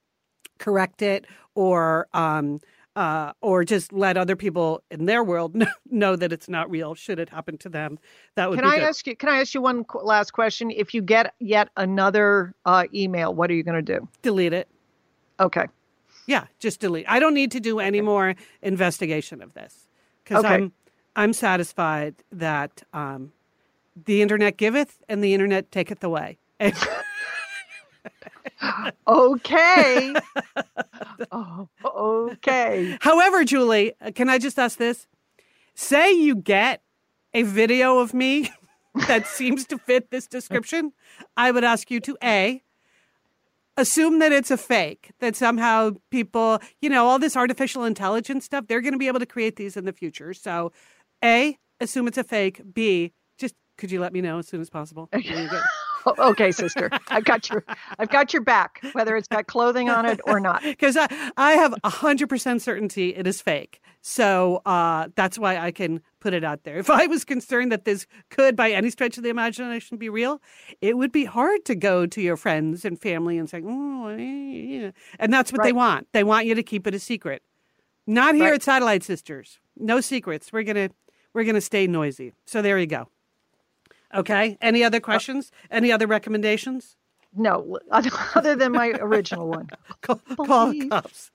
correct 0.60 1.02
it 1.02 1.26
or 1.56 2.08
um, 2.14 2.60
uh, 2.96 3.32
or 3.42 3.64
just 3.64 3.94
let 3.94 4.18
other 4.18 4.36
people 4.36 4.84
in 4.92 5.06
their 5.06 5.24
world 5.24 5.56
know, 5.62 5.68
know 5.90 6.16
that 6.16 6.32
it's 6.34 6.50
not 6.50 6.70
real 6.70 6.94
should 6.96 7.20
it 7.20 7.30
happen 7.30 7.58
to 7.60 7.70
them. 7.70 8.00
That 8.36 8.50
would 8.50 8.60
Can 8.60 8.66
be 8.70 8.76
I 8.76 8.80
good. 8.80 8.88
ask 8.88 9.08
you? 9.08 9.16
Can 9.16 9.30
I 9.30 9.40
ask 9.40 9.54
you 9.54 9.62
one 9.62 9.86
last 10.04 10.32
question? 10.32 10.72
If 10.72 10.94
you 10.94 11.02
get 11.02 11.34
yet 11.40 11.70
another 11.78 12.54
uh, 12.66 12.86
email, 12.94 13.34
what 13.34 13.50
are 13.50 13.54
you 13.54 13.64
going 13.64 13.84
to 13.84 14.00
do? 14.00 14.08
Delete 14.22 14.54
it. 14.54 14.68
Okay. 15.40 15.66
Yeah, 16.28 16.46
just 16.60 16.80
delete. 16.80 17.06
I 17.10 17.20
don't 17.20 17.34
need 17.34 17.52
to 17.52 17.60
do 17.60 17.80
any 17.80 18.02
more 18.02 18.36
investigation 18.62 19.42
of 19.42 19.54
this 19.54 19.88
because 20.24 20.44
Okay. 20.46 20.54
I'm 20.56 20.72
I'm 21.16 21.34
satisfied 21.34 22.16
that 22.32 22.84
um, 22.94 23.34
the 24.06 24.22
internet 24.22 24.56
giveth 24.58 25.04
and 25.10 25.24
the 25.24 25.34
internet 25.34 25.72
taketh 25.72 26.04
away. 26.04 26.38
Okay. 29.08 30.14
oh, 31.32 31.68
okay. 31.84 32.98
However, 33.02 33.44
Julie, 33.44 33.94
uh, 34.02 34.12
can 34.14 34.30
I 34.30 34.38
just 34.38 34.58
ask 34.58 34.78
this? 34.78 35.08
Say 35.76 36.14
you 36.14 36.36
get 36.36 36.82
a 37.34 37.44
video 37.44 38.00
of 38.00 38.14
me 38.14 38.52
that 39.08 39.28
seems 39.28 39.66
to 39.68 39.78
fit 39.78 40.12
this 40.12 40.28
description, 40.28 40.94
I 41.38 41.52
would 41.52 41.64
ask 41.64 41.90
you 41.90 42.00
to 42.02 42.18
A, 42.24 42.62
assume 43.78 44.20
that 44.20 44.32
it's 44.32 44.52
a 44.52 44.58
fake, 44.58 45.12
that 45.20 45.36
somehow 45.36 45.92
people, 46.10 46.60
you 46.82 46.90
know, 46.90 47.08
all 47.08 47.20
this 47.20 47.38
artificial 47.38 47.84
intelligence 47.86 48.46
stuff, 48.46 48.68
they're 48.68 48.82
going 48.82 48.94
to 48.94 49.00
be 49.00 49.08
able 49.08 49.20
to 49.20 49.26
create 49.26 49.56
these 49.56 49.78
in 49.78 49.86
the 49.86 49.94
future. 49.94 50.34
So, 50.34 50.72
A, 51.24 51.58
assume 51.80 52.08
it's 52.08 52.18
a 52.18 52.24
fake. 52.24 52.62
B, 52.74 53.14
just 53.38 53.56
could 53.78 53.92
you 53.92 54.02
let 54.02 54.14
me 54.14 54.22
know 54.22 54.40
as 54.40 54.48
soon 54.48 54.62
as 54.62 54.70
possible? 54.70 55.10
There 56.06 56.14
you 56.14 56.16
go. 56.18 56.24
O- 56.24 56.30
Okay, 56.32 56.52
sister. 56.52 56.90
I've 57.10 57.24
got 57.26 57.50
your 57.50 57.64
I've 58.00 58.10
got 58.10 58.34
your 58.34 58.42
back, 58.42 58.82
whether 58.94 59.16
it's 59.16 59.28
got 59.28 59.48
clothing 59.48 59.90
on 59.90 60.06
it 60.06 60.20
or 60.26 60.40
not. 60.40 60.62
because 60.64 60.98
I, 60.98 61.08
I 61.38 61.54
have 61.54 61.74
100% 61.84 62.62
certainty 62.62 63.16
it 63.16 63.28
is 63.28 63.42
fake. 63.42 63.80
So 64.02 64.62
uh, 64.66 65.10
that's 65.16 65.38
why 65.38 65.58
I 65.58 65.72
can 65.72 66.02
put 66.20 66.34
it 66.34 66.44
out 66.44 66.64
there. 66.64 66.78
If 66.78 66.90
I 66.90 67.06
was 67.06 67.24
concerned 67.24 67.72
that 67.72 67.86
this 67.86 68.08
could, 68.30 68.56
by 68.56 68.72
any 68.72 68.90
stretch 68.90 69.18
of 69.18 69.24
the 69.24 69.30
imagination, 69.30 69.98
be 69.98 70.10
real, 70.10 70.42
it 70.82 70.98
would 70.98 71.12
be 71.12 71.26
hard 71.26 71.66
to 71.66 71.76
go 71.76 72.08
to 72.08 72.22
your 72.22 72.36
friends 72.38 72.84
and 72.84 73.00
family 73.00 73.38
and 73.38 73.48
say, 73.50 73.62
oh, 73.64 74.10
yeah." 74.16 74.92
and 75.20 75.32
that's 75.32 75.52
what 75.54 75.62
they 75.62 75.72
want. 75.74 76.08
They 76.14 76.24
want 76.24 76.48
you 76.48 76.56
to 76.56 76.64
keep 76.64 76.88
it 76.88 76.96
a 76.96 77.00
secret. 77.00 77.44
Not 78.08 78.34
here 78.34 78.46
Right. 78.46 78.54
at 78.56 78.64
Satellite 78.64 79.04
Sisters. 79.04 79.60
No 79.78 80.02
secrets. 80.02 80.52
We're 80.52 80.64
gonna 80.64 80.90
we're 81.34 81.44
gonna 81.44 81.62
stay 81.62 81.86
noisy. 81.86 82.34
So 82.46 82.62
there 82.64 82.80
you 82.80 82.88
go. 82.88 83.08
Okay. 84.14 84.58
Any 84.62 84.84
other 84.84 85.00
questions? 85.00 85.52
Any 85.70 85.92
other 85.92 86.08
recommendations? 86.08 86.96
No, 87.36 87.80
other 87.92 88.56
than 88.56 88.74
my 88.74 88.90
original 89.00 89.48
one. 89.48 89.70
Call, 90.02 90.18
call 90.36 90.72
the 90.74 90.88
cops. 90.90 91.32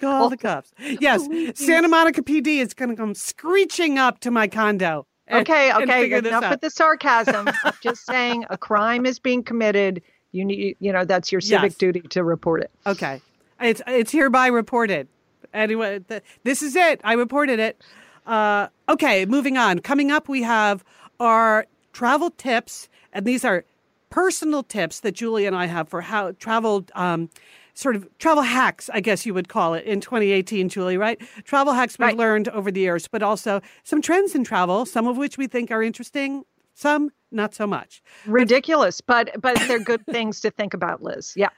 Call 0.00 0.28
the 0.30 0.36
cops. 0.36 0.72
Yes, 1.00 1.26
Santa 1.54 1.88
Monica 1.88 2.22
PD 2.22 2.58
is 2.60 2.72
going 2.74 2.88
to 2.90 2.96
come 2.96 3.14
screeching 3.14 3.98
up 3.98 4.20
to 4.20 4.30
my 4.30 4.48
condo. 4.48 5.06
and- 5.26 5.40
Okay, 5.42 5.72
okay. 5.72 6.12
Enough 6.12 6.50
with 6.50 6.60
the 6.62 6.70
sarcasm. 6.70 7.48
I'm 7.62 7.72
just 7.82 8.04
saying 8.06 8.44
a 8.50 8.56
crime 8.58 9.04
is 9.06 9.18
being 9.18 9.42
committed. 9.42 10.02
You 10.32 10.44
need, 10.44 10.76
you 10.80 10.92
know, 10.92 11.04
that's 11.04 11.30
your 11.30 11.40
civic 11.40 11.72
Yes. 11.72 11.74
duty 11.76 12.00
to 12.00 12.24
report 12.24 12.62
it. 12.62 12.70
Okay, 12.86 13.20
it's 13.60 13.80
it's 13.86 14.10
hereby 14.10 14.48
reported. 14.48 15.06
Anyway, 15.52 16.00
th- 16.00 16.22
this 16.42 16.60
is 16.62 16.74
it. 16.74 17.00
I 17.04 17.12
reported 17.12 17.60
it. 17.60 17.80
Uh, 18.26 18.66
okay, 18.88 19.26
moving 19.26 19.56
on. 19.58 19.78
Coming 19.78 20.10
up, 20.10 20.28
we 20.28 20.42
have 20.42 20.82
our 21.20 21.66
travel 21.94 22.30
tips, 22.30 22.90
and 23.14 23.24
these 23.24 23.44
are 23.44 23.64
personal 24.10 24.62
tips 24.62 25.00
that 25.00 25.12
Julie 25.12 25.46
and 25.46 25.56
I 25.56 25.64
have 25.66 25.88
for 25.88 26.02
how 26.02 26.32
travel. 26.32 26.84
Um, 26.94 27.30
Sort 27.76 27.96
of 27.96 28.06
travel 28.18 28.44
hacks, 28.44 28.88
I 28.94 29.00
guess 29.00 29.26
you 29.26 29.34
would 29.34 29.48
call 29.48 29.74
it 29.74 29.84
in 29.84 30.00
2018, 30.00 30.68
Julie, 30.68 30.96
right? 30.96 31.20
Travel 31.42 31.72
hacks 31.72 31.98
we've 31.98 32.06
Right. 32.06 32.16
learned 32.16 32.46
over 32.50 32.70
the 32.70 32.78
years, 32.78 33.08
but 33.08 33.20
also 33.20 33.60
some 33.82 34.00
trends 34.00 34.32
in 34.36 34.44
travel, 34.44 34.86
some 34.86 35.08
of 35.08 35.16
which 35.16 35.36
we 35.38 35.48
think 35.48 35.72
are 35.72 35.82
interesting, 35.82 36.44
some 36.74 37.10
not 37.32 37.52
so 37.52 37.66
much. 37.66 38.00
Ridiculous, 38.26 39.00
but 39.00 39.30
but 39.42 39.56
they're 39.66 39.80
good 39.80 40.06
things 40.06 40.40
to 40.42 40.52
think 40.52 40.72
about, 40.72 41.02
Liz. 41.02 41.32
Yeah. 41.34 41.48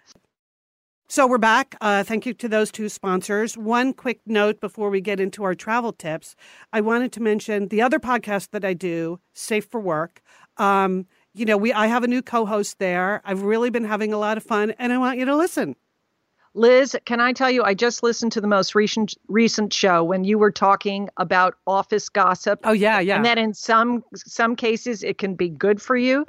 So 1.09 1.25
we're 1.29 1.39
back. 1.39 1.77
Uh, 1.81 2.03
thank 2.03 2.27
you 2.27 2.35
to 2.35 2.49
those 2.49 2.73
two 2.73 2.89
sponsors. 2.89 3.57
One 3.57 3.93
quick 3.93 4.21
note 4.27 4.61
before 4.61 4.91
we 4.91 5.01
get 5.01 5.21
into 5.21 5.45
our 5.45 5.55
travel 5.55 5.93
tips. 5.93 6.35
I 6.73 6.81
wanted 6.81 7.13
to 7.13 7.23
mention 7.23 7.69
the 7.69 7.81
other 7.81 8.01
podcast 8.01 8.51
that 8.51 8.65
I 8.65 8.75
do, 8.75 9.21
Safe 9.33 9.65
for 9.67 9.79
Work. 9.79 10.21
Um, 10.57 11.07
you 11.33 11.45
know, 11.45 11.57
we 11.57 11.73
I 11.73 11.87
have 11.87 12.03
a 12.03 12.09
new 12.09 12.23
co-host 12.23 12.81
there. 12.81 13.23
I've 13.25 13.43
really 13.43 13.71
been 13.71 13.85
having 13.85 14.13
a 14.13 14.19
lot 14.19 14.37
of 14.37 14.43
fun, 14.43 14.73
and 14.81 14.93
I 14.93 14.99
want 14.99 15.17
you 15.19 15.25
to 15.27 15.37
listen. 15.37 15.77
Liz, 16.55 16.97
can 17.05 17.21
I 17.21 17.33
tell 17.33 17.53
you, 17.53 17.63
I 17.63 17.75
just 17.75 18.03
listened 18.03 18.33
to 18.33 18.41
the 18.41 18.49
most 18.49 18.75
recent 18.75 19.15
recent 19.29 19.73
show 19.73 20.03
when 20.03 20.25
you 20.25 20.39
were 20.39 20.51
talking 20.51 21.09
about 21.19 21.55
office 21.69 22.09
gossip. 22.09 22.59
Oh 22.65 22.73
yeah, 22.73 22.99
yeah. 22.99 23.15
And 23.15 23.25
that 23.25 23.39
in 23.39 23.55
some 23.55 24.03
some 24.17 24.57
cases 24.57 25.05
it 25.05 25.19
can 25.19 25.37
be 25.37 25.51
good 25.51 25.81
for 25.81 25.97
you. 25.97 26.27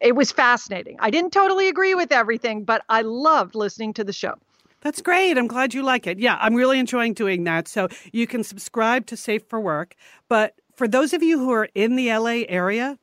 It 0.00 0.14
was 0.14 0.30
fascinating. 0.30 0.96
I 1.00 1.10
didn't 1.10 1.32
totally 1.32 1.68
agree 1.68 1.94
with 1.94 2.12
everything, 2.12 2.64
but 2.64 2.82
I 2.88 3.02
loved 3.02 3.54
listening 3.54 3.92
to 3.94 4.04
the 4.04 4.12
show. 4.12 4.34
That's 4.80 5.02
great. 5.02 5.36
I'm 5.36 5.48
glad 5.48 5.74
you 5.74 5.82
like 5.82 6.06
it. 6.06 6.20
Yeah, 6.20 6.38
I'm 6.40 6.54
really 6.54 6.78
enjoying 6.78 7.14
doing 7.14 7.44
that. 7.44 7.66
So 7.66 7.88
you 8.12 8.26
can 8.26 8.44
subscribe 8.44 9.06
to 9.06 9.16
Safe 9.16 9.42
for 9.48 9.60
Work. 9.60 9.96
But 10.28 10.54
for 10.76 10.86
those 10.86 11.12
of 11.12 11.22
you 11.22 11.38
who 11.38 11.50
are 11.50 11.68
in 11.74 11.96
the 11.96 12.12
LA 12.12 12.44
area, 12.48 12.96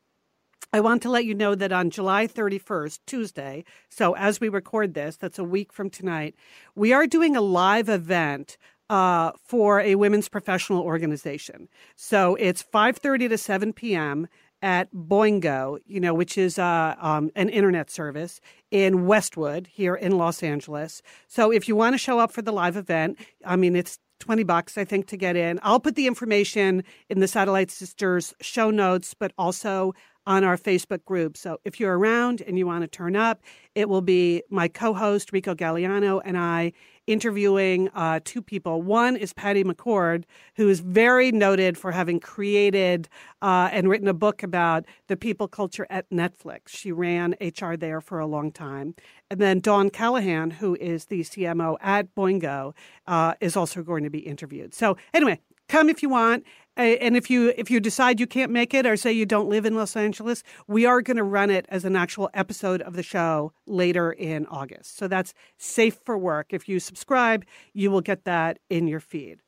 I 0.72 0.80
want 0.80 1.02
to 1.02 1.10
let 1.10 1.26
you 1.26 1.34
know 1.34 1.54
that 1.54 1.72
on 1.72 1.90
July 1.90 2.26
31st, 2.26 3.00
Tuesday, 3.06 3.64
so 3.88 4.14
as 4.14 4.40
we 4.40 4.48
record 4.48 4.94
this, 4.94 5.16
that's 5.16 5.38
a 5.38 5.44
week 5.44 5.72
from 5.72 5.90
tonight, 5.90 6.34
we 6.74 6.92
are 6.92 7.06
doing 7.06 7.36
a 7.36 7.40
live 7.40 7.88
event 7.88 8.56
uh, 8.88 9.32
for 9.44 9.80
a 9.80 9.94
women's 9.96 10.28
professional 10.28 10.82
organization. 10.82 11.68
So 11.96 12.34
it's 12.36 12.62
5:30 12.62 13.28
to 13.30 13.38
7 13.38 13.72
p.m. 13.72 14.28
at 14.62 14.92
Boingo, 14.92 15.78
you 15.86 16.00
know, 16.00 16.14
which 16.14 16.38
is 16.38 16.58
uh, 16.58 16.94
um, 16.98 17.30
an 17.34 17.48
internet 17.48 17.90
service 17.90 18.40
in 18.70 19.06
Westwood 19.06 19.66
here 19.66 19.94
in 19.94 20.18
Los 20.18 20.42
Angeles. 20.42 21.02
So 21.28 21.52
if 21.52 21.68
you 21.68 21.76
want 21.76 21.94
to 21.94 21.98
show 21.98 22.18
up 22.18 22.32
for 22.32 22.42
the 22.42 22.52
live 22.52 22.76
event, 22.76 23.18
I 23.44 23.56
mean, 23.56 23.76
it's 23.76 23.98
20 24.20 24.44
bucks, 24.44 24.78
I 24.78 24.84
think, 24.84 25.06
to 25.08 25.16
get 25.16 25.36
in. 25.36 25.60
I'll 25.62 25.80
put 25.80 25.94
the 25.94 26.06
information 26.06 26.84
in 27.08 27.20
the 27.20 27.28
Satellite 27.28 27.70
Sisters 27.70 28.34
show 28.40 28.70
notes, 28.70 29.14
but 29.14 29.32
also 29.36 29.94
on 30.26 30.44
our 30.44 30.56
Facebook 30.56 31.04
group. 31.04 31.36
So 31.36 31.60
if 31.64 31.78
you're 31.78 31.98
around 31.98 32.42
and 32.42 32.58
you 32.58 32.66
want 32.66 32.82
to 32.82 32.88
turn 32.88 33.16
up, 33.16 33.42
it 33.74 33.88
will 33.88 34.00
be 34.00 34.42
my 34.50 34.68
co 34.68 34.94
host, 34.94 35.32
Rico 35.32 35.54
Gagliano, 35.54 36.20
and 36.24 36.36
I 36.36 36.72
interviewing 37.06 37.88
uh, 37.94 38.20
two 38.24 38.42
people. 38.42 38.82
One 38.82 39.16
is 39.16 39.32
Patty 39.32 39.62
McCord, 39.62 40.24
who 40.56 40.68
is 40.68 40.80
very 40.80 41.30
noted 41.30 41.78
for 41.78 41.92
having 41.92 42.18
created 42.18 43.08
uh, 43.42 43.68
and 43.72 43.88
written 43.88 44.08
a 44.08 44.14
book 44.14 44.42
about 44.42 44.84
the 45.06 45.16
people 45.16 45.46
culture 45.46 45.86
at 45.88 46.08
Netflix. 46.10 46.68
She 46.68 46.90
ran 46.90 47.36
HR 47.40 47.76
there 47.76 48.00
for 48.00 48.18
a 48.18 48.26
long 48.26 48.50
time. 48.50 48.94
And 49.30 49.40
then 49.40 49.60
Dawn 49.60 49.90
Callahan, 49.90 50.50
who 50.50 50.76
is 50.76 51.06
the 51.06 51.20
CMO 51.20 51.76
at 51.80 52.14
Boingo, 52.14 52.74
uh, 53.06 53.34
is 53.40 53.56
also 53.56 53.82
going 53.82 54.02
to 54.04 54.10
be 54.10 54.20
interviewed. 54.20 54.74
So, 54.74 54.96
anyway, 55.14 55.40
come 55.68 55.88
if 55.88 56.02
you 56.02 56.08
want 56.08 56.44
and 56.76 57.16
if 57.16 57.30
you 57.30 57.52
if 57.56 57.70
you 57.70 57.80
decide 57.80 58.20
you 58.20 58.26
can't 58.26 58.52
make 58.52 58.74
it 58.74 58.86
or 58.86 58.96
say 58.96 59.12
you 59.12 59.26
don't 59.26 59.48
live 59.48 59.64
in 59.64 59.74
Los 59.74 59.96
Angeles, 59.96 60.42
we 60.66 60.86
are 60.86 61.00
going 61.02 61.16
to 61.16 61.22
run 61.24 61.50
it 61.50 61.66
as 61.68 61.84
an 61.84 61.96
actual 61.96 62.30
episode 62.34 62.82
of 62.82 62.94
the 62.94 63.02
show 63.02 63.52
later 63.66 64.12
in 64.12 64.46
August. 64.46 64.96
So 64.96 65.08
that's 65.08 65.34
safe 65.58 65.98
for 66.04 66.18
work. 66.18 66.48
If 66.50 66.68
you 66.68 66.80
subscribe, 66.80 67.44
you 67.72 67.90
will 67.90 68.00
get 68.00 68.24
that 68.24 68.58
in 68.70 68.86
your 68.88 69.00
feed. 69.00 69.40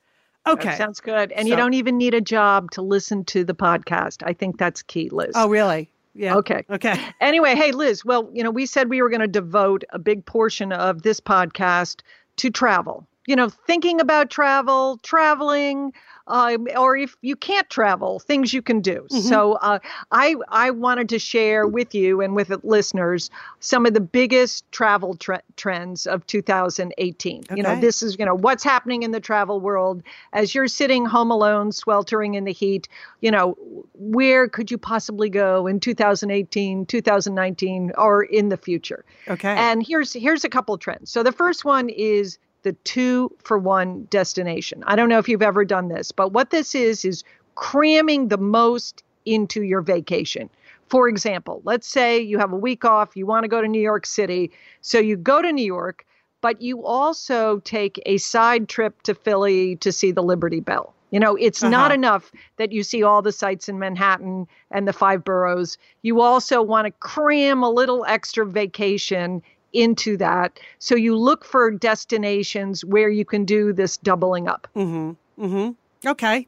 Okay. 0.46 0.70
That 0.70 0.78
sounds 0.78 1.00
good. 1.00 1.32
And 1.32 1.46
so, 1.46 1.50
you 1.50 1.56
don't 1.56 1.74
even 1.74 1.98
need 1.98 2.14
a 2.14 2.20
job 2.20 2.70
to 2.72 2.82
listen 2.82 3.24
to 3.26 3.44
the 3.44 3.54
podcast. 3.54 4.22
I 4.24 4.32
think 4.32 4.58
that's 4.58 4.82
key, 4.82 5.10
Liz. 5.10 5.32
Oh, 5.34 5.48
really? 5.48 5.90
Yeah. 6.14 6.36
Okay. 6.36 6.64
Okay. 6.70 6.98
Anyway, 7.20 7.54
hey, 7.54 7.72
Liz, 7.72 8.04
well, 8.04 8.28
you 8.32 8.42
know, 8.42 8.50
we 8.50 8.66
said 8.66 8.88
we 8.88 9.02
were 9.02 9.10
going 9.10 9.20
to 9.20 9.28
devote 9.28 9.84
a 9.90 9.98
big 9.98 10.24
portion 10.24 10.72
of 10.72 11.02
this 11.02 11.20
podcast 11.20 12.00
to 12.36 12.50
travel. 12.50 13.06
You 13.26 13.36
know, 13.36 13.50
thinking 13.50 14.00
about 14.00 14.30
travel, 14.30 14.98
traveling, 15.02 15.92
uh, 16.28 16.56
or 16.76 16.96
if 16.96 17.16
you 17.22 17.34
can't 17.34 17.68
travel, 17.70 18.18
things 18.20 18.52
you 18.52 18.62
can 18.62 18.80
do. 18.80 19.06
Mm-hmm. 19.10 19.20
So 19.20 19.54
uh, 19.54 19.78
I 20.12 20.36
I 20.48 20.70
wanted 20.70 21.08
to 21.10 21.18
share 21.18 21.66
with 21.66 21.94
you 21.94 22.20
and 22.20 22.36
with 22.36 22.52
listeners 22.62 23.30
some 23.60 23.86
of 23.86 23.94
the 23.94 24.00
biggest 24.00 24.70
travel 24.70 25.16
tre- 25.16 25.40
trends 25.56 26.06
of 26.06 26.26
2018. 26.26 27.38
Okay. 27.38 27.56
You 27.56 27.62
know, 27.62 27.80
this 27.80 28.02
is 28.02 28.18
you 28.18 28.24
know 28.24 28.34
what's 28.34 28.62
happening 28.62 29.02
in 29.02 29.10
the 29.10 29.20
travel 29.20 29.60
world 29.60 30.02
as 30.32 30.54
you're 30.54 30.68
sitting 30.68 31.06
home 31.06 31.30
alone, 31.30 31.72
sweltering 31.72 32.34
in 32.34 32.44
the 32.44 32.52
heat. 32.52 32.88
You 33.20 33.30
know, 33.30 33.56
where 33.94 34.48
could 34.48 34.70
you 34.70 34.78
possibly 34.78 35.30
go 35.30 35.66
in 35.66 35.80
2018, 35.80 36.86
2019, 36.86 37.92
or 37.96 38.22
in 38.22 38.50
the 38.50 38.56
future? 38.56 39.04
Okay. 39.28 39.56
And 39.56 39.84
here's 39.84 40.12
here's 40.12 40.44
a 40.44 40.48
couple 40.48 40.76
trends. 40.76 41.10
So 41.10 41.22
the 41.22 41.32
first 41.32 41.64
one 41.64 41.88
is 41.88 42.38
the 42.62 42.72
two 42.84 43.34
for 43.42 43.58
one 43.58 44.04
destination. 44.10 44.82
I 44.86 44.96
don't 44.96 45.08
know 45.08 45.18
if 45.18 45.28
you've 45.28 45.42
ever 45.42 45.64
done 45.64 45.88
this, 45.88 46.12
but 46.12 46.32
what 46.32 46.50
this 46.50 46.74
is 46.74 47.04
is 47.04 47.24
cramming 47.54 48.28
the 48.28 48.38
most 48.38 49.02
into 49.24 49.62
your 49.62 49.80
vacation. 49.80 50.50
For 50.88 51.08
example, 51.08 51.60
let's 51.64 51.86
say 51.86 52.18
you 52.18 52.38
have 52.38 52.52
a 52.52 52.56
week 52.56 52.84
off, 52.84 53.16
you 53.16 53.26
want 53.26 53.44
to 53.44 53.48
go 53.48 53.60
to 53.60 53.68
New 53.68 53.80
York 53.80 54.06
City. 54.06 54.50
So 54.80 54.98
you 54.98 55.16
go 55.16 55.42
to 55.42 55.52
New 55.52 55.64
York, 55.64 56.06
but 56.40 56.62
you 56.62 56.84
also 56.84 57.58
take 57.60 58.00
a 58.06 58.16
side 58.18 58.68
trip 58.68 59.02
to 59.02 59.14
Philly 59.14 59.76
to 59.76 59.92
see 59.92 60.12
the 60.12 60.22
Liberty 60.22 60.60
Bell. 60.60 60.94
You 61.10 61.20
know, 61.20 61.36
it's 61.36 61.62
uh-huh. 61.62 61.70
not 61.70 61.92
enough 61.92 62.30
that 62.56 62.72
you 62.72 62.82
see 62.82 63.02
all 63.02 63.22
the 63.22 63.32
sights 63.32 63.68
in 63.68 63.78
Manhattan 63.78 64.46
and 64.70 64.86
the 64.86 64.92
five 64.92 65.24
boroughs. 65.24 65.78
You 66.02 66.20
also 66.20 66.62
want 66.62 66.86
to 66.86 66.90
cram 66.90 67.62
a 67.62 67.70
little 67.70 68.04
extra 68.06 68.44
vacation 68.46 69.42
into 69.72 70.16
that. 70.16 70.58
So 70.78 70.94
you 70.94 71.16
look 71.16 71.44
for 71.44 71.70
destinations 71.70 72.84
where 72.84 73.08
you 73.08 73.24
can 73.24 73.44
do 73.44 73.72
this 73.72 73.96
doubling 73.96 74.48
up. 74.48 74.68
Mm-hmm. 74.74 75.44
Mm-hmm. 75.44 76.08
Okay. 76.08 76.46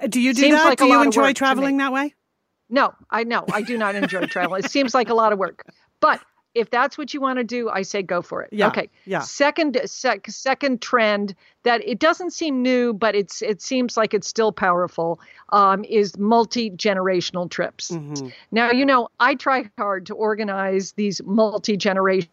Uh, 0.00 0.06
do 0.06 0.20
you 0.20 0.34
do 0.34 0.42
Seems 0.42 0.54
that? 0.54 0.64
Like 0.64 0.78
do 0.78 0.86
you 0.86 1.02
enjoy 1.02 1.32
traveling 1.32 1.78
that 1.78 1.92
way? 1.92 2.14
No, 2.70 2.94
I 3.10 3.24
know. 3.24 3.44
I 3.52 3.62
do 3.62 3.78
not 3.78 3.94
enjoy 3.94 4.26
traveling. 4.26 4.64
It 4.64 4.70
seems 4.70 4.94
like 4.94 5.08
a 5.08 5.14
lot 5.14 5.32
of 5.32 5.38
work. 5.38 5.64
But 6.00 6.20
if 6.54 6.70
that's 6.70 6.98
what 6.98 7.14
you 7.14 7.20
want 7.20 7.38
to 7.38 7.44
do, 7.44 7.68
I 7.68 7.82
say 7.82 8.02
go 8.02 8.20
for 8.20 8.42
it. 8.42 8.50
Yeah, 8.52 8.68
okay. 8.68 8.90
Yeah. 9.04 9.20
Second, 9.20 9.80
sec, 9.86 10.28
second 10.28 10.82
trend 10.82 11.34
that 11.62 11.86
it 11.86 11.98
doesn't 11.98 12.32
seem 12.32 12.62
new, 12.62 12.92
but 12.92 13.14
it's 13.14 13.42
it 13.42 13.62
seems 13.62 13.96
like 13.96 14.12
it's 14.12 14.28
still 14.28 14.52
powerful. 14.52 15.20
Um, 15.50 15.84
is 15.84 16.18
multi 16.18 16.70
generational 16.70 17.50
trips. 17.50 17.90
Mm-hmm. 17.90 18.28
Now 18.50 18.70
you 18.70 18.84
know 18.84 19.08
I 19.20 19.34
try 19.34 19.70
hard 19.78 20.06
to 20.06 20.14
organize 20.14 20.92
these 20.92 21.22
multi 21.24 21.76
generational 21.76 22.28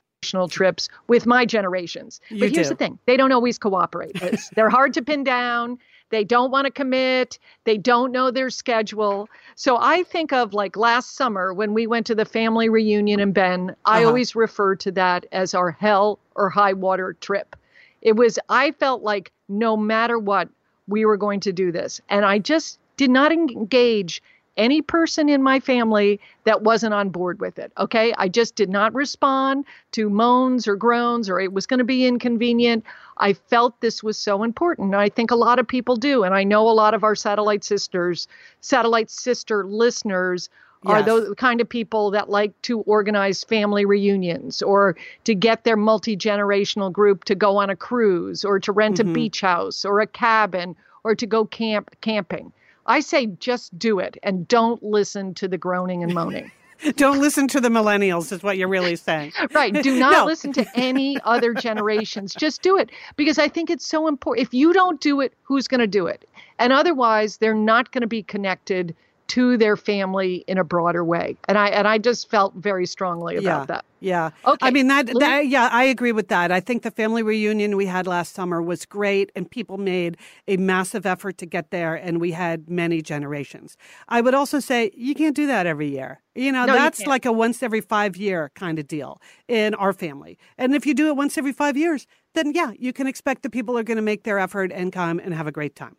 trips 0.47 0.89
with 1.07 1.25
my 1.25 1.45
generations. 1.45 2.21
You 2.29 2.39
but 2.39 2.51
here's 2.51 2.67
do. 2.67 2.73
the 2.73 2.77
thing 2.77 2.99
they 3.05 3.17
don't 3.17 3.31
always 3.31 3.57
cooperate. 3.57 4.19
They're 4.55 4.69
hard 4.69 4.93
to 4.95 5.01
pin 5.01 5.23
down. 5.23 5.77
They 6.09 6.23
don't 6.23 6.51
want 6.51 6.65
to 6.65 6.71
commit. 6.71 7.39
They 7.63 7.77
don't 7.77 8.11
know 8.11 8.31
their 8.31 8.49
schedule. 8.49 9.27
So 9.55 9.77
I 9.79 10.03
think 10.03 10.31
of 10.31 10.53
like 10.53 10.77
last 10.77 11.15
summer 11.15 11.53
when 11.53 11.73
we 11.73 11.87
went 11.87 12.05
to 12.07 12.15
the 12.15 12.25
family 12.25 12.69
reunion 12.69 13.19
in 13.19 13.31
Ben, 13.31 13.71
uh-huh. 13.71 13.75
I 13.85 14.03
always 14.03 14.35
refer 14.35 14.75
to 14.75 14.91
that 14.91 15.25
as 15.31 15.53
our 15.53 15.71
hell 15.71 16.19
or 16.35 16.49
high 16.49 16.73
water 16.73 17.13
trip. 17.21 17.55
It 18.01 18.15
was, 18.15 18.37
I 18.49 18.71
felt 18.71 19.01
like 19.01 19.31
no 19.49 19.75
matter 19.75 20.19
what, 20.19 20.49
we 20.87 21.05
were 21.05 21.17
going 21.17 21.39
to 21.41 21.51
do 21.51 21.71
this. 21.71 21.99
And 22.09 22.23
I 22.23 22.37
just 22.37 22.79
did 22.97 23.09
not 23.09 23.31
engage 23.31 24.21
any 24.57 24.81
person 24.81 25.29
in 25.29 25.43
my 25.43 25.59
family 25.59 26.19
that 26.45 26.61
wasn't 26.61 26.93
on 26.93 27.09
board 27.09 27.39
with 27.39 27.59
it. 27.59 27.71
Okay. 27.77 28.13
I 28.17 28.27
just 28.27 28.55
did 28.55 28.69
not 28.69 28.93
respond 28.93 29.65
to 29.91 30.09
moans 30.09 30.67
or 30.67 30.75
groans 30.75 31.29
or 31.29 31.39
it 31.39 31.53
was 31.53 31.65
going 31.65 31.79
to 31.79 31.83
be 31.83 32.05
inconvenient. 32.05 32.85
I 33.17 33.33
felt 33.33 33.79
this 33.81 34.03
was 34.03 34.17
so 34.17 34.43
important. 34.43 34.95
I 34.95 35.09
think 35.09 35.31
a 35.31 35.35
lot 35.35 35.59
of 35.59 35.67
people 35.67 35.95
do. 35.95 36.23
And 36.23 36.33
I 36.33 36.43
know 36.43 36.69
a 36.69 36.71
lot 36.71 36.93
of 36.93 37.03
our 37.03 37.15
satellite 37.15 37.63
sisters, 37.63 38.27
satellite 38.61 39.09
sister 39.09 39.65
listeners 39.65 40.49
are 40.85 40.99
yes. 40.99 41.05
those 41.05 41.33
kind 41.35 41.61
of 41.61 41.67
people 41.67 42.11
that 42.11 42.29
like 42.29 42.59
to 42.61 42.81
organize 42.81 43.43
family 43.43 43.85
reunions 43.85 44.61
or 44.61 44.95
to 45.23 45.33
get 45.33 45.63
their 45.63 45.77
multi 45.77 46.15
generational 46.15 46.91
group 46.91 47.23
to 47.23 47.35
go 47.35 47.57
on 47.57 47.69
a 47.69 47.75
cruise 47.75 48.45
or 48.45 48.59
to 48.59 48.71
rent 48.71 48.97
mm-hmm. 48.97 49.09
a 49.09 49.13
beach 49.13 49.41
house 49.41 49.83
or 49.83 49.99
a 49.99 50.07
cabin 50.07 50.75
or 51.03 51.15
to 51.15 51.25
go 51.25 51.45
camp 51.45 51.95
camping. 52.01 52.51
I 52.85 52.99
say 52.99 53.27
just 53.27 53.77
do 53.77 53.99
it 53.99 54.17
and 54.23 54.47
don't 54.47 54.81
listen 54.83 55.33
to 55.35 55.47
the 55.47 55.57
groaning 55.57 56.03
and 56.03 56.13
moaning. 56.13 56.51
don't 56.95 57.19
listen 57.19 57.47
to 57.47 57.61
the 57.61 57.69
millennials 57.69 58.31
is 58.31 58.43
what 58.43 58.57
you're 58.57 58.67
really 58.67 58.95
saying 58.95 59.31
right 59.53 59.81
do 59.81 59.95
not 59.99 60.11
no. 60.11 60.25
listen 60.25 60.51
to 60.51 60.65
any 60.75 61.17
other 61.23 61.53
generations 61.53 62.33
just 62.33 62.61
do 62.61 62.77
it 62.77 62.91
because 63.15 63.39
i 63.39 63.47
think 63.47 63.69
it's 63.69 63.87
so 63.87 64.07
important 64.07 64.45
if 64.45 64.53
you 64.53 64.73
don't 64.73 64.99
do 64.99 65.21
it 65.21 65.33
who's 65.43 65.69
going 65.69 65.79
to 65.79 65.87
do 65.87 66.05
it 66.05 66.27
and 66.59 66.73
otherwise 66.73 67.37
they're 67.37 67.53
not 67.53 67.91
going 67.91 68.01
to 68.01 68.07
be 68.07 68.21
connected 68.21 68.93
to 69.27 69.57
their 69.57 69.75
family 69.75 70.43
in 70.47 70.57
a 70.57 70.63
broader 70.63 71.03
way. 71.03 71.35
And 71.47 71.57
I 71.57 71.69
and 71.69 71.87
I 71.87 71.97
just 71.97 72.29
felt 72.29 72.53
very 72.55 72.85
strongly 72.85 73.37
about 73.37 73.61
yeah, 73.61 73.65
that. 73.65 73.85
Yeah. 73.99 74.29
Okay. 74.45 74.67
I 74.67 74.69
mean 74.69 74.87
that, 74.87 75.07
that 75.19 75.47
yeah, 75.47 75.69
I 75.71 75.85
agree 75.85 76.11
with 76.11 76.27
that. 76.27 76.51
I 76.51 76.59
think 76.59 76.83
the 76.83 76.91
family 76.91 77.23
reunion 77.23 77.75
we 77.75 77.87
had 77.87 78.05
last 78.05 78.35
summer 78.35 78.61
was 78.61 78.85
great 78.85 79.31
and 79.35 79.49
people 79.49 79.77
made 79.77 80.17
a 80.47 80.57
massive 80.57 81.05
effort 81.05 81.39
to 81.39 81.45
get 81.45 81.71
there 81.71 81.95
and 81.95 82.21
we 82.21 82.31
had 82.31 82.69
many 82.69 83.01
generations. 83.01 83.77
I 84.07 84.21
would 84.21 84.35
also 84.35 84.59
say 84.59 84.91
you 84.95 85.15
can't 85.15 85.35
do 85.35 85.47
that 85.47 85.65
every 85.65 85.89
year. 85.89 86.21
You 86.35 86.51
know, 86.51 86.65
no, 86.65 86.73
that's 86.73 86.99
you 86.99 87.07
like 87.07 87.25
a 87.25 87.31
once 87.31 87.63
every 87.63 87.81
5 87.81 88.17
year 88.17 88.51
kind 88.53 88.77
of 88.77 88.87
deal 88.87 89.19
in 89.47 89.73
our 89.75 89.93
family. 89.93 90.37
And 90.57 90.75
if 90.75 90.85
you 90.85 90.93
do 90.93 91.07
it 91.07 91.15
once 91.15 91.37
every 91.37 91.53
5 91.53 91.75
years, 91.77 92.05
then 92.35 92.51
yeah, 92.53 92.73
you 92.77 92.93
can 92.93 93.07
expect 93.07 93.41
the 93.41 93.49
people 93.49 93.77
are 93.77 93.83
going 93.83 93.95
to 93.97 94.03
make 94.03 94.23
their 94.23 94.37
effort 94.37 94.71
and 94.71 94.91
come 94.91 95.17
and 95.19 95.33
have 95.33 95.47
a 95.47 95.51
great 95.51 95.75
time. 95.75 95.95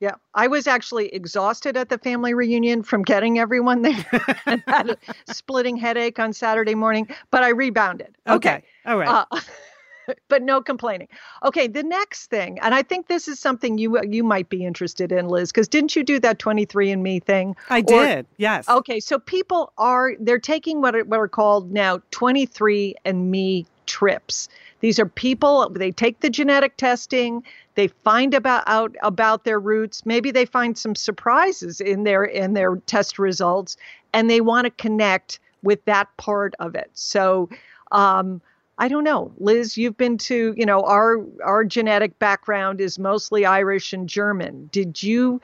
Yeah, 0.00 0.14
I 0.34 0.46
was 0.46 0.66
actually 0.66 1.08
exhausted 1.14 1.76
at 1.76 1.90
the 1.90 1.98
family 1.98 2.32
reunion 2.32 2.82
from 2.82 3.02
getting 3.02 3.38
everyone 3.38 3.82
there 3.82 4.36
and 4.46 4.62
had 4.66 4.90
a 4.90 4.96
splitting 5.32 5.76
headache 5.76 6.18
on 6.18 6.32
Saturday 6.32 6.74
morning, 6.74 7.06
but 7.30 7.42
I 7.42 7.50
rebounded. 7.50 8.16
Okay, 8.26 8.54
okay. 8.54 8.64
all 8.86 8.96
right. 8.96 9.26
Uh, 9.30 9.40
but 10.28 10.42
no 10.42 10.62
complaining. 10.62 11.08
Okay, 11.44 11.66
the 11.66 11.82
next 11.82 12.28
thing, 12.28 12.58
and 12.60 12.74
I 12.74 12.82
think 12.82 13.08
this 13.08 13.28
is 13.28 13.38
something 13.38 13.76
you 13.76 14.00
you 14.02 14.24
might 14.24 14.48
be 14.48 14.64
interested 14.64 15.12
in, 15.12 15.28
Liz, 15.28 15.52
because 15.52 15.68
didn't 15.68 15.94
you 15.94 16.02
do 16.02 16.18
that 16.20 16.38
23andMe 16.38 17.22
thing? 17.22 17.54
I 17.68 17.82
did. 17.82 18.26
Yes. 18.38 18.70
Okay, 18.70 19.00
so 19.00 19.18
people 19.18 19.72
are 19.76 20.14
they're 20.18 20.38
taking 20.38 20.80
what 20.80 20.96
are, 20.96 21.04
what 21.04 21.20
are 21.20 21.28
called 21.28 21.70
now 21.72 21.98
23andMe 22.12 23.66
trips. 23.84 24.48
These 24.80 24.98
are 24.98 25.06
people, 25.06 25.68
they 25.70 25.90
take 25.90 26.20
the 26.20 26.30
genetic 26.30 26.76
testing, 26.76 27.42
they 27.74 27.88
find 27.88 28.34
about 28.34 28.64
out 28.66 28.94
about 29.02 29.44
their 29.44 29.60
roots, 29.60 30.04
maybe 30.04 30.30
they 30.30 30.46
find 30.46 30.76
some 30.76 30.94
surprises 30.94 31.80
in 31.80 32.04
their 32.04 32.24
in 32.24 32.54
their 32.54 32.76
test 32.86 33.18
results 33.18 33.76
and 34.12 34.28
they 34.28 34.40
want 34.40 34.64
to 34.64 34.70
connect 34.70 35.38
with 35.62 35.84
that 35.84 36.08
part 36.16 36.54
of 36.58 36.74
it. 36.74 36.90
So 36.94 37.48
um, 37.92 38.40
I 38.78 38.88
don't 38.88 39.04
know, 39.04 39.30
Liz. 39.38 39.76
You've 39.76 39.98
been 39.98 40.16
to, 40.18 40.54
you 40.56 40.64
know, 40.64 40.82
our 40.84 41.22
our 41.44 41.64
genetic 41.64 42.18
background 42.18 42.80
is 42.80 42.98
mostly 42.98 43.44
Irish 43.44 43.92
and 43.92 44.08
German. 44.08 44.70
Did 44.72 45.02
you 45.02 45.40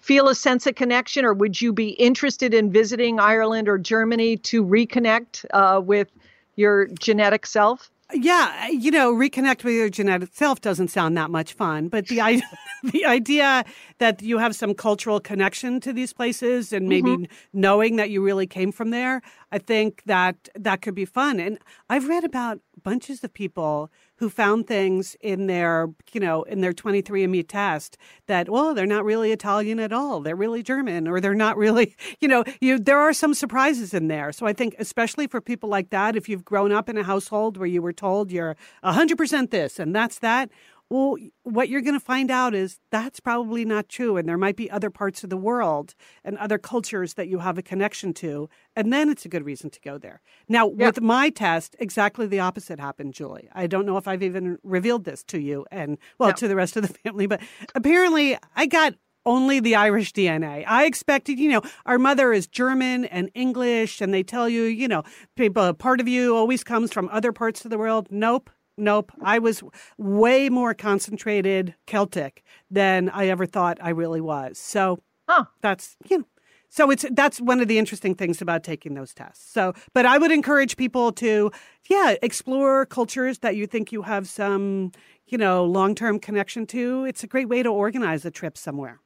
feel 0.00 0.28
a 0.28 0.34
sense 0.34 0.66
of 0.66 0.76
connection, 0.76 1.24
or 1.24 1.34
would 1.34 1.60
you 1.60 1.72
be 1.72 1.88
interested 1.90 2.54
in 2.54 2.70
visiting 2.70 3.18
Ireland 3.18 3.68
or 3.68 3.78
Germany 3.78 4.36
to 4.38 4.64
reconnect 4.64 5.44
uh, 5.52 5.80
with 5.80 6.08
your 6.54 6.86
genetic 7.00 7.46
self? 7.46 7.90
Yeah, 8.14 8.68
you 8.68 8.90
know, 8.90 9.12
reconnect 9.12 9.64
with 9.64 9.74
your 9.74 9.90
genetic 9.90 10.30
self 10.32 10.62
doesn't 10.62 10.88
sound 10.88 11.16
that 11.18 11.30
much 11.30 11.52
fun, 11.52 11.88
but 11.88 12.06
the 12.06 12.22
idea, 12.22 12.48
the 12.82 13.04
idea 13.04 13.64
that 13.98 14.22
you 14.22 14.38
have 14.38 14.56
some 14.56 14.72
cultural 14.72 15.20
connection 15.20 15.78
to 15.80 15.92
these 15.92 16.14
places 16.14 16.72
and 16.72 16.88
maybe 16.88 17.10
mm-hmm. 17.10 17.32
knowing 17.52 17.96
that 17.96 18.08
you 18.08 18.22
really 18.22 18.46
came 18.46 18.72
from 18.72 18.90
there, 18.90 19.20
I 19.52 19.58
think 19.58 20.02
that 20.06 20.48
that 20.54 20.80
could 20.80 20.94
be 20.94 21.04
fun. 21.04 21.38
And 21.38 21.58
I've 21.90 22.08
read 22.08 22.24
about 22.24 22.60
bunches 22.88 23.22
of 23.22 23.34
people 23.34 23.90
who 24.16 24.30
found 24.30 24.66
things 24.66 25.14
in 25.20 25.46
their, 25.46 25.90
you 26.14 26.18
know, 26.18 26.42
in 26.44 26.62
their 26.62 26.72
23andMe 26.72 27.46
test 27.46 27.98
that, 28.28 28.48
well, 28.48 28.72
they're 28.72 28.86
not 28.86 29.04
really 29.04 29.30
Italian 29.30 29.78
at 29.78 29.92
all. 29.92 30.20
They're 30.20 30.34
really 30.34 30.62
German 30.62 31.06
or 31.06 31.20
they're 31.20 31.34
not 31.34 31.58
really, 31.58 31.94
you 32.20 32.28
know, 32.28 32.44
you, 32.62 32.78
there 32.78 32.98
are 32.98 33.12
some 33.12 33.34
surprises 33.34 33.92
in 33.92 34.08
there. 34.08 34.32
So 34.32 34.46
I 34.46 34.54
think, 34.54 34.74
especially 34.78 35.26
for 35.26 35.42
people 35.42 35.68
like 35.68 35.90
that, 35.90 36.16
if 36.16 36.30
you've 36.30 36.46
grown 36.46 36.72
up 36.72 36.88
in 36.88 36.96
a 36.96 37.02
household 37.02 37.58
where 37.58 37.66
you 37.66 37.82
were 37.82 37.92
told 37.92 38.32
you're 38.32 38.56
100% 38.82 39.50
this 39.50 39.78
and 39.78 39.94
that's 39.94 40.18
that, 40.20 40.48
well, 40.90 41.16
what 41.42 41.68
you're 41.68 41.82
going 41.82 41.98
to 41.98 42.04
find 42.04 42.30
out 42.30 42.54
is 42.54 42.78
that's 42.90 43.20
probably 43.20 43.64
not 43.64 43.88
true. 43.88 44.16
And 44.16 44.28
there 44.28 44.38
might 44.38 44.56
be 44.56 44.70
other 44.70 44.88
parts 44.90 45.22
of 45.22 45.30
the 45.30 45.36
world 45.36 45.94
and 46.24 46.38
other 46.38 46.56
cultures 46.56 47.14
that 47.14 47.28
you 47.28 47.40
have 47.40 47.58
a 47.58 47.62
connection 47.62 48.14
to. 48.14 48.48
And 48.74 48.92
then 48.92 49.10
it's 49.10 49.26
a 49.26 49.28
good 49.28 49.44
reason 49.44 49.68
to 49.70 49.80
go 49.80 49.98
there. 49.98 50.22
Now, 50.48 50.70
yeah. 50.70 50.86
with 50.86 51.00
my 51.00 51.28
test, 51.28 51.76
exactly 51.78 52.26
the 52.26 52.40
opposite 52.40 52.80
happened, 52.80 53.12
Julie. 53.12 53.48
I 53.52 53.66
don't 53.66 53.84
know 53.84 53.98
if 53.98 54.08
I've 54.08 54.22
even 54.22 54.58
revealed 54.62 55.04
this 55.04 55.22
to 55.24 55.38
you 55.38 55.66
and, 55.70 55.98
well, 56.18 56.32
to 56.32 56.48
the 56.48 56.56
rest 56.56 56.76
of 56.76 56.86
the 56.86 56.94
family, 57.04 57.26
but 57.26 57.42
apparently 57.74 58.38
I 58.56 58.66
got 58.66 58.94
only 59.26 59.60
the 59.60 59.74
Irish 59.74 60.14
DNA. 60.14 60.64
I 60.66 60.86
expected, 60.86 61.38
you 61.38 61.50
know, 61.50 61.60
our 61.84 61.98
mother 61.98 62.32
is 62.32 62.46
German 62.46 63.04
and 63.04 63.30
English, 63.34 64.00
and 64.00 64.14
they 64.14 64.22
tell 64.22 64.48
you, 64.48 64.62
you 64.62 64.88
know, 64.88 65.02
people, 65.36 65.74
part 65.74 66.00
of 66.00 66.08
you 66.08 66.34
always 66.34 66.64
comes 66.64 66.94
from 66.94 67.10
other 67.12 67.30
parts 67.30 67.62
of 67.64 67.70
the 67.70 67.76
world. 67.76 68.08
Nope 68.10 68.48
nope. 68.78 69.12
I 69.22 69.38
was 69.38 69.62
way 69.96 70.48
more 70.48 70.74
concentrated 70.74 71.74
Celtic 71.86 72.44
than 72.70 73.08
I 73.10 73.28
ever 73.28 73.46
thought 73.46 73.78
I 73.80 73.90
really 73.90 74.20
was. 74.20 74.58
So 74.58 75.00
huh. 75.28 75.44
that's 75.60 75.96
you 76.08 76.18
know. 76.18 76.24
So 76.70 76.90
it's 76.90 77.04
that's 77.12 77.40
one 77.40 77.60
of 77.60 77.68
the 77.68 77.78
interesting 77.78 78.14
things 78.14 78.42
about 78.42 78.62
taking 78.62 78.94
those 78.94 79.14
tests. 79.14 79.50
So, 79.50 79.72
but 79.94 80.04
I 80.04 80.18
would 80.18 80.30
encourage 80.30 80.76
people 80.76 81.12
to, 81.12 81.50
yeah, 81.88 82.16
explore 82.20 82.84
cultures 82.84 83.38
that 83.38 83.56
you 83.56 83.66
think 83.66 83.90
you 83.90 84.02
have 84.02 84.28
some, 84.28 84.92
you 85.26 85.38
know, 85.38 85.64
long-term 85.64 86.20
connection 86.20 86.66
to. 86.66 87.06
It's 87.06 87.24
a 87.24 87.26
great 87.26 87.48
way 87.48 87.62
to 87.62 87.70
organize 87.70 88.26
a 88.26 88.30
trip 88.30 88.58
somewhere. 88.58 89.00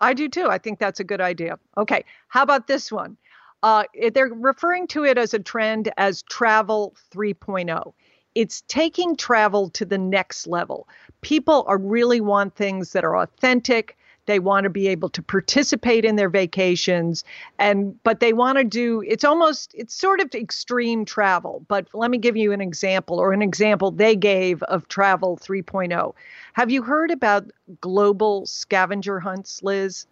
I 0.00 0.14
do 0.14 0.28
too. 0.28 0.48
I 0.48 0.58
think 0.58 0.78
that's 0.78 1.00
a 1.00 1.04
good 1.04 1.20
idea. 1.20 1.58
Okay, 1.76 2.04
how 2.28 2.42
about 2.42 2.68
this 2.68 2.92
one? 2.92 3.16
Uh, 3.62 3.84
they're 4.14 4.32
referring 4.32 4.86
to 4.86 5.04
it 5.04 5.18
as 5.18 5.34
a 5.34 5.38
trend 5.38 5.92
as 5.98 6.22
travel 6.22 6.94
3.0 7.12 7.92
it's 8.34 8.62
taking 8.68 9.16
travel 9.16 9.70
to 9.70 9.84
the 9.84 9.98
next 9.98 10.46
level. 10.46 10.88
People 11.20 11.64
are 11.66 11.78
really 11.78 12.20
want 12.20 12.54
things 12.54 12.92
that 12.92 13.04
are 13.04 13.16
authentic. 13.16 13.96
They 14.26 14.38
want 14.38 14.64
to 14.64 14.70
be 14.70 14.86
able 14.86 15.08
to 15.10 15.22
participate 15.22 16.04
in 16.04 16.14
their 16.14 16.28
vacations 16.28 17.24
and 17.58 18.00
but 18.04 18.20
they 18.20 18.32
want 18.32 18.58
to 18.58 18.64
do 18.64 19.02
it's 19.04 19.24
almost 19.24 19.74
it's 19.74 19.94
sort 19.94 20.20
of 20.20 20.32
extreme 20.34 21.04
travel. 21.04 21.64
But 21.66 21.88
let 21.94 22.10
me 22.10 22.18
give 22.18 22.36
you 22.36 22.52
an 22.52 22.60
example 22.60 23.18
or 23.18 23.32
an 23.32 23.42
example 23.42 23.90
they 23.90 24.14
gave 24.14 24.62
of 24.64 24.86
travel 24.88 25.36
3.0. 25.36 26.14
Have 26.52 26.70
you 26.70 26.82
heard 26.82 27.10
about 27.10 27.50
global 27.80 28.46
scavenger 28.46 29.18
hunts, 29.18 29.62
Liz? 29.62 30.06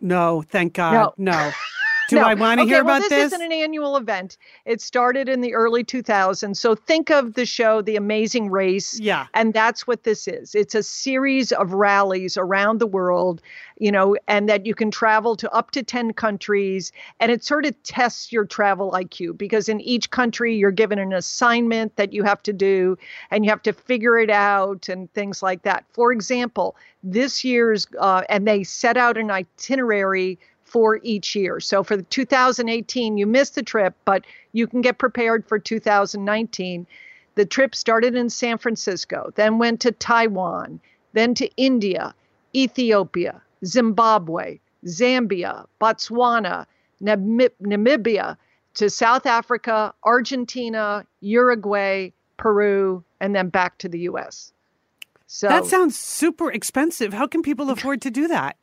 No, 0.00 0.42
thank 0.42 0.74
God. 0.74 1.14
No. 1.16 1.32
no. 1.32 1.52
Do 2.08 2.16
no. 2.16 2.22
I 2.22 2.34
want 2.34 2.58
to 2.58 2.64
okay, 2.64 2.74
hear 2.74 2.84
well, 2.84 2.96
about 2.96 3.08
this? 3.08 3.30
This 3.30 3.32
isn't 3.32 3.42
an 3.42 3.52
annual 3.52 3.96
event. 3.96 4.36
It 4.66 4.80
started 4.80 5.28
in 5.28 5.40
the 5.40 5.54
early 5.54 5.84
2000s. 5.84 6.56
So 6.56 6.74
think 6.74 7.10
of 7.10 7.34
the 7.34 7.46
show 7.46 7.80
The 7.80 7.96
Amazing 7.96 8.50
Race. 8.50 8.98
Yeah. 9.00 9.26
And 9.34 9.54
that's 9.54 9.86
what 9.86 10.02
this 10.02 10.28
is. 10.28 10.54
It's 10.54 10.74
a 10.74 10.82
series 10.82 11.52
of 11.52 11.72
rallies 11.72 12.36
around 12.36 12.78
the 12.78 12.86
world, 12.86 13.40
you 13.78 13.90
know, 13.90 14.16
and 14.28 14.48
that 14.48 14.66
you 14.66 14.74
can 14.74 14.90
travel 14.90 15.34
to 15.36 15.50
up 15.52 15.70
to 15.72 15.82
10 15.82 16.12
countries. 16.12 16.92
And 17.20 17.32
it 17.32 17.42
sort 17.42 17.64
of 17.64 17.80
tests 17.84 18.32
your 18.32 18.44
travel 18.44 18.92
IQ 18.92 19.38
because 19.38 19.68
in 19.68 19.80
each 19.80 20.10
country, 20.10 20.54
you're 20.54 20.70
given 20.70 20.98
an 20.98 21.12
assignment 21.12 21.96
that 21.96 22.12
you 22.12 22.22
have 22.24 22.42
to 22.42 22.52
do 22.52 22.98
and 23.30 23.44
you 23.44 23.50
have 23.50 23.62
to 23.62 23.72
figure 23.72 24.18
it 24.18 24.30
out 24.30 24.88
and 24.88 25.12
things 25.14 25.42
like 25.42 25.62
that. 25.62 25.84
For 25.92 26.12
example, 26.12 26.76
this 27.02 27.44
year's, 27.44 27.86
uh, 27.98 28.22
and 28.28 28.46
they 28.46 28.64
set 28.64 28.96
out 28.96 29.16
an 29.16 29.30
itinerary 29.30 30.38
for 30.74 30.98
each 31.04 31.36
year. 31.36 31.60
So 31.60 31.84
for 31.84 32.02
2018, 32.02 33.16
you 33.16 33.28
missed 33.28 33.54
the 33.54 33.62
trip, 33.62 33.94
but 34.04 34.24
you 34.50 34.66
can 34.66 34.80
get 34.80 34.98
prepared 34.98 35.46
for 35.46 35.56
2019. 35.56 36.84
The 37.36 37.46
trip 37.46 37.76
started 37.76 38.16
in 38.16 38.28
San 38.28 38.58
Francisco, 38.58 39.32
then 39.36 39.58
went 39.58 39.78
to 39.82 39.92
Taiwan, 39.92 40.80
then 41.12 41.32
to 41.34 41.48
India, 41.56 42.12
Ethiopia, 42.56 43.40
Zimbabwe, 43.64 44.58
Zambia, 44.84 45.64
Botswana, 45.80 46.66
Namibia, 47.00 48.36
to 48.74 48.90
South 48.90 49.26
Africa, 49.26 49.94
Argentina, 50.02 51.06
Uruguay, 51.20 52.10
Peru, 52.36 53.04
and 53.20 53.32
then 53.32 53.48
back 53.48 53.78
to 53.78 53.88
the 53.88 54.00
US. 54.10 54.52
So 55.28 55.46
That 55.46 55.66
sounds 55.66 55.96
super 55.96 56.50
expensive. 56.50 57.12
How 57.12 57.28
can 57.28 57.42
people 57.42 57.70
afford 57.76 58.02
to 58.02 58.10
do 58.10 58.26
that? 58.26 58.56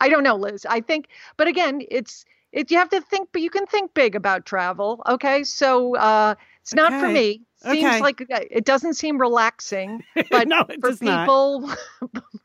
I 0.00 0.08
don't 0.08 0.22
know, 0.22 0.36
Liz. 0.36 0.66
I 0.68 0.80
think, 0.80 1.08
but 1.36 1.48
again, 1.48 1.82
it's 1.90 2.24
it. 2.52 2.70
You 2.70 2.78
have 2.78 2.90
to 2.90 3.00
think, 3.00 3.28
but 3.32 3.42
you 3.42 3.50
can 3.50 3.66
think 3.66 3.94
big 3.94 4.14
about 4.14 4.46
travel. 4.46 5.02
Okay, 5.06 5.44
so 5.44 5.96
uh, 5.96 6.34
it's 6.62 6.74
not 6.74 6.92
okay. 6.92 7.00
for 7.00 7.08
me. 7.08 7.40
Seems 7.62 7.84
okay. 7.84 8.00
like 8.00 8.20
uh, 8.22 8.40
it 8.50 8.64
doesn't 8.64 8.94
seem 8.94 9.18
relaxing, 9.18 10.04
but 10.30 10.48
no, 10.48 10.64
for 10.80 10.96
people, 10.96 11.70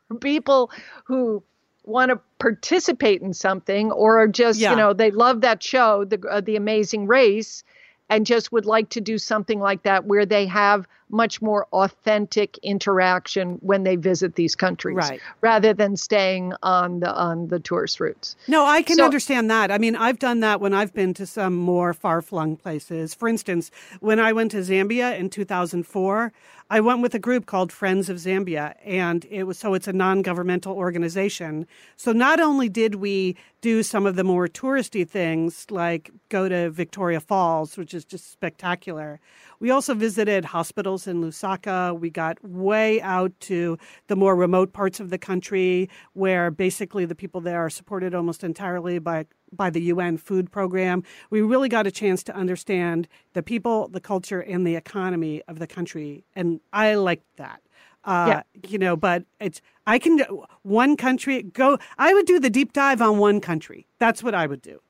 for 0.07 0.15
people 0.21 0.71
who 1.05 1.43
want 1.83 2.09
to 2.09 2.19
participate 2.37 3.21
in 3.21 3.33
something 3.33 3.91
or 3.91 4.27
just 4.27 4.59
yeah. 4.59 4.71
you 4.71 4.77
know 4.77 4.93
they 4.93 5.11
love 5.11 5.41
that 5.41 5.61
show, 5.61 6.05
the 6.05 6.21
uh, 6.29 6.41
the 6.41 6.55
Amazing 6.55 7.07
Race, 7.07 7.63
and 8.09 8.25
just 8.25 8.51
would 8.51 8.65
like 8.65 8.89
to 8.89 9.01
do 9.01 9.17
something 9.17 9.59
like 9.59 9.83
that 9.83 10.05
where 10.05 10.25
they 10.25 10.45
have 10.45 10.87
much 11.09 11.41
more 11.41 11.67
authentic 11.73 12.57
interaction 12.59 13.57
when 13.61 13.83
they 13.83 13.95
visit 13.95 14.35
these 14.35 14.55
countries 14.55 14.95
right. 14.97 15.21
rather 15.41 15.73
than 15.73 15.97
staying 15.97 16.53
on 16.63 16.99
the 16.99 17.13
on 17.13 17.47
the 17.47 17.59
tourist 17.59 17.99
routes. 17.99 18.35
No, 18.47 18.65
I 18.65 18.81
can 18.81 18.97
so, 18.97 19.05
understand 19.05 19.49
that. 19.49 19.71
I 19.71 19.77
mean, 19.77 19.95
I've 19.95 20.19
done 20.19 20.39
that 20.41 20.61
when 20.61 20.73
I've 20.73 20.93
been 20.93 21.13
to 21.15 21.25
some 21.25 21.55
more 21.55 21.93
far-flung 21.93 22.57
places. 22.57 23.13
For 23.13 23.27
instance, 23.27 23.71
when 23.99 24.19
I 24.19 24.33
went 24.33 24.51
to 24.51 24.57
Zambia 24.57 25.17
in 25.17 25.29
2004, 25.29 26.31
I 26.71 26.81
went 26.81 27.01
with 27.01 27.15
a 27.15 27.19
group 27.19 27.47
called 27.47 27.71
Friends 27.71 28.09
of 28.09 28.17
Zambia, 28.17 28.75
and 28.85 29.25
it 29.31 29.45
was 29.45 29.57
so 29.57 29.73
it's 29.73 29.87
a 29.87 29.93
non-governmental 29.93 30.75
organization. 30.75 31.65
So 31.95 32.11
not 32.11 32.39
only 32.39 32.69
did 32.69 32.95
we 32.95 33.35
do 33.61 33.81
some 33.81 34.05
of 34.05 34.15
the 34.15 34.23
more 34.23 34.47
touristy 34.47 35.07
things 35.07 35.65
like 35.71 36.11
go 36.29 36.47
to 36.47 36.69
Victoria 36.69 37.19
Falls, 37.19 37.75
which 37.75 37.95
is 37.95 38.05
just 38.05 38.31
spectacular, 38.31 39.19
we 39.59 39.71
also 39.71 39.93
visited 39.93 40.45
hospitals 40.45 41.07
in 41.07 41.21
Lusaka. 41.21 41.97
We 41.99 42.09
got 42.09 42.37
way 42.43 43.01
out 43.01 43.37
to 43.41 43.77
the 44.07 44.15
more 44.15 44.35
remote 44.35 44.73
parts 44.73 44.99
of 44.99 45.09
the 45.09 45.17
country 45.17 45.89
where 46.13 46.49
basically 46.49 47.05
the 47.05 47.15
people 47.15 47.41
there 47.41 47.59
are 47.59 47.69
supported 47.69 48.15
almost 48.15 48.43
entirely 48.43 48.99
by 48.99 49.25
by 49.51 49.69
the 49.69 49.81
UN 49.81 50.17
food 50.17 50.51
program. 50.51 51.03
We 51.29 51.41
really 51.41 51.69
got 51.69 51.87
a 51.87 51.91
chance 51.91 52.23
to 52.23 52.35
understand 52.35 53.07
the 53.33 53.41
people, 53.41 53.87
the 53.87 53.99
culture, 53.99 54.41
and 54.41 54.65
the 54.65 54.75
economy 54.75 55.41
of 55.47 55.57
the 55.59 55.67
country, 55.67 56.23
and 56.35 56.59
I 56.71 56.93
liked 56.95 57.25
that. 57.37 57.61
Uh, 58.05 58.25
yeah. 58.27 58.69
You 58.69 58.77
know, 58.77 58.95
but 58.95 59.25
it's 59.39 59.61
I 59.85 59.99
can 59.99 60.19
one 60.61 60.95
country 60.95 61.43
go. 61.43 61.77
I 61.97 62.13
would 62.13 62.25
do 62.25 62.39
the 62.39 62.49
deep 62.49 62.73
dive 62.73 63.01
on 63.01 63.17
one 63.17 63.41
country. 63.41 63.87
That's 63.97 64.23
what 64.23 64.33
I 64.33 64.47
would 64.47 64.61
do. 64.61 64.81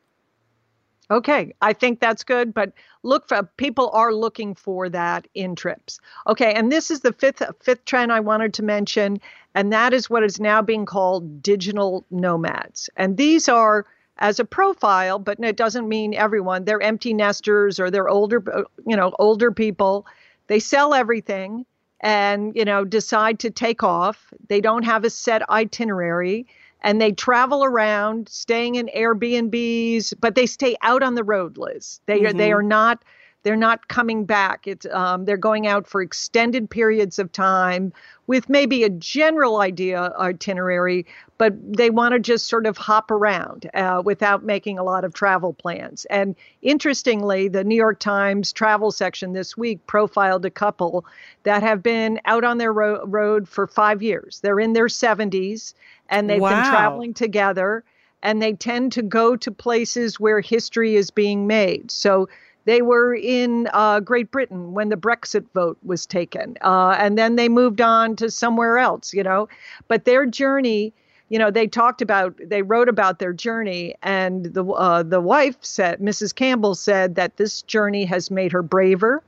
Okay, 1.12 1.54
I 1.62 1.74
think 1.74 2.00
that's 2.00 2.24
good, 2.24 2.54
but 2.54 2.72
look 3.02 3.28
for 3.28 3.43
people 3.58 3.89
are 3.93 4.13
looking 4.13 4.54
for 4.54 4.89
that 4.89 5.28
in 5.34 5.56
trips. 5.56 6.00
Okay, 6.28 6.54
and 6.54 6.72
this 6.72 6.91
is 6.91 7.00
the 7.00 7.13
fifth 7.13 7.41
fifth 7.62 7.86
trend 7.86 8.12
I 8.12 8.19
wanted 8.19 8.54
to 8.56 8.63
mention, 8.63 9.19
and 9.56 9.74
that 9.74 9.93
is 9.93 10.10
what 10.10 10.24
is 10.24 10.39
now 10.39 10.62
being 10.62 10.86
called 10.86 11.41
digital 11.41 12.06
nomads. 12.12 12.89
And 12.95 13.17
these 13.17 13.50
are 13.50 13.86
as 14.19 14.39
a 14.39 14.45
profile, 14.45 15.17
but 15.17 15.39
it 15.39 15.56
doesn't 15.56 15.89
mean 15.89 16.13
everyone. 16.13 16.65
They're 16.65 16.82
empty 16.82 17.13
nesters 17.13 17.80
or 17.80 17.89
they're 17.89 18.10
older, 18.10 18.43
uh, 18.54 18.63
you 18.86 18.95
know, 18.95 19.13
older 19.17 19.52
people 19.52 20.06
they 20.50 20.60
sell 20.60 20.93
everything 20.93 21.65
and 22.02 22.56
you 22.56 22.65
know 22.65 22.84
decide 22.84 23.39
to 23.39 23.50
take 23.50 23.84
off. 23.84 24.34
They 24.50 24.60
don't 24.60 24.84
have 24.84 25.06
a 25.06 25.10
set 25.10 25.48
itinerary 25.50 26.48
and 26.82 27.02
they 27.02 27.12
travel 27.12 27.63
around 27.63 28.30
staying 28.30 28.76
in 28.76 28.89
Airbnbs, 28.96 30.13
but 30.20 30.36
they 30.36 30.46
stay 30.46 30.76
out 30.82 31.04
on 31.04 31.15
the 31.15 31.24
road, 31.24 31.58
Liz. 31.58 32.00
They 32.06 32.26
are 32.26 32.34
they 32.34 32.50
mm-hmm. 32.50 32.58
are 32.58 32.63
not 32.63 33.04
they're 33.43 33.56
not 33.56 33.88
coming 33.88 34.25
back. 34.25 34.67
It's 34.67 34.86
um, 34.88 35.25
they're 35.25 35.38
going 35.38 35.65
out 35.67 35.88
for 35.88 36.02
extended 36.02 36.69
periods 36.69 37.19
of 37.19 37.32
time 37.32 37.93
with 38.28 38.49
maybe 38.49 38.84
a 38.84 38.89
general 38.89 39.62
idea 39.62 40.13
itinerary, 40.19 41.06
but 41.38 41.54
they 41.63 41.89
want 41.89 42.13
to 42.13 42.19
just 42.19 42.47
sort 42.47 42.65
of 42.65 42.78
hop 42.78 43.10
around 43.12 43.69
uh, 43.73 44.02
without 44.04 44.43
making 44.43 44.78
a 44.78 44.84
lot 44.84 45.04
of 45.04 45.13
travel 45.13 45.54
plans. 45.54 46.06
And 46.06 46.36
interestingly, 46.62 47.47
the 47.47 47.63
New 47.63 47.75
York 47.75 47.99
Times 47.99 48.52
travel 48.54 48.91
section 48.91 49.34
this 49.34 49.58
week 49.58 49.86
profiled 49.88 50.45
a 50.45 50.52
couple 50.52 51.06
that 51.43 51.63
have 51.63 51.82
been 51.82 52.19
out 52.25 52.43
on 52.43 52.58
their 52.58 52.73
ro- 52.73 53.04
road 53.06 53.47
for 53.47 53.67
five 53.67 54.04
years. 54.04 54.41
They're 54.41 54.60
in 54.60 54.73
their 54.73 54.89
70s 54.89 55.73
and 56.10 56.30
they've 56.30 56.41
Wow. 56.41 56.49
been 56.49 56.69
traveling 56.69 57.13
together 57.13 57.84
and 58.21 58.41
they 58.41 58.54
tend 58.54 58.91
to 58.91 59.02
go 59.02 59.36
to 59.38 59.52
places 59.52 60.19
where 60.19 60.41
history 60.41 60.95
is 60.95 61.10
being 61.10 61.47
made. 61.47 61.89
So 61.89 62.28
they 62.65 62.82
were 62.82 63.15
in 63.15 63.67
uh, 63.74 64.00
Great 64.00 64.32
Britain 64.32 64.74
when 64.74 64.89
the 64.89 64.98
Brexit 64.98 65.45
vote 65.54 65.78
was 65.84 66.06
taken, 66.06 66.58
uh, 66.62 66.95
and 67.00 67.17
then 67.17 67.36
they 67.36 67.50
moved 67.50 67.82
on 67.82 68.15
to 68.17 68.30
somewhere 68.30 68.78
else, 68.78 69.13
you 69.13 69.24
know. 69.24 69.48
But 69.88 70.06
their 70.06 70.26
journey, 70.26 70.93
you 71.30 71.39
know, 71.39 71.52
they 71.52 71.67
talked 71.67 72.02
about, 72.02 72.36
they 72.43 72.62
wrote 72.62 72.89
about 72.89 73.19
their 73.19 73.34
journey, 73.34 73.95
and 74.04 74.45
the 74.45 74.65
uh, 74.65 75.04
the 75.04 75.22
wife 75.22 75.58
said, 75.62 76.00
Mrs. 76.00 76.36
Campbell 76.36 76.76
said 76.76 77.15
that 77.15 77.38
this 77.38 77.62
journey 77.63 78.06
has 78.06 78.30
made 78.30 78.52
her 78.52 78.63
braver. 78.63 79.24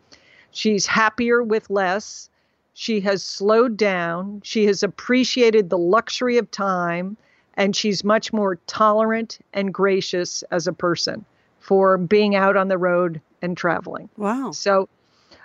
She's 0.51 0.85
happier 0.85 1.41
with 1.41 1.69
less. 1.69 2.29
She 2.73 2.99
has 3.01 3.23
slowed 3.23 3.77
down. 3.77 4.41
She 4.43 4.65
has 4.65 4.83
appreciated 4.83 5.69
the 5.69 5.77
luxury 5.77 6.37
of 6.37 6.51
time, 6.51 7.15
and 7.55 7.75
she's 7.75 8.03
much 8.03 8.33
more 8.33 8.55
tolerant 8.67 9.39
and 9.53 9.73
gracious 9.73 10.43
as 10.51 10.67
a 10.67 10.73
person 10.73 11.25
for 11.61 11.97
being 11.97 12.35
out 12.35 12.57
on 12.57 12.67
the 12.67 12.77
road 12.77 13.21
and 13.41 13.55
traveling. 13.55 14.09
Wow. 14.17 14.51
So, 14.51 14.89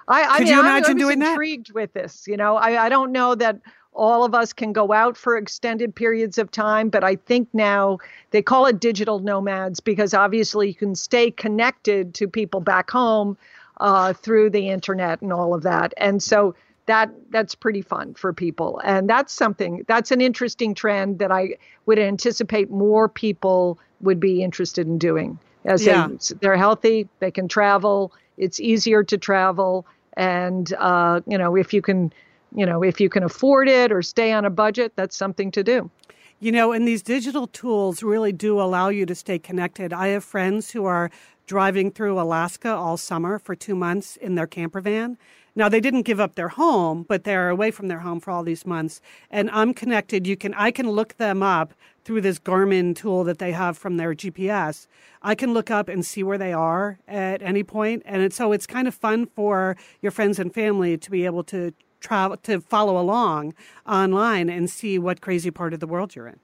I, 0.08 0.22
I 0.24 0.38
Could 0.38 0.44
mean, 0.48 0.56
you 0.56 0.62
I- 0.62 0.76
I 0.76 0.78
was 0.80 0.88
doing 0.94 1.18
that? 1.20 1.30
intrigued 1.30 1.72
with 1.72 1.92
this. 1.92 2.26
You 2.26 2.36
know, 2.36 2.56
I, 2.56 2.86
I 2.86 2.88
don't 2.88 3.12
know 3.12 3.34
that 3.36 3.60
all 3.92 4.24
of 4.24 4.34
us 4.34 4.52
can 4.52 4.72
go 4.74 4.92
out 4.92 5.16
for 5.16 5.36
extended 5.38 5.94
periods 5.94 6.36
of 6.36 6.50
time, 6.50 6.90
but 6.90 7.02
I 7.02 7.16
think 7.16 7.48
now 7.54 7.98
they 8.30 8.42
call 8.42 8.66
it 8.66 8.78
digital 8.78 9.20
nomads 9.20 9.80
because 9.80 10.12
obviously 10.12 10.68
you 10.68 10.74
can 10.74 10.94
stay 10.94 11.30
connected 11.30 12.12
to 12.14 12.28
people 12.28 12.60
back 12.60 12.90
home 12.90 13.38
uh, 13.80 14.12
through 14.12 14.50
the 14.50 14.68
internet 14.68 15.22
and 15.22 15.32
all 15.32 15.54
of 15.54 15.62
that. 15.62 15.94
And 15.96 16.22
so 16.22 16.54
that 16.84 17.10
that's 17.30 17.54
pretty 17.54 17.82
fun 17.82 18.14
for 18.14 18.32
people. 18.34 18.80
And 18.84 19.08
that's 19.08 19.32
something 19.32 19.84
that's 19.88 20.10
an 20.10 20.20
interesting 20.20 20.74
trend 20.74 21.18
that 21.18 21.32
I 21.32 21.56
would 21.86 21.98
anticipate 21.98 22.70
more 22.70 23.08
people 23.08 23.78
would 24.02 24.20
be 24.20 24.42
interested 24.42 24.86
in 24.86 24.98
doing. 24.98 25.38
As 25.66 25.84
Yeah. 25.84 26.08
they, 26.08 26.34
they're 26.40 26.56
healthy, 26.56 27.08
they 27.20 27.30
can 27.30 27.48
travel. 27.48 28.12
It's 28.38 28.60
easier 28.60 29.02
to 29.04 29.18
travel, 29.18 29.86
and 30.16 30.72
uh, 30.78 31.20
you 31.26 31.38
know 31.38 31.56
if 31.56 31.72
you 31.74 31.82
can, 31.82 32.12
you 32.54 32.66
know 32.66 32.82
if 32.82 33.00
you 33.00 33.08
can 33.08 33.22
afford 33.22 33.68
it 33.68 33.90
or 33.92 34.02
stay 34.02 34.32
on 34.32 34.44
a 34.44 34.50
budget, 34.50 34.92
that's 34.96 35.16
something 35.16 35.50
to 35.52 35.62
do. 35.64 35.90
You 36.38 36.52
know, 36.52 36.72
and 36.72 36.86
these 36.86 37.02
digital 37.02 37.46
tools 37.46 38.02
really 38.02 38.32
do 38.32 38.60
allow 38.60 38.90
you 38.90 39.06
to 39.06 39.14
stay 39.14 39.38
connected. 39.38 39.92
I 39.92 40.08
have 40.08 40.22
friends 40.22 40.70
who 40.70 40.84
are 40.84 41.10
driving 41.46 41.90
through 41.90 42.20
Alaska 42.20 42.74
all 42.74 42.98
summer 42.98 43.38
for 43.38 43.54
two 43.54 43.74
months 43.74 44.16
in 44.16 44.34
their 44.34 44.46
camper 44.46 44.80
van. 44.82 45.16
Now 45.54 45.70
they 45.70 45.80
didn't 45.80 46.02
give 46.02 46.20
up 46.20 46.34
their 46.34 46.48
home, 46.48 47.06
but 47.08 47.24
they're 47.24 47.48
away 47.48 47.70
from 47.70 47.88
their 47.88 48.00
home 48.00 48.20
for 48.20 48.30
all 48.30 48.42
these 48.42 48.66
months. 48.66 49.00
And 49.30 49.50
I'm 49.50 49.72
connected. 49.72 50.26
You 50.26 50.36
can 50.36 50.52
I 50.54 50.70
can 50.70 50.90
look 50.90 51.16
them 51.16 51.42
up 51.42 51.72
through 52.06 52.20
this 52.20 52.38
Garmin 52.38 52.94
tool 52.94 53.24
that 53.24 53.38
they 53.38 53.50
have 53.50 53.76
from 53.76 53.96
their 53.96 54.14
GPS. 54.14 54.86
I 55.22 55.34
can 55.34 55.52
look 55.52 55.72
up 55.72 55.88
and 55.88 56.06
see 56.06 56.22
where 56.22 56.38
they 56.38 56.52
are 56.52 57.00
at 57.08 57.42
any 57.42 57.64
point, 57.64 58.04
and 58.06 58.22
it's, 58.22 58.36
so 58.36 58.52
it's 58.52 58.64
kind 58.64 58.86
of 58.86 58.94
fun 58.94 59.26
for 59.26 59.76
your 60.00 60.12
friends 60.12 60.38
and 60.38 60.54
family 60.54 60.96
to 60.96 61.10
be 61.10 61.24
able 61.24 61.42
to 61.44 61.72
travel 61.98 62.36
to 62.36 62.60
follow 62.60 62.96
along 62.96 63.54
online 63.88 64.48
and 64.48 64.70
see 64.70 65.00
what 65.00 65.20
crazy 65.20 65.50
part 65.50 65.74
of 65.74 65.80
the 65.80 65.86
world 65.88 66.14
you're 66.14 66.28
in. 66.28 66.38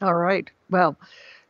All 0.00 0.14
right. 0.14 0.50
Well, 0.70 0.96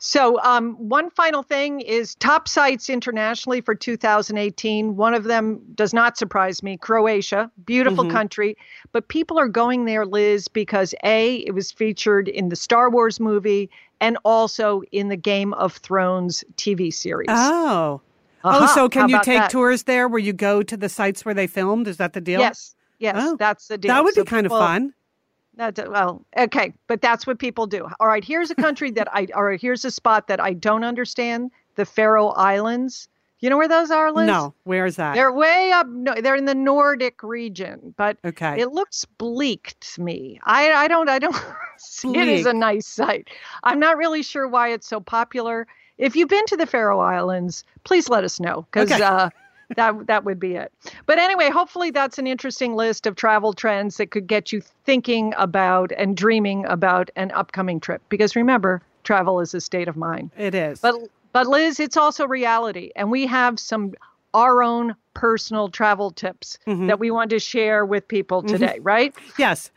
so 0.07 0.41
um, 0.43 0.75
one 0.77 1.11
final 1.11 1.43
thing 1.43 1.81
is 1.81 2.15
top 2.17 2.47
sites 2.47 2.89
internationally 2.89 3.61
for 3.61 3.75
2018. 3.75 4.95
One 4.97 5.15
of 5.15 5.25
them 5.25 5.61
does 5.75 5.93
not 5.93 6.17
surprise 6.17 6.63
me 6.63 6.77
Croatia, 6.77 7.51
beautiful 7.65 8.05
Mhm. 8.05 8.13
country. 8.13 8.57
But 8.93 9.09
people 9.09 9.37
are 9.39 9.49
going 9.49 9.85
there, 9.85 10.07
Liz, 10.07 10.47
because 10.47 10.95
A, 11.03 11.37
it 11.39 11.55
was 11.55 11.73
featured 11.73 12.29
in 12.29 12.51
the 12.51 12.57
Star 12.57 12.89
Wars 12.89 13.19
movie 13.19 13.69
and 14.01 14.17
also 14.25 14.83
in 14.93 15.09
the 15.09 15.17
Game 15.17 15.53
of 15.55 15.73
Thrones 15.75 16.45
TV 16.57 16.93
series. 16.93 17.27
Oh. 17.31 18.01
Oh, 18.45 18.49
Uh-huh. 18.51 18.67
so 18.69 18.81
How 18.83 18.89
can 18.89 19.09
you 19.09 19.21
take 19.25 19.39
that? 19.41 19.51
tours 19.51 19.83
there 19.85 20.07
where 20.07 20.21
you 20.21 20.33
go 20.33 20.63
to 20.63 20.77
the 20.77 20.89
sites 20.89 21.25
where 21.25 21.35
they 21.35 21.49
filmed? 21.49 21.89
Is 21.89 21.97
that 21.97 22.13
the 22.13 22.21
deal? 22.21 22.39
Yes. 22.39 22.75
Yes, 23.01 23.17
Oh, 23.19 23.37
that's 23.37 23.67
the 23.69 23.77
deal. 23.77 23.93
That 23.93 24.05
would 24.05 24.15
So 24.15 24.23
be 24.23 24.27
kind 24.31 24.45
people- 24.45 24.59
of 24.59 24.67
fun. 24.69 24.95
That's 25.57 25.81
well, 25.89 26.23
okay, 26.37 26.73
but 26.87 27.01
that's 27.01 27.27
what 27.27 27.39
people 27.39 27.67
do. 27.67 27.89
All 27.99 28.07
right, 28.07 28.25
here's 28.25 28.51
a 28.51 28.55
country 28.55 28.91
that 28.93 29.09
I, 29.13 29.27
or 29.35 29.53
here's 29.53 29.85
a 29.85 29.91
spot 29.91 30.29
that 30.29 30.39
I 30.41 30.53
don't 30.53 30.85
understand: 30.85 31.51
the 31.77 31.87
Faroe 31.87 32.29
Islands. 32.31 33.09
You 33.41 33.51
know 33.51 33.59
where 33.59 33.69
those 33.69 33.91
are, 33.91 34.11
Liz? 34.13 34.27
No, 34.27 34.55
where 34.65 34.87
is 34.87 34.97
that? 34.97 35.15
They're 35.15 35.33
way 35.33 35.71
up. 35.73 35.87
No, 35.89 36.15
they're 36.15 36.37
in 36.37 36.47
the 36.47 36.55
Nordic 36.55 37.23
region, 37.23 37.95
but 37.97 38.17
okay. 38.25 38.59
it 38.61 38.73
looks 38.73 39.05
bleak 39.05 39.75
to 39.81 40.03
me. 40.03 40.41
I, 40.45 40.73
I 40.73 40.89
don't, 40.89 41.09
I 41.11 41.19
don't 41.19 41.37
see 41.79 42.17
it 42.17 42.29
as 42.29 42.47
a 42.47 42.55
nice 42.55 42.87
site. 42.87 43.29
I'm 43.63 43.79
not 43.79 43.99
really 43.99 44.23
sure 44.23 44.49
why 44.49 44.73
it's 44.73 44.89
so 44.89 45.01
popular. 45.01 45.67
If 45.99 46.17
you've 46.17 46.31
been 46.31 46.47
to 46.47 46.57
the 46.57 46.67
Faroe 46.67 46.99
Islands, 47.01 47.63
please 47.85 48.09
let 48.09 48.25
us 48.25 48.41
know 48.41 48.67
because 48.73 48.91
Okay. 48.91 49.03
uh, 49.03 49.29
that 49.75 50.07
that 50.07 50.25
would 50.25 50.39
be 50.39 50.55
it. 50.55 50.73
But 51.07 51.19
anyway, 51.19 51.51
hopefully 51.51 51.91
that's 51.91 52.19
an 52.19 52.27
interesting 52.27 52.75
list 52.77 53.07
of 53.07 53.17
travel 53.17 53.53
trends 53.53 53.97
that 53.97 54.11
could 54.11 54.27
get 54.27 54.53
you 54.53 54.61
thinking 54.85 55.35
about 55.37 55.93
and 55.99 56.17
dreaming 56.17 56.65
about 56.67 57.11
an 57.17 57.31
upcoming 57.33 57.81
trip. 57.81 58.03
Because 58.09 58.37
remember, 58.37 58.81
travel 59.03 59.41
is 59.41 59.55
a 59.55 59.61
state 59.61 59.89
of 59.89 59.97
mind. 59.97 60.31
it 60.37 60.55
is. 60.55 60.81
But 60.81 60.95
but 61.33 61.47
Liz, 61.47 61.81
it's 61.81 61.97
also 61.97 62.27
reality, 62.27 62.91
and 62.97 63.11
we 63.11 63.27
have 63.27 63.59
some 63.59 63.93
our 64.35 64.63
own 64.63 64.95
personal 65.15 65.69
travel 65.69 66.11
tips 66.11 66.59
Mhm. 66.67 66.89
that 66.89 66.99
we 66.99 67.11
want 67.11 67.31
to 67.31 67.39
share 67.39 67.87
with 67.87 68.07
people 68.07 68.43
today, 68.43 68.79
right? 68.83 69.15
yes, 69.39 69.71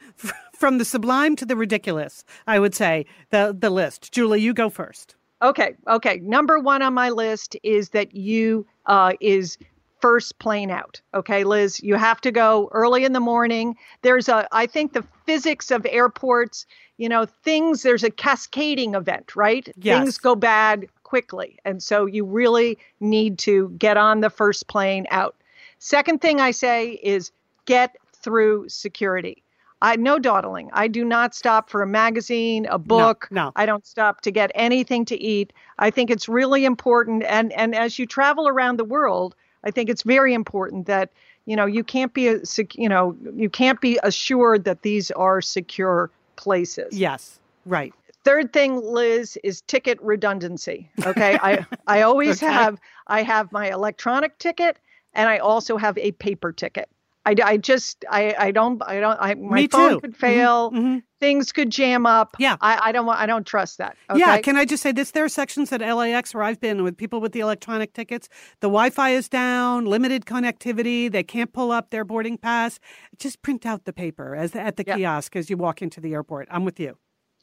from 0.53 0.77
the 0.79 0.85
sublime 0.85 1.35
to 1.37 1.45
the 1.45 1.55
ridiculous, 1.55 2.25
I 2.45 2.59
would 2.59 2.75
say 2.75 3.05
the 3.29 3.55
the 3.57 3.69
list. 3.69 4.11
Julie, 4.11 4.41
you 4.41 4.53
go 4.53 4.69
first. 4.69 5.15
Okay, 5.41 5.75
okay. 5.87 6.19
Number 6.21 6.59
one 6.59 6.81
on 6.81 6.93
my 6.93 7.09
list 7.09 7.55
is 7.63 7.89
that 7.91 8.13
you 8.13 8.65
uh, 8.87 9.13
is 9.21 9.57
first 10.01 10.39
plane 10.39 10.71
out. 10.71 11.01
Okay, 11.13 11.43
Liz, 11.43 11.81
you 11.81 11.95
have 11.95 12.21
to 12.21 12.31
go 12.31 12.69
early 12.71 13.05
in 13.05 13.13
the 13.13 13.19
morning. 13.19 13.75
There's 14.01 14.29
a, 14.29 14.47
I 14.51 14.65
think 14.65 14.93
the 14.93 15.05
physics 15.25 15.71
of 15.71 15.85
airports, 15.89 16.65
you 16.97 17.09
know, 17.09 17.25
things. 17.25 17.83
There's 17.83 18.03
a 18.03 18.11
cascading 18.11 18.95
event, 18.95 19.35
right? 19.35 19.67
Yes. 19.77 19.99
Things 19.99 20.17
go 20.17 20.35
bad 20.35 20.87
quickly, 21.03 21.57
and 21.65 21.81
so 21.81 22.05
you 22.05 22.25
really 22.25 22.77
need 22.99 23.37
to 23.39 23.69
get 23.77 23.97
on 23.97 24.21
the 24.21 24.29
first 24.29 24.67
plane 24.67 25.05
out. 25.09 25.35
Second 25.79 26.21
thing 26.21 26.39
I 26.39 26.51
say 26.51 26.99
is 27.03 27.31
get 27.65 27.95
through 28.13 28.67
security. 28.69 29.43
I 29.81 29.95
no 29.95 30.19
dawdling. 30.19 30.69
I 30.73 30.87
do 30.87 31.05
not 31.05 31.33
stop 31.33 31.69
for 31.69 31.81
a 31.81 31.87
magazine, 31.87 32.65
a 32.65 32.77
book. 32.77 33.27
no. 33.31 33.51
I 33.55 33.65
don't 33.65 33.85
stop 33.85 34.21
to 34.21 34.31
get 34.31 34.51
anything 34.53 35.05
to 35.05 35.15
eat. 35.15 35.53
I 35.77 35.89
think 35.89 36.09
it's 36.09 36.27
really 36.27 36.65
important 36.65 37.23
and 37.23 37.53
and 37.53 37.73
as 37.73 37.97
you 37.97 38.05
travel 38.05 38.47
around 38.47 38.77
the 38.77 38.83
world, 38.83 39.35
I 39.63 39.71
think 39.71 39.89
it's 39.89 40.03
very 40.03 40.33
important 40.33 40.87
that 40.87 41.09
you 41.45 41.55
know 41.55 41.65
you 41.65 41.83
can't 41.83 42.13
be 42.13 42.27
a 42.27 42.45
sec- 42.45 42.75
you 42.75 42.89
know 42.89 43.15
you 43.35 43.49
can't 43.49 43.81
be 43.81 43.99
assured 44.03 44.63
that 44.65 44.81
these 44.81 45.11
are 45.11 45.41
secure 45.41 46.09
places. 46.35 46.97
Yes, 46.97 47.39
right. 47.65 47.93
Third 48.23 48.53
thing, 48.53 48.81
Liz, 48.83 49.37
is 49.43 49.61
ticket 49.61 49.99
redundancy. 50.01 50.89
Okay, 51.05 51.37
I 51.41 51.65
I 51.87 52.01
always 52.01 52.41
Okay. 52.43 52.51
have 52.51 52.79
I 53.07 53.23
have 53.23 53.51
my 53.51 53.71
electronic 53.71 54.37
ticket 54.37 54.77
and 55.13 55.29
I 55.29 55.39
also 55.39 55.77
have 55.77 55.97
a 55.97 56.11
paper 56.13 56.51
ticket. 56.51 56.89
I, 57.29 57.35
I 57.51 57.57
just 57.57 58.05
I 58.09 58.33
I 58.37 58.51
don't 58.51 58.81
I 58.83 58.99
don't 58.99 59.17
I 59.21 59.33
my 59.35 59.55
Me 59.61 59.67
phone 59.67 59.91
too. 59.95 59.99
could 60.01 60.15
fail. 60.15 60.71
Mhm. 60.71 61.03
Things 61.19 61.51
could 61.51 61.69
jam 61.69 62.05
up. 62.05 62.35
Yeah. 62.39 62.55
I, 62.61 62.79
I 62.85 62.91
don't 62.91 63.05
want 63.05 63.19
I 63.19 63.25
don't 63.25 63.45
trust 63.45 63.77
that. 63.77 63.97
Okay? 64.09 64.19
Yeah, 64.19 64.39
can 64.41 64.55
I 64.55 64.65
just 64.65 64.81
say 64.81 64.91
this? 64.91 65.11
There 65.11 65.25
are 65.25 65.29
sections 65.29 65.71
at 65.73 65.81
LAX 65.81 66.33
where 66.33 66.43
I've 66.43 66.59
been 66.61 66.83
with 66.83 66.95
people 66.97 67.19
with 67.21 67.33
the 67.33 67.41
electronic 67.41 67.93
tickets. 67.93 68.29
The 68.61 68.67
Wi 68.67 68.89
Fi 68.89 69.09
is 69.11 69.27
down, 69.29 69.85
limited 69.85 70.25
connectivity. 70.25 71.11
They 71.11 71.23
can't 71.23 71.51
pull 71.53 71.71
up 71.71 71.89
their 71.89 72.05
boarding 72.05 72.37
pass. 72.37 72.79
Just 73.17 73.41
print 73.41 73.65
out 73.65 73.85
the 73.85 73.93
paper 73.93 74.35
as 74.35 74.55
at 74.55 74.77
the 74.77 74.83
Yeah. 74.87 74.95
kiosk 74.95 75.35
as 75.35 75.49
you 75.49 75.57
walk 75.57 75.81
into 75.81 75.99
the 76.01 76.13
airport. 76.13 76.47
I'm 76.51 76.65
with 76.65 76.79
you. 76.79 76.97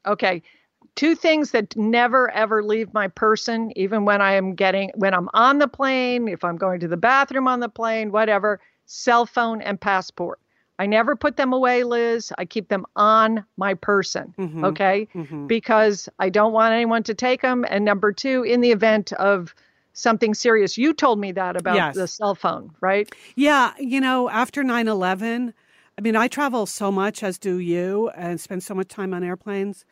Okay. 0.06 0.42
Two 0.94 1.14
things 1.14 1.50
that 1.50 1.76
never 1.76 2.30
ever 2.30 2.62
leave 2.62 2.94
my 2.94 3.08
person, 3.08 3.72
even 3.76 4.04
when 4.06 4.22
I 4.22 4.32
am 4.32 4.54
getting 4.54 4.90
when 4.94 5.12
I'm 5.14 5.28
on 5.34 5.58
the 5.58 5.68
plane, 5.68 6.28
if 6.28 6.44
I'm 6.44 6.56
going 6.56 6.80
to 6.80 6.88
the 6.88 6.96
bathroom 6.96 7.46
on 7.48 7.60
the 7.60 7.68
plane, 7.68 8.10
whatever, 8.12 8.60
cell 8.86 9.26
phone, 9.26 9.60
and 9.60 9.80
passport. 9.80 10.40
I 10.78 10.86
never 10.86 11.16
put 11.16 11.36
them 11.36 11.52
away, 11.52 11.84
Liz. 11.84 12.32
I 12.38 12.44
keep 12.44 12.68
them 12.68 12.84
on 12.96 13.44
my 13.56 13.74
person, 13.74 14.34
Mhm. 14.38 14.64
okay? 14.64 15.08
Mhm. 15.14 15.48
Because 15.48 16.08
I 16.18 16.28
don't 16.28 16.52
want 16.52 16.72
anyone 16.74 17.02
to 17.04 17.14
take 17.14 17.42
them. 17.42 17.64
And 17.68 17.84
number 17.84 18.12
two, 18.12 18.42
in 18.42 18.60
the 18.60 18.72
event 18.72 19.12
of 19.14 19.54
something 19.94 20.34
serious, 20.34 20.76
you 20.76 20.92
told 20.92 21.18
me 21.18 21.32
that 21.32 21.56
about 21.56 21.76
Yes. 21.76 21.94
the 21.94 22.06
cell 22.06 22.34
phone, 22.34 22.70
right? 22.80 23.10
Yeah, 23.36 23.72
you 23.78 24.00
know, 24.00 24.28
after 24.28 24.62
9 24.62 24.86
11, 24.88 25.54
I 25.98 26.02
mean, 26.02 26.14
I 26.14 26.28
travel 26.28 26.66
so 26.66 26.92
much, 26.92 27.22
as 27.22 27.38
do 27.38 27.58
you, 27.58 28.10
and 28.10 28.38
spend 28.38 28.62
so 28.62 28.74
much 28.74 28.88
time 28.88 29.14
on 29.14 29.24
airplanes. 29.24 29.86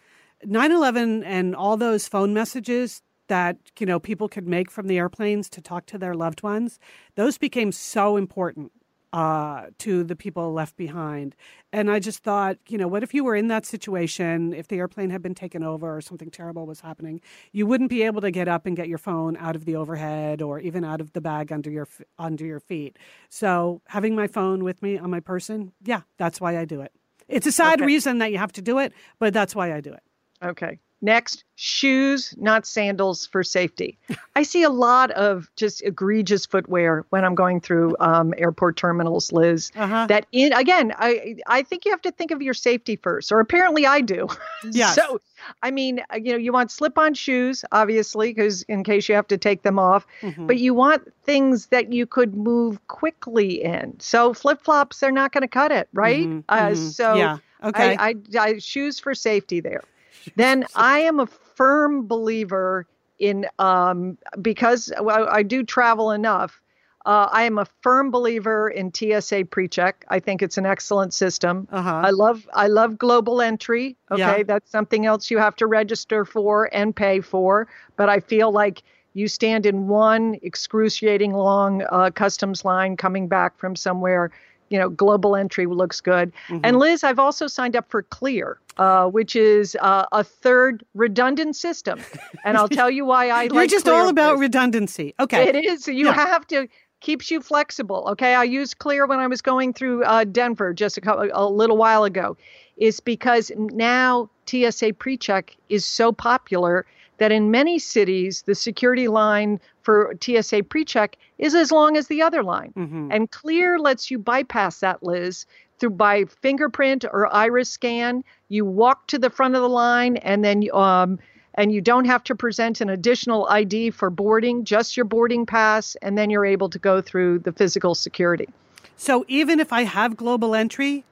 9 0.45 0.70
11 0.70 1.24
and 1.24 1.57
all 1.57 1.78
those 1.78 2.07
phone 2.07 2.34
messages 2.34 3.01
that, 3.28 3.57
you 3.78 3.86
know, 3.86 3.99
people 3.99 4.28
could 4.28 4.47
make 4.47 4.70
from 4.70 4.86
the 4.86 4.99
airplanes 4.99 5.49
to 5.49 5.62
talk 5.62 5.86
to 5.86 5.97
their 5.97 6.14
loved 6.14 6.42
ones, 6.42 6.78
those 7.14 7.38
became 7.38 7.72
so 7.72 8.18
important 8.18 8.70
uh, 9.14 9.66
to 9.78 10.02
the 10.02 10.16
people 10.16 10.52
left 10.52 10.76
behind. 10.76 11.36
And 11.72 11.88
I 11.88 12.00
just 12.00 12.24
thought, 12.24 12.58
you 12.68 12.76
know, 12.76 12.88
what 12.88 13.04
if 13.04 13.14
you 13.14 13.22
were 13.22 13.36
in 13.36 13.46
that 13.46 13.64
situation, 13.64 14.52
if 14.52 14.66
the 14.66 14.78
airplane 14.78 15.10
had 15.10 15.22
been 15.22 15.36
taken 15.36 15.62
over 15.62 15.96
or 15.96 16.00
something 16.00 16.30
terrible 16.30 16.66
was 16.66 16.80
happening, 16.80 17.20
you 17.52 17.64
wouldn't 17.64 17.90
be 17.90 18.02
able 18.02 18.20
to 18.22 18.32
get 18.32 18.48
up 18.48 18.66
and 18.66 18.76
get 18.76 18.88
your 18.88 18.98
phone 18.98 19.36
out 19.36 19.54
of 19.54 19.66
the 19.66 19.76
overhead 19.76 20.42
or 20.42 20.58
even 20.58 20.84
out 20.84 21.00
of 21.00 21.12
the 21.12 21.20
bag 21.20 21.52
under 21.52 21.70
your 21.70 21.86
under 22.18 22.44
your 22.44 22.58
feet. 22.58 22.98
So 23.28 23.82
having 23.86 24.16
my 24.16 24.26
phone 24.26 24.64
with 24.64 24.82
me 24.82 24.98
on 24.98 25.10
my 25.10 25.20
person, 25.20 25.72
yeah, 25.84 26.00
that's 26.18 26.40
why 26.40 26.58
I 26.58 26.64
do 26.64 26.80
it. 26.80 26.92
It's 27.28 27.46
a 27.46 27.52
sad 27.52 27.80
Okay. 27.80 27.86
reason 27.86 28.18
that 28.18 28.32
you 28.32 28.38
have 28.38 28.52
to 28.54 28.62
do 28.62 28.80
it, 28.80 28.92
but 29.20 29.32
that's 29.32 29.54
why 29.54 29.72
I 29.72 29.80
do 29.80 29.92
it. 29.92 30.02
Okay. 30.42 30.80
Next, 31.05 31.44
shoes, 31.57 32.34
not 32.38 32.66
sandals 32.66 33.26
for 33.26 33.42
safety. 33.44 33.98
I 34.34 34.42
see 34.42 34.62
a 34.62 34.70
lot 34.70 35.11
of 35.11 35.50
just 35.55 35.82
egregious 35.82 36.46
footwear 36.46 37.05
when 37.11 37.26
I'm 37.26 37.34
going 37.34 37.61
through 37.61 37.94
um, 38.00 38.32
airport 38.38 38.78
terminals, 38.78 39.30
Liz. 39.30 39.70
Uh-huh. 39.76 40.07
That 40.07 40.24
in 40.32 40.55
again, 40.55 40.94
I 40.98 41.36
I 41.46 41.62
think 41.62 41.84
you 41.84 41.90
have 41.90 42.00
to 42.02 42.11
think 42.11 42.30
of 42.30 42.40
your 42.40 42.55
safety 42.55 42.96
first, 42.96 43.30
or 43.32 43.40
apparently 43.40 43.84
I 43.86 44.00
do. 44.00 44.28
Yeah. 44.72 44.92
so, 44.92 45.20
I 45.62 45.70
mean, 45.70 46.00
uh, 46.11 46.16
you 46.16 46.32
know, 46.32 46.38
you 46.38 46.50
want 46.50 46.70
slip-on 46.70 47.12
shoes, 47.12 47.66
obviously, 47.70 48.32
because 48.32 48.62
in 48.62 48.82
case 48.82 49.07
you 49.11 49.14
have 49.14 49.26
to 49.28 49.36
take 49.36 49.61
them 49.62 49.78
off. 49.78 50.07
Mhm. 50.22 50.46
But 50.46 50.57
you 50.57 50.72
want 50.72 51.12
things 51.24 51.66
that 51.66 51.92
you 51.92 52.07
could 52.07 52.34
move 52.34 52.78
quickly 52.88 53.62
in. 53.62 54.00
So 54.00 54.32
flip-flops, 54.32 55.00
they're 55.00 55.12
not 55.12 55.32
going 55.32 55.42
to 55.42 55.48
cut 55.48 55.70
it, 55.70 55.86
right? 55.92 56.26
Mhm, 56.26 56.44
Uh, 56.48 56.68
mhm. 56.70 56.76
so 56.76 57.14
yeah, 57.16 57.36
okay. 57.62 57.94
I, 57.94 58.09
I, 58.09 58.38
I 58.40 58.59
shoes 58.59 58.98
for 58.98 59.14
safety 59.14 59.61
there. 59.61 59.82
then 60.36 60.66
I 60.74 61.00
am 61.00 61.20
a 61.20 61.26
firm 61.26 62.06
believer 62.06 62.86
in 63.18 63.46
um, 63.58 64.18
because 64.42 64.92
well, 65.00 65.28
I 65.30 65.42
do 65.42 65.62
travel 65.62 66.10
enough. 66.10 66.60
Uh, 67.06 67.28
I 67.30 67.42
am 67.42 67.58
a 67.58 67.66
firm 67.82 68.10
believer 68.10 68.70
in 68.70 68.90
TSA 68.92 69.44
pre-check. 69.50 70.06
I 70.08 70.20
think 70.20 70.40
it's 70.40 70.56
an 70.56 70.64
excellent 70.64 71.12
system. 71.12 71.68
uh-huh. 71.70 72.00
I 72.02 72.10
love 72.10 72.48
I 72.54 72.66
love 72.68 72.96
global 72.96 73.42
entry. 73.42 73.96
Okay, 74.10 74.38
Yeah. 74.38 74.42
that's 74.42 74.70
something 74.70 75.04
else 75.04 75.30
you 75.30 75.36
have 75.38 75.54
to 75.56 75.66
register 75.66 76.24
for 76.24 76.70
and 76.72 76.96
pay 76.96 77.20
for. 77.20 77.68
But 77.96 78.08
I 78.08 78.20
feel 78.20 78.50
like 78.52 78.82
you 79.12 79.28
stand 79.28 79.66
in 79.66 79.86
one 79.86 80.38
excruciating 80.42 81.32
long 81.34 81.82
uh, 81.90 82.10
customs 82.10 82.64
line 82.64 82.96
coming 82.96 83.28
back 83.28 83.58
from 83.58 83.76
somewhere. 83.76 84.30
You 84.70 84.78
know, 84.78 84.88
global 84.88 85.36
entry 85.36 85.66
looks 85.66 86.00
good. 86.00 86.32
Mm-hmm. 86.48 86.60
And 86.64 86.78
Liz, 86.78 87.04
I've 87.04 87.18
also 87.18 87.46
signed 87.46 87.76
up 87.76 87.88
for 87.90 88.02
Clear, 88.02 88.58
uh, 88.78 89.06
which 89.06 89.36
is 89.36 89.76
uh, 89.80 90.06
a 90.12 90.24
third 90.24 90.84
redundant 90.94 91.56
system. 91.56 92.00
And 92.44 92.56
I'll 92.56 92.68
tell 92.68 92.90
you 92.90 93.04
why 93.04 93.28
I 93.30 93.42
You're 93.44 93.52
like 93.54 93.70
just 93.70 93.84
Clear, 93.84 93.96
all 93.96 94.08
about 94.08 94.38
redundancy. 94.38 95.14
Okay. 95.20 95.48
It 95.48 95.56
is. 95.56 95.86
You 95.86 96.06
Yeah. 96.06 96.12
have 96.12 96.46
to 96.48 96.68
keeps 97.00 97.30
you 97.30 97.40
flexible. 97.42 98.06
Okay, 98.12 98.34
I 98.34 98.44
used 98.44 98.78
Clear 98.78 99.06
when 99.06 99.18
I 99.18 99.26
was 99.26 99.42
going 99.42 99.74
through 99.74 100.02
uh, 100.04 100.24
Denver 100.24 100.72
just 100.72 100.96
a, 100.96 101.02
couple, 101.02 101.28
a 101.32 101.46
little 101.48 101.76
while 101.76 102.04
ago. 102.04 102.36
Is 102.76 102.98
because 102.98 103.52
now 103.56 104.28
TSA 104.46 104.94
PreCheck 104.94 105.50
is 105.68 105.84
so 105.84 106.10
popular 106.10 106.84
that 107.18 107.32
in 107.32 107.50
many 107.50 107.78
cities 107.78 108.42
the 108.46 108.54
security 108.54 109.08
line 109.08 109.60
for 109.82 110.14
TSA 110.20 110.62
PreCheck 110.64 111.14
is 111.38 111.54
as 111.54 111.70
long 111.70 111.96
as 111.96 112.08
the 112.08 112.22
other 112.22 112.42
line, 112.42 112.72
Mhm. 112.76 113.08
and 113.10 113.30
Clear 113.30 113.78
lets 113.78 114.10
you 114.10 114.18
bypass 114.18 114.80
that, 114.80 115.02
Liz. 115.02 115.46
Through 115.78 115.90
by 115.90 116.24
fingerprint 116.24 117.04
or 117.04 117.32
iris 117.34 117.68
scan, 117.68 118.22
you 118.48 118.64
walk 118.64 119.06
to 119.08 119.18
the 119.18 119.30
front 119.30 119.54
of 119.54 119.62
the 119.62 119.68
line, 119.68 120.16
and 120.18 120.44
then 120.44 120.62
you, 120.62 120.72
um, 120.72 121.18
and 121.56 121.72
you 121.72 121.80
don't 121.80 122.04
have 122.04 122.24
to 122.24 122.34
present 122.34 122.80
an 122.80 122.88
additional 122.88 123.46
ID 123.48 123.90
for 123.90 124.10
boarding, 124.10 124.64
just 124.64 124.96
your 124.96 125.04
boarding 125.04 125.46
pass, 125.46 125.96
and 126.02 126.16
then 126.16 126.30
you're 126.30 126.46
able 126.46 126.68
to 126.68 126.78
go 126.78 127.00
through 127.00 127.40
the 127.40 127.52
physical 127.52 127.94
security. 127.94 128.48
So 128.96 129.24
even 129.28 129.60
if 129.60 129.72
I 129.72 129.82
have 129.82 130.16
global 130.16 130.54
entry, 130.54 131.04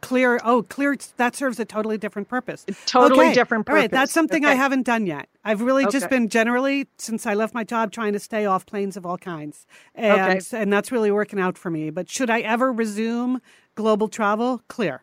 clear, 0.00 0.40
oh, 0.44 0.62
clear, 0.62 0.96
that 1.16 1.36
serves 1.36 1.60
a 1.60 1.64
totally 1.64 1.98
different 1.98 2.28
purpose. 2.28 2.64
Totally 2.86 3.26
Okay. 3.26 3.34
different 3.34 3.66
purpose. 3.66 3.76
All 3.76 3.82
right, 3.82 3.90
that's 3.90 4.12
something 4.12 4.44
I 4.44 4.54
haven't 4.54 4.82
done 4.84 5.06
yet. 5.06 5.28
I've 5.44 5.60
really 5.62 5.86
just 5.86 6.08
been 6.08 6.28
generally, 6.28 6.88
since 6.98 7.26
I 7.26 7.34
left 7.34 7.54
my 7.54 7.64
job, 7.64 7.92
trying 7.92 8.12
to 8.12 8.18
stay 8.18 8.46
off 8.46 8.64
planes 8.66 8.96
of 8.96 9.04
all 9.04 9.18
kinds. 9.18 9.66
And, 9.94 10.20
Okay. 10.20 10.40
and 10.56 10.72
that's 10.72 10.90
really 10.90 11.10
working 11.10 11.40
out 11.40 11.58
for 11.58 11.70
me. 11.70 11.90
But 11.90 12.08
should 12.08 12.30
I 12.30 12.40
ever 12.40 12.72
resume 12.72 13.40
global 13.74 14.08
travel? 14.08 14.62
Clear. 14.68 15.02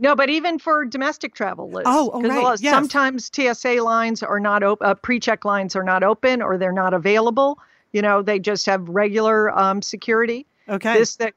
No, 0.00 0.14
but 0.14 0.30
even 0.30 0.58
for 0.60 0.84
domestic 0.84 1.34
travel, 1.34 1.70
Liz. 1.70 1.82
Oh, 1.86 2.10
oh, 2.14 2.22
right, 2.22 2.60
yes. 2.60 2.72
Sometimes 2.72 3.30
TSA 3.34 3.82
lines 3.82 4.22
are 4.22 4.38
not 4.38 4.62
open, 4.62 4.86
uh, 4.86 4.94
pre-check 4.94 5.44
lines 5.44 5.74
are 5.74 5.82
not 5.82 6.04
open, 6.04 6.40
or 6.40 6.56
they're 6.56 6.70
not 6.72 6.94
available. 6.94 7.58
You 7.92 8.02
know, 8.02 8.22
they 8.22 8.38
just 8.38 8.64
have 8.66 8.88
regular 8.88 9.56
um, 9.58 9.82
security. 9.82 10.46
Okay. 10.68 10.94
This 10.98 11.16
that 11.16 11.34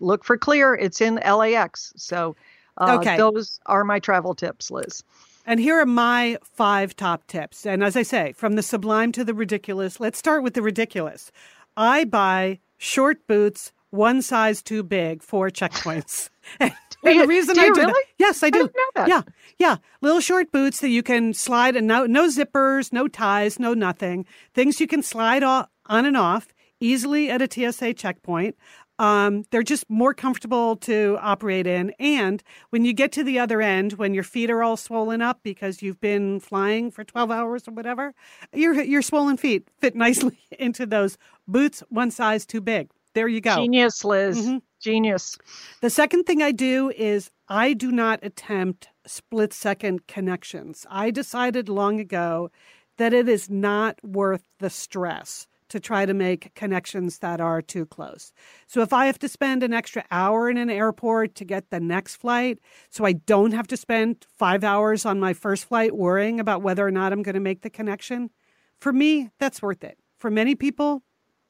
look 0.00 0.24
for 0.24 0.36
clear. 0.36 0.74
It's 0.74 1.00
in 1.00 1.16
LAX. 1.16 1.92
So 1.96 2.36
uh, 2.78 2.96
Okay. 3.00 3.16
those 3.16 3.60
are 3.66 3.84
my 3.84 3.98
travel 3.98 4.34
tips, 4.34 4.70
Liz. 4.70 5.02
And 5.46 5.60
here 5.60 5.78
are 5.78 5.86
my 5.86 6.38
five 6.42 6.96
top 6.96 7.26
tips. 7.26 7.66
And 7.66 7.84
as 7.84 7.96
I 7.96 8.02
say, 8.02 8.32
from 8.32 8.54
the 8.54 8.62
sublime 8.62 9.12
to 9.12 9.24
the 9.24 9.34
ridiculous, 9.34 10.00
let's 10.00 10.18
start 10.18 10.42
with 10.42 10.54
the 10.54 10.62
ridiculous. 10.62 11.30
I 11.76 12.04
buy 12.04 12.60
short 12.78 13.26
boots, 13.26 13.72
one 13.90 14.22
size 14.22 14.62
too 14.62 14.82
big 14.82 15.22
for 15.22 15.50
checkpoints. 15.50 16.30
and 16.60 16.72
you- 17.04 17.20
the 17.22 17.26
reason 17.28 17.54
do 17.54 17.60
I 17.60 17.68
do 17.68 17.74
that, 17.86 18.04
yes, 18.18 18.42
I 18.42 18.48
do. 18.50 18.70
that. 18.94 19.06
Yeah, 19.08 19.22
yeah, 19.58 19.76
little 20.00 20.20
short 20.20 20.50
boots 20.50 20.80
that 20.80 20.88
you 20.88 21.02
can 21.02 21.34
slide 21.34 21.76
and 21.76 21.86
no, 21.86 22.06
no 22.06 22.26
zippers, 22.28 22.92
no 22.92 23.06
ties, 23.08 23.58
no 23.60 23.74
nothing. 23.74 24.24
Things 24.54 24.80
you 24.80 24.86
can 24.86 25.02
slide 25.02 25.42
on 25.42 25.66
and 25.86 26.16
off 26.16 26.48
easily 26.80 27.28
at 27.30 27.42
a 27.42 27.48
TSA 27.72 27.92
checkpoint. 27.94 28.56
Um, 28.98 29.44
they're 29.50 29.62
just 29.64 29.88
more 29.90 30.14
comfortable 30.14 30.76
to 30.76 31.18
operate 31.20 31.66
in. 31.66 31.92
And 31.98 32.42
when 32.70 32.84
you 32.84 32.92
get 32.92 33.10
to 33.12 33.24
the 33.24 33.38
other 33.38 33.60
end, 33.60 33.94
when 33.94 34.14
your 34.14 34.22
feet 34.22 34.50
are 34.50 34.62
all 34.62 34.76
swollen 34.76 35.20
up 35.20 35.40
because 35.42 35.82
you've 35.82 36.00
been 36.00 36.38
flying 36.40 36.90
for 36.90 37.02
12 37.02 37.30
hours 37.30 37.66
or 37.66 37.72
whatever, 37.72 38.14
your, 38.52 38.80
your 38.82 39.02
swollen 39.02 39.36
feet 39.36 39.66
fit 39.78 39.96
nicely 39.96 40.38
into 40.58 40.86
those 40.86 41.18
boots, 41.48 41.82
one 41.88 42.10
size 42.10 42.46
too 42.46 42.60
big. 42.60 42.90
There 43.14 43.28
you 43.28 43.40
go. 43.40 43.56
Genius, 43.56 44.04
Liz. 44.04 44.44
Mhm. 44.46 44.62
Genius. 44.80 45.38
The 45.80 45.90
second 45.90 46.24
thing 46.24 46.42
I 46.42 46.52
do 46.52 46.90
is 46.96 47.30
I 47.48 47.72
do 47.72 47.90
not 47.90 48.20
attempt 48.22 48.88
split 49.06 49.52
second 49.52 50.06
connections. 50.06 50.84
I 50.90 51.10
decided 51.10 51.68
long 51.68 52.00
ago 52.00 52.50
that 52.98 53.12
it 53.14 53.28
is 53.28 53.48
not 53.48 53.98
worth 54.04 54.42
the 54.58 54.70
stress 54.70 55.46
to 55.74 55.80
try 55.80 56.06
to 56.06 56.14
make 56.14 56.54
connections 56.54 57.18
that 57.18 57.40
are 57.40 57.60
too 57.60 57.84
close. 57.84 58.32
So 58.68 58.80
if 58.80 58.92
I 58.92 59.06
have 59.06 59.18
to 59.18 59.28
spend 59.28 59.64
an 59.64 59.72
extra 59.72 60.04
hour 60.08 60.48
in 60.48 60.56
an 60.56 60.70
airport 60.70 61.34
to 61.34 61.44
get 61.44 61.70
the 61.70 61.80
next 61.80 62.14
flight, 62.14 62.60
so 62.90 63.04
I 63.04 63.14
don't 63.14 63.50
have 63.50 63.66
to 63.66 63.76
spend 63.76 64.24
five 64.38 64.62
hours 64.62 65.04
on 65.04 65.18
my 65.18 65.32
first 65.32 65.64
flight 65.64 65.96
worrying 65.96 66.38
about 66.38 66.62
whether 66.62 66.86
or 66.86 66.92
not 66.92 67.12
I'm 67.12 67.24
going 67.24 67.34
to 67.34 67.40
make 67.40 67.62
the 67.62 67.70
connection, 67.70 68.30
for 68.78 68.92
me, 68.92 69.30
that's 69.40 69.60
worth 69.60 69.82
it. 69.82 69.98
For 70.16 70.30
many 70.30 70.54
people, 70.54 71.02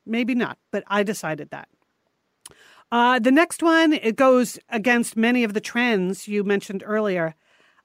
maybe 0.07 0.35
not, 0.35 0.57
but 0.73 0.85
I 0.87 1.03
decided 1.03 1.51
that. 1.51 1.69
Uh, 2.91 3.19
the 3.19 3.31
next 3.31 3.63
one, 3.63 3.93
it 3.93 4.17
goes 4.17 4.59
against 4.71 5.19
many 5.19 5.45
of 5.45 5.53
the 5.53 5.61
trends 5.61 6.29
you 6.29 6.45
mentioned 6.45 6.83
earlier. 6.87 7.35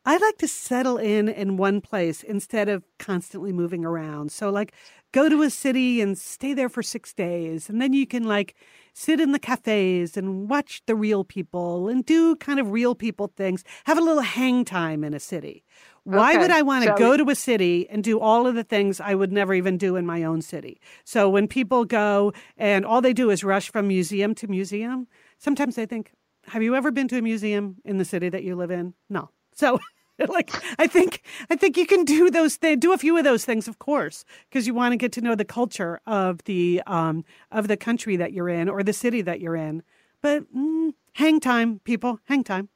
I 0.05 0.17
like 0.17 0.37
to 0.37 0.47
settle 0.47 0.97
in 0.97 1.27
in 1.27 1.57
one 1.57 1.81
place 1.81 2.23
instead 2.23 2.69
of 2.69 2.85
constantly 2.97 3.51
moving 3.51 3.83
around. 3.85 4.31
So, 4.31 4.49
like, 4.49 4.73
go 5.11 5.29
to 5.29 5.41
a 5.41 5.49
city 5.49 6.01
and 6.01 6.17
stay 6.17 6.53
there 6.53 6.69
for 6.69 6.83
six 6.83 7.13
days, 7.13 7.69
and 7.69 7.81
then 7.81 7.93
you 7.93 8.05
can, 8.05 8.23
like, 8.23 8.55
sit 8.93 9.19
in 9.19 9.31
the 9.31 9.39
cafes 9.39 10.17
and 10.17 10.49
watch 10.49 10.81
the 10.85 10.95
real 10.95 11.23
people 11.23 11.87
and 11.87 12.05
do 12.05 12.35
kind 12.35 12.59
of 12.59 12.71
real 12.71 12.95
people 12.95 13.31
things. 13.35 13.63
Have 13.85 13.97
a 13.97 14.01
little 14.01 14.21
hang 14.21 14.65
time 14.65 15.03
in 15.03 15.13
a 15.13 15.19
city. 15.19 15.63
Why 16.03 16.31
Okay, 16.31 16.39
would 16.39 16.51
I 16.51 16.61
want 16.63 16.83
to 16.85 16.89
so- 16.91 16.97
go 16.97 17.17
to 17.17 17.29
a 17.29 17.35
city 17.35 17.87
and 17.89 18.03
do 18.03 18.19
all 18.19 18.47
of 18.47 18.55
the 18.55 18.63
things 18.63 18.99
I 18.99 19.15
would 19.15 19.31
never 19.31 19.53
even 19.53 19.77
do 19.77 19.95
in 19.95 20.05
my 20.05 20.23
own 20.23 20.41
city? 20.41 20.79
So 21.05 21.29
when 21.29 21.47
people 21.47 21.85
go 21.85 22.33
and 22.57 22.85
all 22.85 23.01
they 23.01 23.13
do 23.13 23.29
is 23.29 23.43
rush 23.43 23.71
from 23.71 23.87
museum 23.87 24.33
to 24.35 24.47
museum, 24.47 25.07
sometimes 25.37 25.77
I 25.77 25.85
think, 25.85 26.11
have 26.47 26.63
you 26.63 26.75
ever 26.75 26.89
been 26.91 27.07
to 27.09 27.17
a 27.17 27.21
museum 27.21 27.77
in 27.85 27.97
the 27.97 28.05
city 28.05 28.29
that 28.29 28.43
you 28.43 28.55
live 28.55 28.71
in? 28.71 28.93
No. 29.09 29.29
So 29.53 29.79
like 30.27 30.51
I 30.77 30.87
think 30.87 31.21
I 31.49 31.55
think 31.55 31.77
you 31.77 31.85
can 31.85 32.03
do 32.03 32.29
those 32.29 32.55
things, 32.55 32.79
do 32.79 32.93
a 32.93 32.97
few 32.97 33.17
of 33.17 33.23
those 33.23 33.45
things, 33.45 33.67
of 33.67 33.79
course, 33.79 34.25
because 34.49 34.67
you 34.67 34.73
want 34.73 34.91
to 34.91 34.97
get 34.97 35.11
to 35.13 35.21
know 35.21 35.35
the 35.35 35.45
culture 35.45 35.99
of 36.05 36.43
the 36.43 36.81
um, 36.87 37.23
of 37.51 37.67
the 37.67 37.77
country 37.77 38.17
that 38.17 38.33
you're 38.33 38.49
in 38.49 38.69
or 38.69 38.83
the 38.83 38.93
city 38.93 39.21
that 39.21 39.39
you're 39.39 39.55
in. 39.55 39.83
but 40.21 40.43
mm, 40.53 40.93
hang 41.13 41.39
time, 41.39 41.79
people, 41.83 42.19
hang 42.25 42.43
time. 42.43 42.69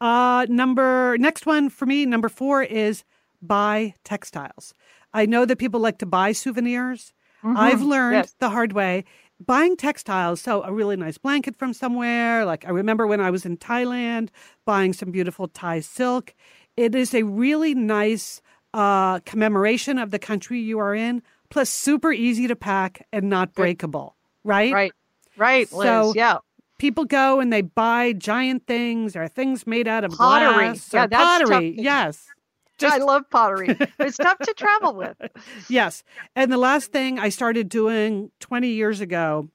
Uh, 0.00 0.46
number 0.48 1.16
next 1.18 1.46
one 1.46 1.68
for 1.68 1.86
me, 1.86 2.04
number 2.04 2.28
four 2.28 2.62
is 2.62 3.04
buy 3.40 3.94
textiles. 4.04 4.74
I 5.12 5.26
know 5.26 5.44
that 5.44 5.58
people 5.58 5.80
like 5.80 5.98
to 5.98 6.06
buy 6.06 6.32
souvenirs. 6.32 7.12
Mm-hmm. 7.44 7.56
I've 7.56 7.82
learned 7.82 8.14
yes. 8.14 8.34
the 8.40 8.50
hard 8.50 8.72
way 8.72 9.04
buying 9.40 9.76
textiles. 9.76 10.40
So, 10.40 10.62
a 10.62 10.72
really 10.72 10.96
nice 10.96 11.18
blanket 11.18 11.56
from 11.56 11.72
somewhere. 11.72 12.44
Like, 12.44 12.64
I 12.66 12.70
remember 12.70 13.06
when 13.06 13.20
I 13.20 13.30
was 13.30 13.44
in 13.44 13.56
Thailand 13.56 14.28
buying 14.64 14.92
some 14.92 15.10
beautiful 15.10 15.48
Thai 15.48 15.80
silk. 15.80 16.34
It 16.76 16.94
is 16.94 17.14
a 17.14 17.22
really 17.22 17.74
nice 17.74 18.40
uh, 18.72 19.20
commemoration 19.20 19.98
of 19.98 20.10
the 20.10 20.18
country 20.18 20.60
you 20.60 20.78
are 20.78 20.94
in, 20.94 21.22
plus 21.50 21.70
super 21.70 22.12
easy 22.12 22.48
to 22.48 22.56
pack 22.56 23.06
and 23.12 23.30
not 23.30 23.54
breakable, 23.54 24.16
right? 24.42 24.72
Right, 24.72 24.92
right, 25.36 25.72
Liz, 25.72 25.86
so, 25.86 26.12
yeah. 26.14 26.38
People 26.78 27.04
go 27.04 27.38
and 27.38 27.52
they 27.52 27.62
buy 27.62 28.12
giant 28.12 28.66
things 28.66 29.14
or 29.14 29.28
things 29.28 29.64
made 29.64 29.86
out 29.86 30.02
of 30.02 30.10
pottery. 30.10 30.54
glass 30.54 30.92
yeah, 30.92 31.06
that's 31.06 31.48
pottery. 31.48 31.76
Yes. 31.78 32.26
Just, 32.78 32.94
I 32.94 32.98
love 32.98 33.28
pottery. 33.30 33.76
It's 33.98 34.16
tough 34.16 34.38
to 34.38 34.54
travel 34.54 34.94
with. 34.94 35.16
Yes. 35.68 36.02
And 36.34 36.52
the 36.52 36.58
last 36.58 36.92
thing 36.92 37.18
I 37.18 37.28
started 37.28 37.68
doing 37.68 38.30
20 38.40 38.68
years 38.68 39.00
ago 39.00 39.48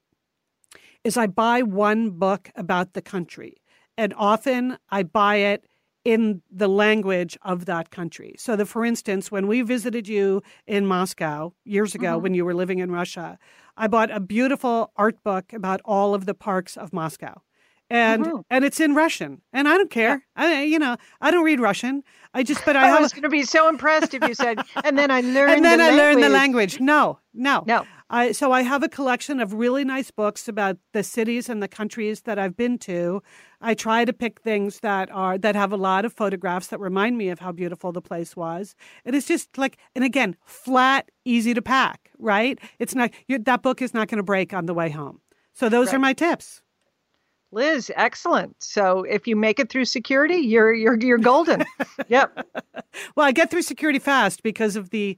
is 1.04 1.16
I 1.16 1.26
buy 1.26 1.62
one 1.62 2.10
book 2.10 2.50
about 2.56 2.94
the 2.94 3.02
country. 3.02 3.60
And 3.96 4.14
often 4.16 4.78
I 4.90 5.02
buy 5.02 5.36
it 5.36 5.66
in 6.04 6.42
the 6.50 6.68
language 6.68 7.36
of 7.42 7.66
that 7.66 7.90
country. 7.90 8.34
So 8.38 8.56
that 8.56 8.66
for 8.66 8.84
instance, 8.84 9.30
when 9.30 9.46
we 9.46 9.62
visited 9.62 10.08
you 10.08 10.42
in 10.66 10.86
Moscow 10.86 11.52
years 11.64 11.94
ago 11.94 12.14
mm-hmm. 12.14 12.22
when 12.22 12.34
you 12.34 12.44
were 12.44 12.54
living 12.54 12.78
in 12.78 12.90
Russia, 12.90 13.38
I 13.76 13.86
bought 13.86 14.10
a 14.10 14.20
beautiful 14.20 14.92
art 14.96 15.22
book 15.22 15.52
about 15.52 15.80
all 15.84 16.14
of 16.14 16.26
the 16.26 16.34
parks 16.34 16.76
of 16.76 16.92
Moscow 16.92 17.42
and 17.90 18.24
mm-hmm. 18.24 18.40
and 18.50 18.64
it's 18.64 18.80
in 18.80 18.94
Russian, 18.94 19.42
and 19.52 19.68
I 19.68 19.76
don't 19.76 19.90
care. 19.90 20.24
I 20.36 20.62
you 20.62 20.78
know 20.78 20.96
I 21.20 21.30
don't 21.30 21.44
read 21.44 21.60
Russian. 21.60 22.02
I 22.32 22.44
just 22.44 22.64
but 22.64 22.76
I, 22.76 22.96
I 22.96 23.00
was 23.00 23.12
going 23.12 23.24
to 23.24 23.28
be 23.28 23.42
so 23.42 23.68
impressed 23.68 24.14
if 24.14 24.26
you 24.26 24.34
said, 24.34 24.60
and 24.84 24.96
then 24.96 25.10
I 25.10 25.20
learned 25.36 25.52
and 25.52 25.64
then 25.64 25.78
the 25.78 25.84
I 25.84 25.88
language. 25.88 25.98
learned 25.98 26.22
the 26.22 26.28
language. 26.28 26.80
No, 26.80 27.18
no, 27.34 27.64
no. 27.66 27.84
I 28.08 28.32
so 28.32 28.52
I 28.52 28.62
have 28.62 28.82
a 28.82 28.88
collection 28.88 29.40
of 29.40 29.52
really 29.52 29.84
nice 29.84 30.10
books 30.10 30.46
about 30.46 30.78
the 30.92 31.02
cities 31.02 31.48
and 31.48 31.62
the 31.62 31.68
countries 31.68 32.22
that 32.22 32.38
I've 32.38 32.56
been 32.56 32.78
to. 32.78 33.22
I 33.60 33.74
try 33.74 34.04
to 34.04 34.12
pick 34.12 34.40
things 34.40 34.80
that 34.80 35.10
are 35.10 35.36
that 35.38 35.56
have 35.56 35.72
a 35.72 35.76
lot 35.76 36.04
of 36.04 36.12
photographs 36.12 36.68
that 36.68 36.78
remind 36.78 37.18
me 37.18 37.28
of 37.28 37.40
how 37.40 37.50
beautiful 37.50 37.90
the 37.90 38.00
place 38.00 38.36
was. 38.36 38.76
And 39.04 39.14
It 39.14 39.18
is 39.18 39.26
just 39.26 39.58
like, 39.58 39.78
and 39.94 40.04
again, 40.04 40.36
flat, 40.44 41.10
easy 41.24 41.54
to 41.54 41.62
pack. 41.62 42.10
Right? 42.18 42.58
It's 42.78 42.94
not 42.94 43.10
that 43.28 43.62
book 43.62 43.82
is 43.82 43.94
not 43.94 44.08
going 44.08 44.18
to 44.18 44.22
break 44.22 44.54
on 44.54 44.66
the 44.66 44.74
way 44.74 44.90
home. 44.90 45.20
So 45.54 45.68
those 45.68 45.88
right. 45.88 45.96
are 45.96 46.00
my 46.00 46.12
tips. 46.12 46.62
Liz, 47.52 47.90
excellent. 47.96 48.54
So 48.62 49.02
if 49.02 49.26
you 49.26 49.34
make 49.34 49.58
it 49.58 49.70
through 49.70 49.86
security, 49.86 50.36
you're 50.36 50.72
you're 50.72 50.98
you're 51.00 51.18
golden. 51.18 51.64
yep. 52.08 52.46
Well, 53.14 53.24
I 53.26 53.30
get 53.30 53.50
through 53.50 53.62
security 53.62 54.00
fast 54.00 54.42
because 54.42 54.74
of 54.74 54.90
the 54.90 55.16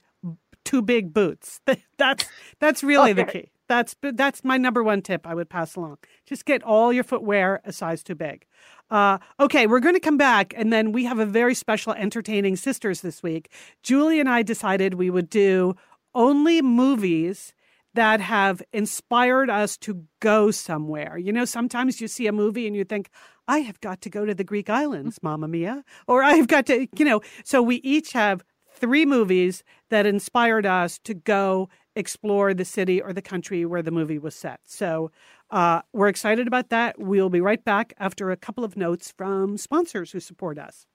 two 0.64 0.82
big 0.82 1.14
boots. 1.14 1.60
That's 1.98 2.26
that's 2.58 2.82
really 2.82 3.12
okay. 3.12 3.22
the 3.22 3.32
key. 3.32 3.50
That's 3.68 3.96
that's 4.02 4.44
my 4.44 4.58
number 4.58 4.82
one 4.82 5.00
tip 5.00 5.26
I 5.26 5.34
would 5.34 5.48
pass 5.48 5.76
along. 5.76 5.98
Just 6.26 6.44
get 6.44 6.62
all 6.62 6.92
your 6.92 7.04
footwear 7.04 7.62
a 7.64 7.72
size 7.72 8.02
too 8.02 8.14
big. 8.14 8.44
Uh, 8.90 9.18
okay, 9.40 9.66
we're 9.66 9.80
going 9.80 9.94
to 9.94 10.00
come 10.00 10.18
back, 10.18 10.52
and 10.56 10.70
then 10.70 10.92
we 10.92 11.04
have 11.04 11.18
a 11.18 11.24
very 11.24 11.54
special 11.54 11.94
entertaining 11.94 12.56
sisters 12.56 13.00
this 13.00 13.22
week. 13.22 13.50
Julie 13.82 14.20
and 14.20 14.28
I 14.28 14.42
decided 14.42 14.94
we 14.94 15.08
would 15.08 15.30
do 15.30 15.74
only 16.14 16.60
movies 16.60 17.54
that 17.94 18.20
have 18.20 18.62
inspired 18.72 19.50
us 19.50 19.76
to 19.78 20.04
go 20.20 20.50
somewhere. 20.50 21.18
You 21.18 21.32
know, 21.32 21.44
sometimes 21.44 22.00
you 22.00 22.08
see 22.08 22.26
a 22.26 22.32
movie 22.32 22.66
and 22.66 22.74
you 22.74 22.84
think, 22.84 23.10
I 23.48 23.58
have 23.58 23.80
got 23.80 24.00
to 24.02 24.10
go 24.10 24.24
to 24.24 24.34
the 24.34 24.44
Greek 24.44 24.70
islands, 24.70 25.18
mm-hmm. 25.18 25.28
Mamma 25.28 25.48
Mia, 25.48 25.84
or 26.06 26.22
I've 26.22 26.48
got 26.48 26.66
to, 26.66 26.86
you 26.96 27.04
know. 27.04 27.20
So 27.44 27.60
we 27.62 27.76
each 27.76 28.12
have 28.12 28.44
three 28.74 29.04
movies 29.04 29.62
that 29.90 30.06
inspired 30.06 30.64
us 30.64 30.98
to 31.00 31.14
go 31.14 31.68
explore 31.94 32.54
the 32.54 32.64
city 32.64 33.02
or 33.02 33.12
the 33.12 33.22
country 33.22 33.66
where 33.66 33.82
the 33.82 33.90
movie 33.90 34.18
was 34.18 34.34
set. 34.34 34.60
So 34.64 35.10
uh, 35.50 35.82
we're 35.92 36.08
excited 36.08 36.46
about 36.46 36.70
that. 36.70 36.98
We'll 36.98 37.28
be 37.28 37.40
right 37.42 37.62
back 37.62 37.92
after 37.98 38.30
a 38.30 38.36
couple 38.36 38.64
of 38.64 38.76
notes 38.76 39.12
from 39.16 39.58
sponsors 39.58 40.12
who 40.12 40.20
support 40.20 40.58
us. 40.58 40.86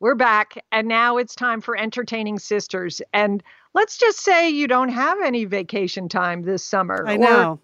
We're 0.00 0.14
back, 0.14 0.62
and 0.70 0.86
now 0.86 1.16
it's 1.16 1.34
time 1.34 1.60
for 1.60 1.76
Entertaining 1.76 2.38
Sisters. 2.38 3.02
And 3.12 3.42
let's 3.78 3.96
just 3.96 4.18
say 4.18 4.50
you 4.50 4.66
don't 4.66 4.88
have 4.88 5.20
any 5.22 5.44
vacation 5.44 6.08
time 6.08 6.42
this 6.42 6.64
summer. 6.64 7.04
I 7.06 7.16
know. 7.16 7.60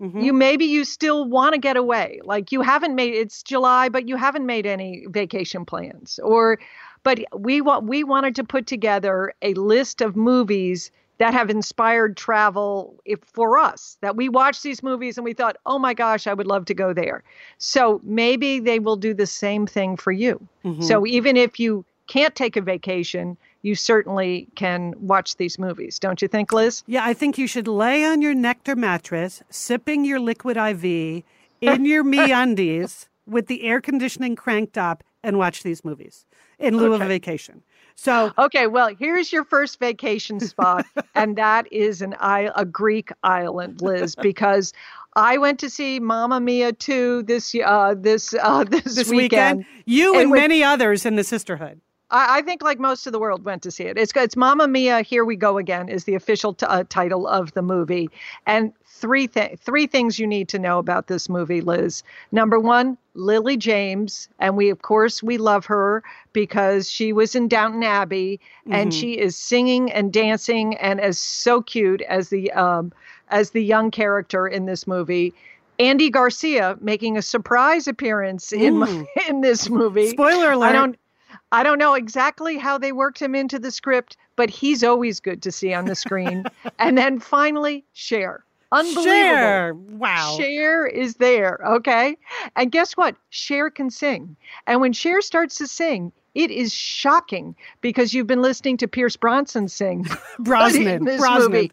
Mm-hmm. 0.00 0.20
You 0.20 0.32
maybe 0.32 0.64
you 0.64 0.84
still 0.84 1.24
want 1.24 1.52
to 1.52 1.58
get 1.58 1.76
away. 1.76 2.20
Like 2.24 2.50
you 2.50 2.62
haven't 2.62 2.96
made 2.96 3.14
it's 3.14 3.44
July, 3.44 3.88
but 3.88 4.08
you 4.08 4.16
haven't 4.16 4.44
made 4.44 4.66
any 4.66 5.06
vacation 5.08 5.64
plans. 5.64 6.18
Or 6.24 6.58
but 7.04 7.20
we 7.36 7.60
want 7.60 7.86
we 7.86 8.02
wanted 8.02 8.34
to 8.36 8.44
put 8.44 8.66
together 8.66 9.32
a 9.40 9.54
list 9.54 10.00
of 10.00 10.16
movies 10.16 10.90
that 11.18 11.32
have 11.32 11.50
inspired 11.50 12.16
travel 12.16 12.98
if, 13.04 13.20
for 13.20 13.56
us 13.56 13.96
that 14.00 14.16
we 14.16 14.28
watched 14.28 14.64
these 14.64 14.82
movies 14.82 15.16
and 15.16 15.24
we 15.24 15.32
thought 15.32 15.56
oh 15.66 15.78
my 15.78 15.94
gosh 15.94 16.26
i 16.26 16.34
would 16.34 16.48
love 16.48 16.64
to 16.64 16.74
go 16.74 16.92
there 16.92 17.22
so 17.58 18.00
maybe 18.02 18.58
they 18.58 18.80
will 18.80 18.96
do 18.96 19.14
the 19.14 19.26
same 19.26 19.64
thing 19.66 19.96
for 19.96 20.10
you 20.10 20.40
mm-hmm. 20.64 20.82
so 20.82 21.06
even 21.06 21.36
if 21.36 21.60
you 21.60 21.84
can't 22.08 22.34
take 22.34 22.56
a 22.56 22.60
vacation 22.60 23.36
you 23.62 23.74
certainly 23.74 24.48
can 24.54 24.94
watch 24.98 25.36
these 25.36 25.58
movies 25.58 25.98
don't 25.98 26.22
you 26.22 26.28
think 26.28 26.52
liz 26.52 26.82
yeah 26.86 27.04
i 27.04 27.12
think 27.12 27.38
you 27.38 27.46
should 27.46 27.68
lay 27.68 28.04
on 28.04 28.22
your 28.22 28.34
nectar 28.34 28.76
mattress 28.76 29.42
sipping 29.50 30.04
your 30.04 30.20
liquid 30.20 30.56
iv 30.56 30.84
in 30.84 31.24
your 31.84 32.04
me 32.04 32.32
undies 32.32 33.08
with 33.26 33.46
the 33.46 33.64
air 33.64 33.80
conditioning 33.80 34.36
cranked 34.36 34.76
up 34.76 35.02
and 35.22 35.38
watch 35.38 35.62
these 35.62 35.84
movies 35.84 36.26
in 36.58 36.76
lieu 36.76 36.92
okay. 36.92 36.96
of 36.96 37.00
a 37.02 37.06
vacation 37.06 37.62
so 37.94 38.32
okay, 38.38 38.66
well, 38.66 38.94
here's 38.98 39.32
your 39.32 39.44
first 39.44 39.78
vacation 39.78 40.40
spot, 40.40 40.86
and 41.14 41.36
that 41.36 41.70
is 41.72 42.02
an 42.02 42.14
a 42.20 42.64
Greek 42.64 43.10
island, 43.22 43.80
Liz, 43.82 44.16
because 44.16 44.72
I 45.14 45.38
went 45.38 45.58
to 45.60 45.70
see 45.70 46.00
Mamma 46.00 46.40
Mia 46.40 46.72
2 46.72 47.24
this 47.24 47.54
uh, 47.54 47.94
this 47.96 48.34
uh, 48.34 48.64
this, 48.68 48.82
this 48.82 49.10
weekend. 49.10 49.58
weekend. 49.58 49.82
You 49.86 50.14
and, 50.14 50.22
and 50.22 50.32
many 50.32 50.64
others 50.64 51.04
in 51.04 51.16
the 51.16 51.24
sisterhood. 51.24 51.80
I, 52.12 52.38
I, 52.38 52.42
think 52.42 52.62
like 52.62 52.78
most 52.78 53.06
of 53.06 53.12
the 53.12 53.18
world 53.18 53.44
went 53.44 53.62
to 53.62 53.70
see 53.70 53.84
it. 53.84 53.98
It's 53.98 54.12
it's 54.14 54.36
Mamma 54.36 54.68
Mia. 54.68 55.02
Here 55.02 55.24
we 55.24 55.34
go 55.34 55.58
again 55.58 55.88
is 55.88 56.04
the 56.04 56.14
official 56.14 56.54
t- 56.54 56.66
uh, 56.66 56.84
title 56.88 57.26
of 57.26 57.52
the 57.54 57.62
movie, 57.62 58.08
and 58.46 58.72
three 58.86 59.26
th- 59.26 59.58
three 59.58 59.86
things 59.86 60.18
you 60.18 60.26
need 60.26 60.48
to 60.48 60.58
know 60.58 60.78
about 60.78 61.06
this 61.08 61.28
movie, 61.28 61.60
Liz. 61.60 62.02
Number 62.30 62.60
one, 62.60 62.98
Lily 63.14 63.56
James, 63.56 64.28
and 64.38 64.56
we 64.56 64.68
of 64.70 64.82
course 64.82 65.22
we 65.22 65.38
love 65.38 65.66
her 65.66 66.04
because 66.32 66.90
she 66.90 67.12
was 67.12 67.34
in 67.34 67.48
Downton 67.48 67.82
Abbey, 67.82 68.38
mm-hmm. 68.60 68.74
and 68.74 68.94
she 68.94 69.18
is 69.18 69.36
singing 69.36 69.90
and 69.90 70.12
dancing 70.12 70.76
and 70.76 71.00
as 71.00 71.18
so 71.18 71.62
cute 71.62 72.02
as 72.02 72.28
the 72.28 72.52
um, 72.52 72.92
as 73.30 73.50
the 73.50 73.64
young 73.64 73.90
character 73.90 74.46
in 74.46 74.66
this 74.66 74.86
movie. 74.86 75.32
Andy 75.78 76.10
Garcia 76.10 76.76
making 76.80 77.16
a 77.16 77.22
surprise 77.22 77.88
appearance 77.88 78.52
in 78.52 79.06
in 79.28 79.40
this 79.40 79.70
movie. 79.70 80.10
Spoiler 80.10 80.52
alert! 80.52 80.66
I 80.66 80.72
don't 80.72 80.96
I 81.50 81.62
don't 81.62 81.78
know 81.78 81.94
exactly 81.94 82.58
how 82.58 82.78
they 82.78 82.92
worked 82.92 83.20
him 83.20 83.34
into 83.34 83.58
the 83.58 83.70
script, 83.70 84.16
but 84.36 84.50
he's 84.50 84.82
always 84.82 85.20
good 85.20 85.42
to 85.42 85.52
see 85.52 85.72
on 85.74 85.86
the 85.86 85.94
screen. 85.94 86.44
and 86.78 86.96
then 86.96 87.18
finally, 87.18 87.84
Cher. 87.92 88.44
Unbelievable. 88.72 89.04
Cher. 89.04 89.74
Wow. 89.74 90.36
Cher 90.38 90.86
is 90.86 91.16
there. 91.16 91.60
Okay. 91.66 92.16
And 92.56 92.72
guess 92.72 92.96
what? 92.96 93.16
Cher 93.28 93.70
can 93.70 93.90
sing. 93.90 94.36
And 94.66 94.80
when 94.80 94.94
Cher 94.94 95.20
starts 95.20 95.56
to 95.56 95.66
sing, 95.66 96.10
it 96.34 96.50
is 96.50 96.72
shocking 96.72 97.54
because 97.82 98.14
you've 98.14 98.26
been 98.26 98.40
listening 98.40 98.78
to 98.78 98.88
Pierce 98.88 99.16
Bronson 99.16 99.68
sing 99.68 100.06
Brosnan 100.38 101.04
this 101.04 101.20
Brosnan. 101.20 101.52
movie. 101.52 101.72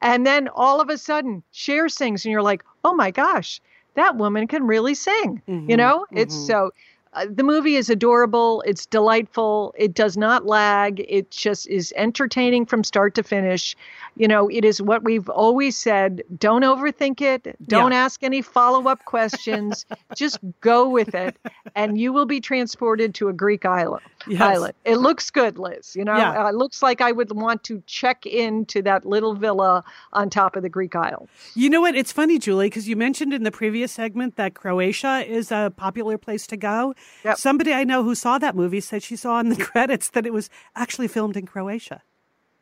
And 0.00 0.26
then 0.26 0.48
all 0.54 0.80
of 0.80 0.88
a 0.88 0.96
sudden, 0.96 1.42
Cher 1.52 1.90
sings, 1.90 2.24
and 2.24 2.32
you're 2.32 2.42
like, 2.42 2.64
oh 2.84 2.94
my 2.94 3.10
gosh, 3.10 3.60
that 3.94 4.16
woman 4.16 4.46
can 4.46 4.66
really 4.66 4.94
sing. 4.94 5.42
Mm-hmm, 5.48 5.70
you 5.70 5.76
know, 5.76 6.06
mm-hmm. 6.06 6.18
it's 6.18 6.34
so 6.34 6.72
uh, 7.14 7.26
the 7.30 7.42
movie 7.42 7.76
is 7.76 7.88
adorable. 7.90 8.62
It's 8.66 8.86
delightful. 8.86 9.74
It 9.76 9.94
does 9.94 10.16
not 10.16 10.46
lag. 10.46 11.04
It 11.08 11.30
just 11.30 11.66
is 11.68 11.92
entertaining 11.96 12.66
from 12.66 12.84
start 12.84 13.14
to 13.14 13.22
finish. 13.22 13.76
You 14.16 14.28
know, 14.28 14.48
it 14.48 14.64
is 14.64 14.82
what 14.82 15.04
we've 15.04 15.28
always 15.28 15.76
said 15.76 16.22
don't 16.38 16.62
overthink 16.62 17.20
it. 17.20 17.56
Don't 17.66 17.92
yeah. 17.92 18.04
ask 18.04 18.22
any 18.22 18.42
follow 18.42 18.88
up 18.88 19.04
questions. 19.04 19.86
just 20.16 20.38
go 20.60 20.88
with 20.88 21.14
it, 21.14 21.36
and 21.74 21.98
you 21.98 22.12
will 22.12 22.26
be 22.26 22.40
transported 22.40 23.14
to 23.16 23.28
a 23.28 23.32
Greek 23.32 23.64
island. 23.64 24.04
Yes. 24.38 24.42
Island. 24.42 24.74
It 24.84 24.96
looks 24.96 25.30
good, 25.30 25.58
Liz. 25.58 25.96
You 25.96 26.04
know, 26.04 26.16
yeah. 26.16 26.44
uh, 26.44 26.48
it 26.50 26.54
looks 26.54 26.82
like 26.82 27.00
I 27.00 27.12
would 27.12 27.32
want 27.32 27.64
to 27.64 27.82
check 27.86 28.26
into 28.26 28.82
that 28.82 29.06
little 29.06 29.34
villa 29.34 29.84
on 30.12 30.30
top 30.30 30.54
of 30.54 30.62
the 30.62 30.68
Greek 30.68 30.94
Isle. 30.94 31.28
You 31.54 31.70
know 31.70 31.80
what? 31.80 31.94
It's 31.94 32.12
funny, 32.12 32.38
Julie, 32.38 32.66
because 32.66 32.88
you 32.88 32.94
mentioned 32.94 33.32
in 33.32 33.42
the 33.42 33.50
previous 33.50 33.90
segment 33.90 34.36
that 34.36 34.54
Croatia 34.54 35.24
is 35.26 35.50
a 35.50 35.72
popular 35.76 36.18
place 36.18 36.46
to 36.48 36.56
go. 36.56 36.94
Yep. 37.24 37.38
Somebody 37.38 37.72
I 37.72 37.84
know 37.84 38.04
who 38.04 38.14
saw 38.14 38.38
that 38.38 38.54
movie 38.54 38.80
said 38.80 39.02
she 39.02 39.16
saw 39.16 39.40
in 39.40 39.48
the 39.48 39.56
credits 39.64 40.10
that 40.10 40.26
it 40.26 40.32
was 40.32 40.50
actually 40.76 41.08
filmed 41.08 41.36
in 41.36 41.46
Croatia. 41.46 42.02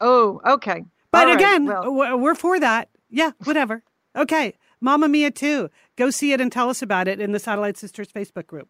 Oh, 0.00 0.40
okay. 0.46 0.84
But 1.10 1.34
again, 1.34 1.66
well. 1.66 2.18
we're 2.18 2.34
for 2.34 2.60
that. 2.60 2.90
Yeah, 3.10 3.32
whatever. 3.44 3.82
Okay. 4.14 4.54
Mamma 4.80 5.08
Mia 5.08 5.30
too. 5.30 5.70
Go 5.96 6.10
see 6.10 6.32
it 6.32 6.40
and 6.40 6.52
tell 6.52 6.68
us 6.68 6.82
about 6.82 7.08
it 7.08 7.20
in 7.20 7.32
the 7.32 7.38
Satellite 7.38 7.76
Sisters 7.76 8.08
Facebook 8.08 8.46
group. 8.46 8.68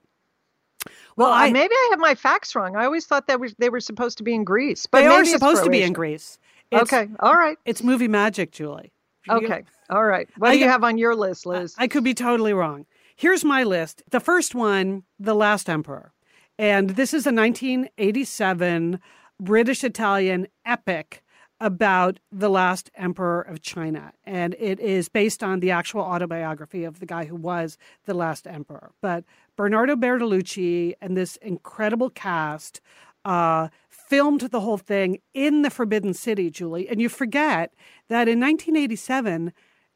Well, 1.16 1.28
uh, 1.28 1.34
I, 1.34 1.50
maybe 1.50 1.74
I 1.74 1.88
have 1.90 1.98
my 1.98 2.14
facts 2.14 2.54
wrong. 2.54 2.76
I 2.76 2.84
always 2.84 3.06
thought 3.06 3.26
that 3.26 3.40
was, 3.40 3.54
they 3.58 3.70
were 3.70 3.80
supposed 3.80 4.18
to 4.18 4.24
be 4.24 4.34
in 4.34 4.44
Greece, 4.44 4.86
but 4.86 5.00
they 5.00 5.06
are 5.06 5.22
it's 5.22 5.30
supposed 5.30 5.64
to 5.64 5.70
be 5.70 5.82
in. 5.82 5.92
Greece. 5.92 6.38
Okay, 6.72 7.08
all 7.20 7.34
right. 7.34 7.58
It's 7.64 7.82
movie 7.82 8.08
magic, 8.08 8.52
Julie. 8.52 8.92
Okay, 9.28 9.64
all 9.90 10.04
right. 10.04 10.28
What 10.36 10.50
I 10.50 10.52
do 10.54 10.58
you 10.60 10.68
have 10.68 10.84
on 10.84 10.98
your 10.98 11.14
list, 11.14 11.46
Liz? 11.46 11.74
I 11.78 11.88
could 11.88 12.04
be 12.04 12.14
totally 12.14 12.52
wrong. 12.52 12.86
Here's 13.16 13.44
my 13.44 13.62
list. 13.62 14.02
The 14.10 14.20
first 14.20 14.54
one, 14.54 15.04
The 15.18 15.34
Last 15.34 15.70
Emperor. 15.70 16.12
And 16.58 16.90
this 16.90 17.14
is 17.14 17.26
a 17.26 17.32
1987 17.32 19.00
British 19.40 19.84
Italian 19.84 20.48
epic 20.64 21.22
about 21.60 22.20
the 22.30 22.50
last 22.50 22.90
emperor 22.94 23.40
of 23.40 23.62
China. 23.62 24.12
And 24.24 24.54
it 24.58 24.78
is 24.78 25.08
based 25.08 25.42
on 25.42 25.60
the 25.60 25.70
actual 25.70 26.02
autobiography 26.02 26.84
of 26.84 27.00
the 27.00 27.06
guy 27.06 27.24
who 27.24 27.36
was 27.36 27.78
the 28.04 28.14
last 28.14 28.46
emperor. 28.46 28.92
But 29.00 29.24
Bernardo 29.56 29.96
Bertolucci 29.96 30.94
and 31.00 31.16
this 31.16 31.36
incredible 31.36 32.10
cast 32.10 32.80
uh, 33.24 33.68
filmed 33.88 34.42
the 34.42 34.60
whole 34.60 34.78
thing 34.78 35.18
in 35.34 35.62
the 35.62 35.70
Forbidden 35.70 36.14
City, 36.14 36.50
Julie. 36.50 36.88
And 36.88 37.00
you 37.00 37.08
forget 37.08 37.74
that 38.08 38.28
in 38.28 38.38
1987, 38.38 39.52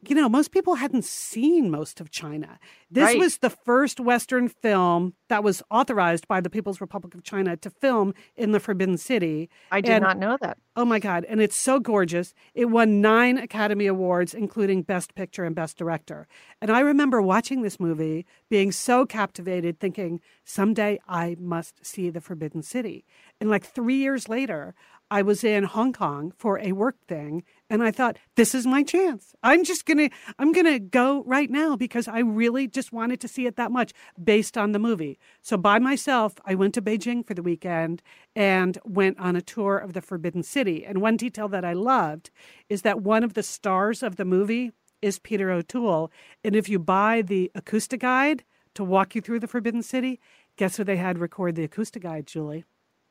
you 0.09 0.15
know, 0.15 0.29
most 0.29 0.51
people 0.51 0.77
hadn't 0.77 1.05
seen 1.05 1.71
most 1.71 2.01
of 2.01 2.11
China. 2.11 2.59
This 2.91 3.05
Right. 3.05 3.19
was 3.19 3.39
the 3.39 3.51
first 3.51 4.01
Western 4.01 4.49
film 4.49 5.13
that 5.29 5.45
was 5.45 5.63
authorized 5.71 6.27
by 6.27 6.41
the 6.41 6.49
People's 6.49 6.81
Republic 6.81 7.15
of 7.15 7.23
China 7.23 7.57
to 7.59 7.69
film 7.71 8.15
in 8.35 8.53
the 8.53 8.61
Forbidden 8.61 8.97
City. 8.97 9.51
I 9.71 9.81
did 9.83 9.93
And- 9.93 10.03
not 10.03 10.19
know 10.19 10.39
that. 10.41 10.57
Oh 10.75 10.85
my 10.87 10.99
God. 10.99 11.25
And 11.29 11.41
it's 11.43 11.57
so 11.57 11.79
gorgeous. 11.79 12.33
It 12.55 12.67
won 12.67 13.03
nine 13.03 13.37
Academy 13.37 13.87
Awards, 13.87 14.33
including 14.33 14.83
Best 14.83 15.15
Picture 15.15 15.45
and 15.45 15.55
Best 15.55 15.77
Director. 15.77 16.27
And 16.63 16.71
I 16.71 16.81
remember 16.81 17.21
watching 17.21 17.61
this 17.61 17.79
movie, 17.79 18.25
being 18.49 18.73
so 18.73 19.05
captivated, 19.05 19.79
thinking, 19.79 20.21
someday 20.45 20.99
I 21.07 21.37
must 21.39 21.85
see 21.85 22.09
the 22.09 22.21
Forbidden 22.23 22.63
City. 22.63 23.05
And 23.41 23.51
like 23.51 23.65
three 23.67 23.97
years 23.97 24.29
later, 24.29 24.75
I 25.11 25.23
was 25.23 25.43
in 25.43 25.65
Hong 25.65 25.93
Kong 25.93 26.33
for 26.37 26.61
a 26.61 26.71
work 26.73 26.97
thing, 27.09 27.43
and 27.69 27.83
I 27.83 27.91
thought, 27.91 28.17
this 28.37 28.55
is 28.55 28.65
my 28.67 28.85
chance. 28.85 29.35
I'm 29.43 29.65
just 29.65 29.85
gonna, 29.85 30.11
I'm 30.39 30.53
gonna 30.53 30.79
go 30.79 31.25
right 31.25 31.51
now 31.51 31.75
because 31.75 32.07
I 32.07 32.21
really 32.21 32.69
just 32.69 32.93
wanted 32.93 33.21
to 33.21 33.29
see 33.29 33.47
it 33.47 33.57
that 33.57 33.73
much 33.73 33.93
based 34.23 34.57
on 34.57 34.71
the 34.71 34.79
movie. 34.79 35.19
So 35.43 35.57
by 35.57 35.81
myself, 35.81 36.35
I 36.45 36.55
went 36.55 36.75
to 36.75 36.83
Beijing 36.83 37.27
for 37.27 37.35
the 37.35 37.43
weekend 37.43 38.03
and 38.37 38.79
went 38.85 39.19
on 39.19 39.35
a 39.35 39.43
tour 39.43 39.79
of 39.79 39.95
the 39.95 40.01
Forbidden 40.01 40.45
City. 40.45 40.85
And 40.87 41.01
one 41.01 41.17
detail 41.17 41.49
that 41.49 41.65
I 41.65 41.73
loved 41.73 42.31
is 42.69 42.83
that 42.83 43.03
one 43.03 43.25
of 43.25 43.35
the 43.35 43.43
stars 43.43 44.05
of 44.05 44.15
the 44.15 44.25
movie 44.25 44.71
is 45.03 45.19
Peter 45.19 45.51
O'Toole. 45.51 46.13
And 46.45 46.55
if 46.55 46.69
you 46.69 46.79
buy 46.79 47.23
the 47.23 47.51
acoustic 47.55 48.01
guide 48.01 48.45
to 48.75 48.85
walk 48.85 49.17
you 49.17 49.21
through 49.21 49.41
the 49.41 49.49
Forbidden 49.49 49.83
City, 49.83 50.21
guess 50.57 50.77
who 50.77 50.85
they 50.85 50.99
had 50.99 51.19
record 51.19 51.57
the 51.57 51.65
acoustic 51.65 52.03
guide, 52.03 52.27
Julie? 52.27 52.65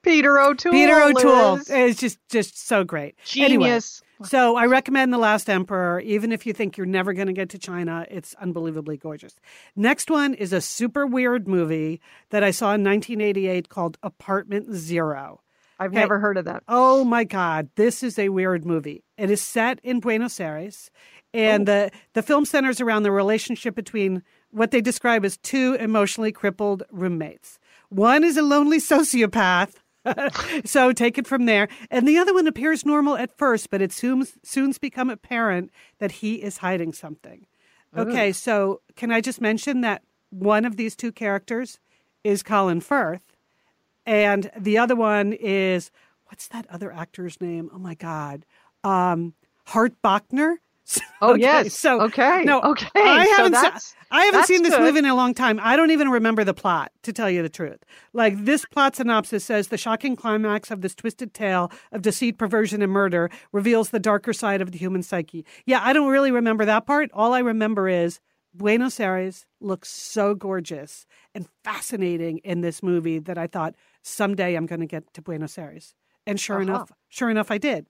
Peter 0.04 0.40
O'Toole. 0.40 0.72
Peter 0.72 1.02
O'Toole 1.02 1.54
Liz. 1.56 1.70
is 1.70 1.98
just 1.98 2.20
just 2.30 2.68
so 2.68 2.84
great. 2.84 3.16
Anyway, 3.38 3.66
Genius. 3.66 4.02
so 4.24 4.56
I 4.56 4.66
recommend 4.66 5.12
The 5.14 5.18
Last 5.18 5.50
Emperor, 5.50 6.00
even 6.00 6.32
if 6.32 6.46
you 6.46 6.54
think 6.54 6.78
you're 6.78 6.86
never 6.86 7.14
going 7.14 7.28
to 7.28 7.34
get 7.34 7.50
to 7.50 7.58
China. 7.60 8.06
It's 8.10 8.34
unbelievably 8.36 8.98
gorgeous. 8.98 9.36
Next 9.76 10.10
one 10.10 10.34
is 10.34 10.54
a 10.54 10.62
super 10.62 11.06
weird 11.06 11.48
movie 11.48 12.00
that 12.30 12.44
I 12.44 12.52
saw 12.52 12.68
in 12.74 12.84
1988 12.84 13.70
called 13.70 13.98
Apartment 14.04 14.74
Zero. 14.74 15.42
I've 15.82 15.92
Okay. 15.92 16.00
never 16.00 16.20
heard 16.20 16.38
of 16.38 16.46
that. 16.46 16.64
Oh 16.68 17.06
my 17.06 17.24
God, 17.24 17.70
this 17.76 18.04
is 18.04 18.20
a 18.20 18.30
weird 18.30 18.66
movie. 18.66 19.04
It 19.18 19.32
is 19.32 19.42
set 19.42 19.80
in 19.82 20.02
Buenos 20.02 20.38
Aires, 20.40 20.92
and 21.34 21.66
the, 21.68 21.90
oh. 21.94 21.98
the 22.14 22.22
film 22.22 22.44
centers 22.44 22.82
around 22.82 23.04
the 23.04 23.12
relationship 23.14 23.76
between 23.76 24.22
what 24.52 24.72
they 24.72 24.82
describe 24.82 25.24
as 25.24 25.38
two 25.38 25.76
emotionally 25.80 26.32
crippled 26.34 26.84
roommates. 26.92 27.60
One 27.90 28.24
is 28.26 28.36
a 28.36 28.42
lonely 28.42 28.80
sociopath. 28.80 29.76
so 30.66 30.92
take 30.92 31.18
it 31.18 31.28
from 31.28 31.46
there. 31.46 31.68
And 31.90 32.08
the 32.08 32.18
other 32.18 32.34
one 32.34 32.48
appears 32.48 32.86
normal 32.86 33.18
at 33.18 33.38
first, 33.38 33.70
but 33.70 33.82
it 33.82 33.92
soon 33.92 34.26
soon's 34.44 34.78
become 34.78 35.10
apparent 35.10 35.72
that 36.00 36.14
he 36.14 36.36
is 36.36 36.58
hiding 36.58 36.94
something. 36.94 37.46
Okay, 37.98 38.32
so 38.32 38.82
can 38.96 39.12
I 39.12 39.20
just 39.20 39.42
mention 39.42 39.82
that 39.82 40.04
one 40.30 40.64
of 40.64 40.78
these 40.78 40.96
two 40.96 41.12
characters 41.12 41.80
is 42.24 42.44
Colin 42.44 42.82
Firth, 42.82 43.36
and 44.06 44.52
the 44.56 44.78
other 44.78 44.96
one 44.96 45.34
is 45.34 45.90
what's 46.26 46.48
that 46.50 46.68
other 46.70 46.92
actor's 46.92 47.42
name? 47.42 47.70
Oh 47.74 47.80
my 47.80 47.96
God, 47.96 48.46
um, 48.84 49.34
Hart 49.66 50.00
Bochner. 50.04 50.58
Oh 51.22 51.32
Okay, 51.34 51.42
yes. 51.42 51.74
So 51.76 52.02
okay. 52.04 52.44
no, 52.46 52.62
Okay. 52.62 52.88
I 52.96 53.26
haven't. 53.38 53.56
se- 53.56 53.96
I 54.12 54.24
haven't 54.26 54.46
seen 54.46 54.64
this 54.64 54.74
good. 54.74 54.82
movie 54.82 55.00
in 55.00 55.06
a 55.06 55.14
long 55.16 55.34
time. 55.34 55.60
I 55.62 55.76
don't 55.76 55.92
even 55.92 56.10
remember 56.10 56.44
the 56.44 56.54
plot, 56.54 56.92
to 57.04 57.14
tell 57.14 57.30
you 57.30 57.44
the 57.44 57.50
truth. 57.50 57.84
Like 58.14 58.46
this 58.46 58.66
plot 58.66 58.96
synopsis 58.96 59.44
says, 59.44 59.68
the 59.68 59.78
shocking 59.78 60.16
climax 60.16 60.72
of 60.72 60.82
this 60.82 60.96
twisted 60.96 61.34
tale 61.34 61.72
of 61.92 62.02
deceit, 62.02 62.38
perversion, 62.40 62.82
and 62.82 62.92
murder 62.92 63.30
reveals 63.52 63.90
the 63.90 64.00
darker 64.00 64.34
side 64.34 64.62
of 64.62 64.72
the 64.72 64.78
human 64.80 65.04
psyche. 65.04 65.46
Yeah, 65.66 65.82
I 65.84 65.94
don't 65.94 66.10
really 66.10 66.32
remember 66.32 66.66
that 66.66 66.88
part. 66.88 67.12
All 67.14 67.34
I 67.34 67.40
remember 67.40 67.88
is 67.88 68.20
Buenos 68.56 69.00
Aires 69.00 69.46
looks 69.62 69.90
so 69.90 70.34
gorgeous 70.34 71.06
and 71.36 71.48
fascinating 71.64 72.40
in 72.40 72.62
this 72.62 72.82
movie 72.82 73.20
that 73.20 73.38
I 73.38 73.46
thought 73.46 73.76
someday 74.02 74.56
I'm 74.56 74.66
going 74.66 74.80
to 74.82 74.88
get 74.88 75.14
to 75.14 75.22
Buenos 75.22 75.58
Aires. 75.58 75.94
And 76.26 76.40
sure 76.40 76.56
Uh-huh. 76.62 76.64
enough, 76.64 76.92
sure 77.10 77.30
enough, 77.30 77.52
I 77.52 77.58
did. 77.60 77.86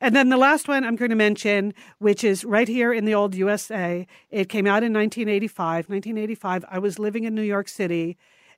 And 0.00 0.16
then 0.16 0.28
the 0.28 0.36
last 0.36 0.68
one 0.68 0.84
I'm 0.84 0.96
going 0.96 1.10
to 1.10 1.16
mention, 1.16 1.74
which 1.98 2.24
is 2.24 2.44
right 2.44 2.68
here 2.68 2.92
in 2.92 3.04
the 3.04 3.14
old 3.14 3.34
USA. 3.34 4.06
It 4.30 4.48
came 4.48 4.66
out 4.66 4.82
in 4.82 4.92
1985. 4.92 5.88
1985, 5.88 6.64
I 6.68 6.78
was 6.78 6.98
living 6.98 7.24
in 7.24 7.34
New 7.34 7.42
York 7.42 7.68
City. 7.68 8.16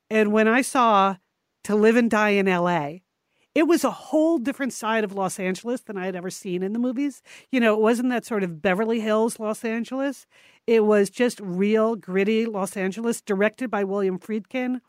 And 0.09 0.31
when 0.31 0.47
I 0.47 0.61
saw 0.61 1.17
To 1.65 1.75
Live 1.75 1.95
and 1.95 2.09
Die 2.09 2.29
in 2.29 2.47
LA, 2.47 2.97
it 3.55 3.67
was 3.67 3.85
a 3.85 3.91
whole 3.91 4.37
different 4.37 4.73
side 4.73 5.05
of 5.05 5.13
Los 5.13 5.39
Angeles 5.39 5.79
than 5.79 5.97
I 5.97 6.05
had 6.05 6.15
ever 6.15 6.29
seen 6.29 6.61
in 6.61 6.73
the 6.73 6.79
movies. 6.79 7.23
You 7.51 7.61
know, 7.61 7.73
it 7.73 7.79
wasn't 7.79 8.09
that 8.09 8.25
sort 8.25 8.43
of 8.43 8.61
Beverly 8.61 8.99
Hills 8.99 9.39
Los 9.39 9.63
Angeles. 9.63 10.27
It 10.67 10.83
was 10.83 11.09
just 11.09 11.39
real, 11.39 11.95
gritty 11.95 12.45
Los 12.45 12.75
Angeles, 12.75 13.21
directed 13.21 13.71
by 13.71 13.85
William 13.85 14.19
Friedkin 14.19 14.81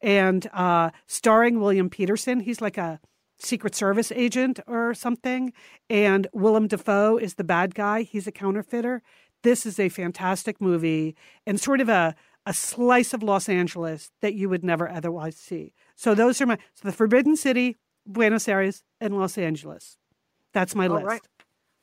and 0.00 0.48
uh, 0.52 0.90
starring 1.06 1.60
William 1.60 1.90
Petersen. 1.90 2.40
He's 2.40 2.60
like 2.60 2.78
a 2.78 3.00
Secret 3.42 3.74
Service 3.74 4.12
agent 4.12 4.60
or 4.66 4.94
something. 4.94 5.52
And 5.90 6.26
Willem 6.32 6.68
Dafoe 6.68 7.16
is 7.16 7.34
the 7.34 7.44
bad 7.44 7.74
guy. 7.74 8.02
He's 8.02 8.26
a 8.26 8.32
counterfeiter. 8.32 9.02
This 9.42 9.66
is 9.66 9.78
a 9.78 9.88
fantastic 9.88 10.60
movie 10.60 11.16
and 11.46 11.60
sort 11.60 11.80
of 11.80 11.88
a, 11.88 12.14
a 12.46 12.54
slice 12.54 13.12
of 13.12 13.22
Los 13.22 13.48
Angeles 13.48 14.10
that 14.20 14.34
you 14.34 14.48
would 14.48 14.64
never 14.64 14.88
otherwise 14.88 15.36
see. 15.36 15.74
So 15.96 16.14
those 16.14 16.40
are 16.40 16.46
my 16.46 16.58
so 16.74 16.88
the 16.88 16.92
Forbidden 16.92 17.36
City, 17.36 17.76
Buenos 18.06 18.48
Aires, 18.48 18.84
and 19.00 19.16
Los 19.18 19.36
Angeles. 19.36 19.96
That's 20.52 20.74
my 20.74 20.86
All 20.86 20.94
list. 20.94 21.06
right. 21.06 21.22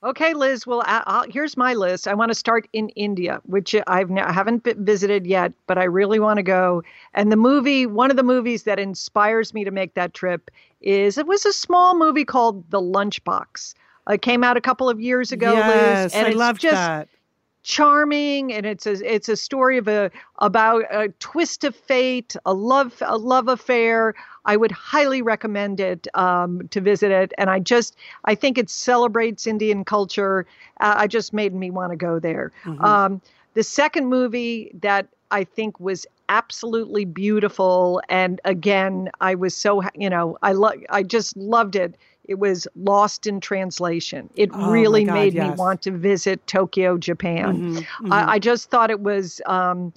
Okay, 0.02 0.34
Liz. 0.34 0.66
Well, 0.66 0.82
I'll, 0.86 1.26
here's 1.30 1.58
my 1.58 1.74
list. 1.74 2.08
I 2.08 2.14
want 2.14 2.30
to 2.30 2.36
start 2.36 2.70
in 2.72 2.88
India, 2.90 3.42
which 3.46 3.76
I've 3.88 4.10
I 4.12 4.32
haven't 4.32 4.64
visited 4.78 5.28
yet, 5.28 5.52
but 5.68 5.78
I 5.78 5.84
really 5.84 6.20
want 6.20 6.38
to 6.38 6.44
go. 6.44 6.84
And 7.14 7.32
the 7.32 7.36
movie, 7.36 7.86
one 7.86 8.10
of 8.10 8.16
the 8.16 8.24
movies 8.24 8.64
that 8.64 8.80
inspires 8.80 9.54
me 9.54 9.66
to 9.66 9.72
make 9.72 9.96
that 9.96 10.14
trip, 10.14 10.50
is 10.80 11.18
it 11.18 11.28
was 11.28 11.46
a 11.46 11.52
small 11.52 11.98
movie 11.98 12.24
called 12.24 12.64
The 12.72 12.80
Lunchbox. 12.80 13.74
It 14.10 14.22
came 14.22 14.44
out 14.44 14.56
a 14.56 14.62
couple 14.62 14.90
of 14.90 15.02
years 15.02 15.34
ago, 15.34 15.52
yes, 15.54 16.06
Liz, 16.06 16.16
and 16.16 16.28
I 16.28 16.30
it's 16.30 16.40
loved 16.40 16.62
just 16.62 16.74
that. 16.74 17.10
Charming 17.64 18.54
and 18.54 18.66
it's 18.66 18.86
a 18.88 18.94
it's 19.14 19.28
a 19.30 19.36
story 19.36 19.78
of 19.78 19.88
a 19.88 20.10
about 20.40 20.84
a 20.92 21.10
twist 21.20 21.64
of 21.64 21.76
fate 21.76 22.36
a 22.46 22.54
love 22.54 23.02
a 23.06 23.18
love 23.18 23.48
affair. 23.48 24.16
I 24.46 24.56
would 24.56 24.72
highly 24.72 25.22
recommend 25.22 25.80
it 25.80 26.08
um, 26.16 26.68
to 26.70 26.82
visit 26.82 27.12
it 27.12 27.34
and 27.38 27.50
i 27.50 27.60
just 27.60 27.96
i 28.26 28.34
think 28.36 28.58
it 28.58 28.70
celebrates 28.70 29.46
indian 29.46 29.84
culture. 29.84 30.46
Uh, 30.80 30.96
i 30.98 31.08
just 31.08 31.34
made 31.34 31.54
me 31.54 31.70
want 31.70 31.92
to 31.92 31.98
go 31.98 32.20
there. 32.20 32.52
Mhm. 32.66 32.84
um, 32.84 33.22
the 33.56 33.64
second 33.64 34.08
movie 34.08 34.72
that 34.82 35.08
i 35.32 35.44
think 35.44 35.80
was 35.80 36.06
absolutely 36.30 37.06
beautiful 37.06 38.02
and 38.08 38.40
again 38.46 39.10
i 39.20 39.36
was 39.36 39.56
so 39.56 39.84
you 39.96 40.10
know 40.10 40.38
i 40.44 40.52
love 40.54 40.76
i 40.90 41.04
just 41.04 41.36
loved 41.36 41.76
it 41.76 41.96
it 42.30 42.38
was 42.38 42.68
lost 42.76 43.26
in 43.26 43.42
translation. 43.42 44.30
It 44.36 44.52
Oh, 44.54 44.72
really 44.72 45.04
God, 45.04 45.14
made 45.14 45.34
me 45.34 45.50
want 45.52 45.82
to 45.82 45.92
visit 45.92 46.46
tokyo 46.46 46.98
japan. 46.98 47.62
Mhm, 47.62 47.86
mhm. 48.02 48.14
I, 48.14 48.34
I 48.34 48.40
just 48.40 48.70
thought 48.70 48.92
it 48.92 49.02
was 49.02 49.42
um, 49.48 49.92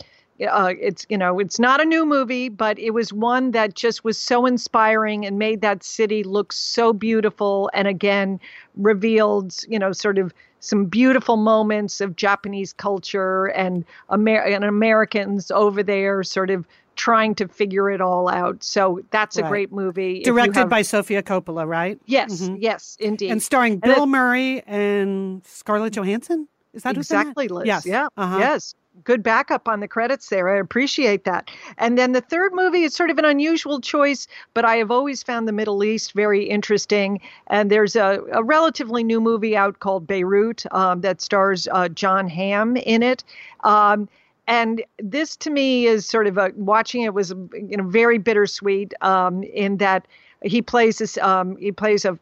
uh, 0.51 0.73
it's 0.81 1.07
you 1.11 1.19
know 1.19 1.39
it's 1.39 1.59
not 1.59 1.81
a 1.81 1.85
new 1.85 2.07
movie 2.07 2.49
but 2.49 2.79
it 2.79 2.91
was 2.91 3.13
one 3.13 3.51
that 3.53 3.75
just 3.75 4.03
was 4.03 4.19
so 4.19 4.47
inspiring 4.47 5.27
and 5.27 5.39
made 5.39 5.61
that 5.61 5.85
city 5.85 6.25
look 6.25 6.53
so 6.53 6.93
beautiful 6.93 7.71
and 7.75 7.87
again 7.87 8.41
revealed 8.77 9.55
you 9.69 9.79
know 9.79 9.93
sort 9.93 10.19
of 10.19 10.33
some 10.61 10.85
beautiful 10.87 11.37
moments 11.37 12.01
of 12.01 12.15
Japanese 12.15 12.73
culture 12.73 13.47
and, 13.47 13.85
Amer- 14.13 14.45
and 14.45 14.65
Americans 14.65 15.51
over 15.51 15.83
there 15.83 16.23
sort 16.23 16.51
of 16.51 16.67
trying 16.97 17.35
to 17.37 17.49
figure 17.49 17.91
it 17.91 18.01
all 18.01 18.29
out. 18.29 18.63
So 18.63 19.01
that's 19.11 19.37
a 19.37 19.43
great 19.43 19.73
movie. 19.73 20.21
Directed 20.23 20.57
have- 20.57 20.69
by 20.69 20.83
Sofia 20.83 21.23
Coppola, 21.23 21.67
right? 21.67 21.99
yes, 22.07 22.41
Mhm. 22.43 22.59
yes, 22.61 22.97
indeed. 23.01 23.31
And 23.31 23.43
starring 23.43 23.81
And 23.83 23.93
it- 23.93 23.95
Bill 23.95 24.07
Murray 24.07 24.63
and 24.67 25.43
Scarlett 25.47 25.95
Johansson. 25.95 26.49
Is 26.75 26.83
that 26.85 26.97
who's 26.97 27.11
in 27.11 27.17
that? 27.17 27.21
exactly, 27.23 27.49
Liz. 27.49 27.67
Yes. 27.67 27.87
Yeah. 27.87 28.09
Uh-huh. 28.17 28.39
Yes. 28.39 28.75
good 29.05 29.23
backup 29.23 29.69
on 29.69 29.81
the 29.81 29.89
credits 29.89 30.29
there. 30.29 30.51
I 30.55 30.59
appreciate 30.59 31.25
that. 31.25 31.51
And 31.79 31.97
then 31.97 32.13
the 32.13 32.21
third 32.21 32.53
movie 32.53 32.83
is 32.83 32.95
sort 32.95 33.09
of 33.09 33.17
an 33.17 33.25
unusual 33.25 33.81
choice, 33.81 34.29
but 34.53 34.67
I 34.67 34.77
have 34.77 34.91
always 34.91 35.23
found 35.23 35.49
the 35.49 35.53
Middle 35.53 35.83
East 35.83 36.13
very 36.13 36.45
interesting. 36.45 37.19
And 37.47 37.71
there's 37.71 37.97
a, 37.97 38.23
a 38.33 38.45
relatively 38.45 39.03
new 39.03 39.19
movie 39.19 39.57
out 39.57 39.81
called 39.81 40.07
Beirut 40.07 40.67
um, 40.73 41.01
that 41.01 41.23
stars 41.23 41.67
uh, 41.73 41.89
Jon 41.89 42.29
Hamm 42.29 42.77
in 42.77 43.03
it. 43.03 43.25
Um, 43.65 44.11
and 44.53 44.85
this 44.99 45.35
to 45.35 45.51
me 45.51 45.87
is 45.87 46.05
sort 46.07 46.27
of 46.27 46.37
a 46.37 46.53
watching 46.57 47.01
it 47.01 47.15
was 47.15 47.31
you 47.31 47.77
know 47.77 47.85
very 47.85 48.19
bittersweet 48.19 48.93
um, 49.01 49.43
in 49.45 49.79
that 49.79 50.07
he 50.45 50.61
plays 50.61 50.99
this 50.99 51.17
um, 51.19 51.57
he 51.57 51.73
plays 51.73 52.05
a 52.05 52.19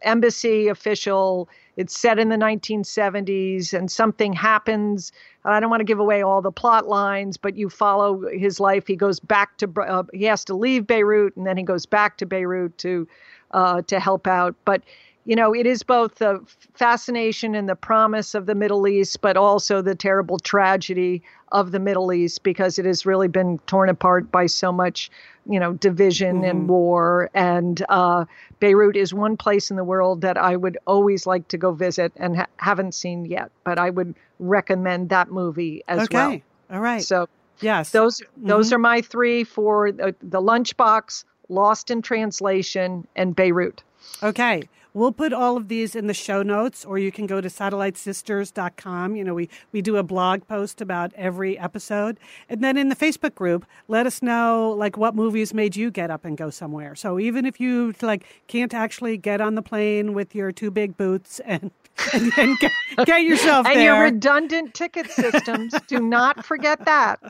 embassy 0.00 0.68
official. 0.68 1.48
It's 1.76 1.98
set 1.98 2.18
in 2.18 2.28
the 2.28 2.36
1970s 2.36 3.74
and 3.74 3.90
something 3.90 4.32
happens. 4.32 5.12
I 5.44 5.60
don't 5.60 5.68
want 5.68 5.80
to 5.80 5.84
give 5.84 5.98
away 5.98 6.22
all 6.22 6.40
the 6.40 6.52
plot 6.52 6.88
lines 6.88 7.36
but 7.36 7.54
you 7.54 7.68
follow 7.68 8.30
his 8.32 8.60
life. 8.60 8.86
He 8.86 8.96
goes 8.96 9.20
back 9.20 9.58
to 9.58 9.70
uh, 9.82 10.04
he 10.14 10.24
has 10.24 10.42
to 10.46 10.54
leave 10.54 10.86
beirut 10.86 11.36
and 11.36 11.46
then 11.46 11.58
he 11.58 11.64
goes 11.64 11.84
back 11.84 12.16
to 12.18 12.26
beirut 12.26 12.78
to 12.78 13.06
uh, 13.50 13.82
to 13.82 14.00
help 14.00 14.26
out. 14.26 14.54
But 14.64 14.82
you 15.24 15.36
know, 15.36 15.54
it 15.54 15.66
is 15.66 15.82
both 15.82 16.16
the 16.16 16.44
fascination 16.74 17.54
and 17.54 17.68
the 17.68 17.76
promise 17.76 18.34
of 18.34 18.46
the 18.46 18.54
Middle 18.54 18.86
East, 18.86 19.20
but 19.20 19.36
also 19.36 19.80
the 19.80 19.94
terrible 19.94 20.38
tragedy 20.38 21.22
of 21.50 21.70
the 21.70 21.78
Middle 21.78 22.12
East 22.12 22.42
because 22.42 22.78
it 22.78 22.84
has 22.84 23.06
really 23.06 23.28
been 23.28 23.58
torn 23.66 23.88
apart 23.88 24.30
by 24.30 24.46
so 24.46 24.70
much, 24.70 25.10
you 25.48 25.58
know, 25.58 25.72
division 25.74 26.36
mm-hmm. 26.36 26.50
and 26.50 26.68
war. 26.68 27.30
And 27.32 27.82
uh, 27.88 28.26
Beirut 28.60 28.96
is 28.96 29.14
one 29.14 29.36
place 29.36 29.70
in 29.70 29.76
the 29.76 29.84
world 29.84 30.20
that 30.22 30.36
I 30.36 30.56
would 30.56 30.76
always 30.86 31.26
like 31.26 31.48
to 31.48 31.58
go 31.58 31.72
visit 31.72 32.12
and 32.16 32.36
ha- 32.36 32.46
haven't 32.56 32.92
seen 32.92 33.24
yet, 33.24 33.50
but 33.62 33.78
I 33.78 33.90
would 33.90 34.14
recommend 34.38 35.08
that 35.08 35.30
movie 35.30 35.82
as 35.88 36.02
okay. 36.02 36.16
well. 36.16 36.40
All 36.70 36.80
right. 36.80 37.02
So, 37.02 37.28
yes, 37.60 37.90
those 37.92 38.20
mm-hmm. 38.20 38.48
those 38.48 38.72
are 38.72 38.78
my 38.78 39.00
three 39.00 39.44
for 39.44 39.90
the, 39.90 40.14
the 40.22 40.42
Lunchbox, 40.42 41.24
Lost 41.48 41.90
in 41.90 42.02
Translation, 42.02 43.06
and 43.16 43.34
Beirut. 43.34 43.82
Okay. 44.22 44.68
We'll 44.94 45.10
put 45.10 45.32
all 45.32 45.56
of 45.56 45.66
these 45.66 45.96
in 45.96 46.06
the 46.06 46.14
show 46.14 46.44
notes, 46.44 46.84
or 46.84 46.98
you 46.98 47.10
can 47.10 47.26
go 47.26 47.40
to 47.40 47.48
satellitesisters.com. 47.48 49.16
You 49.16 49.24
know, 49.24 49.34
we, 49.34 49.48
we 49.72 49.82
do 49.82 49.96
a 49.96 50.04
blog 50.04 50.46
post 50.46 50.80
about 50.80 51.12
every 51.14 51.58
episode. 51.58 52.16
And 52.48 52.62
then 52.62 52.76
in 52.76 52.90
the 52.90 52.94
Facebook 52.94 53.34
group, 53.34 53.66
let 53.88 54.06
us 54.06 54.22
know, 54.22 54.70
like, 54.70 54.96
what 54.96 55.16
movies 55.16 55.52
made 55.52 55.74
you 55.74 55.90
get 55.90 56.12
up 56.12 56.24
and 56.24 56.36
go 56.36 56.48
somewhere. 56.48 56.94
So 56.94 57.18
even 57.18 57.44
if 57.44 57.58
you, 57.58 57.92
like, 58.02 58.24
can't 58.46 58.72
actually 58.72 59.16
get 59.18 59.40
on 59.40 59.56
the 59.56 59.62
plane 59.62 60.14
with 60.14 60.32
your 60.32 60.52
two 60.52 60.70
big 60.70 60.96
boots 60.96 61.40
and 61.44 61.72
and, 62.12 62.32
and 62.36 62.58
get, 62.58 62.72
get, 63.06 63.22
yourself 63.22 63.66
and 63.66 63.76
there. 63.76 63.94
your 63.94 64.02
redundant 64.02 64.74
ticket 64.74 65.10
systems. 65.10 65.74
do 65.86 66.00
not 66.00 66.44
forget 66.44 66.84
that. 66.84 67.20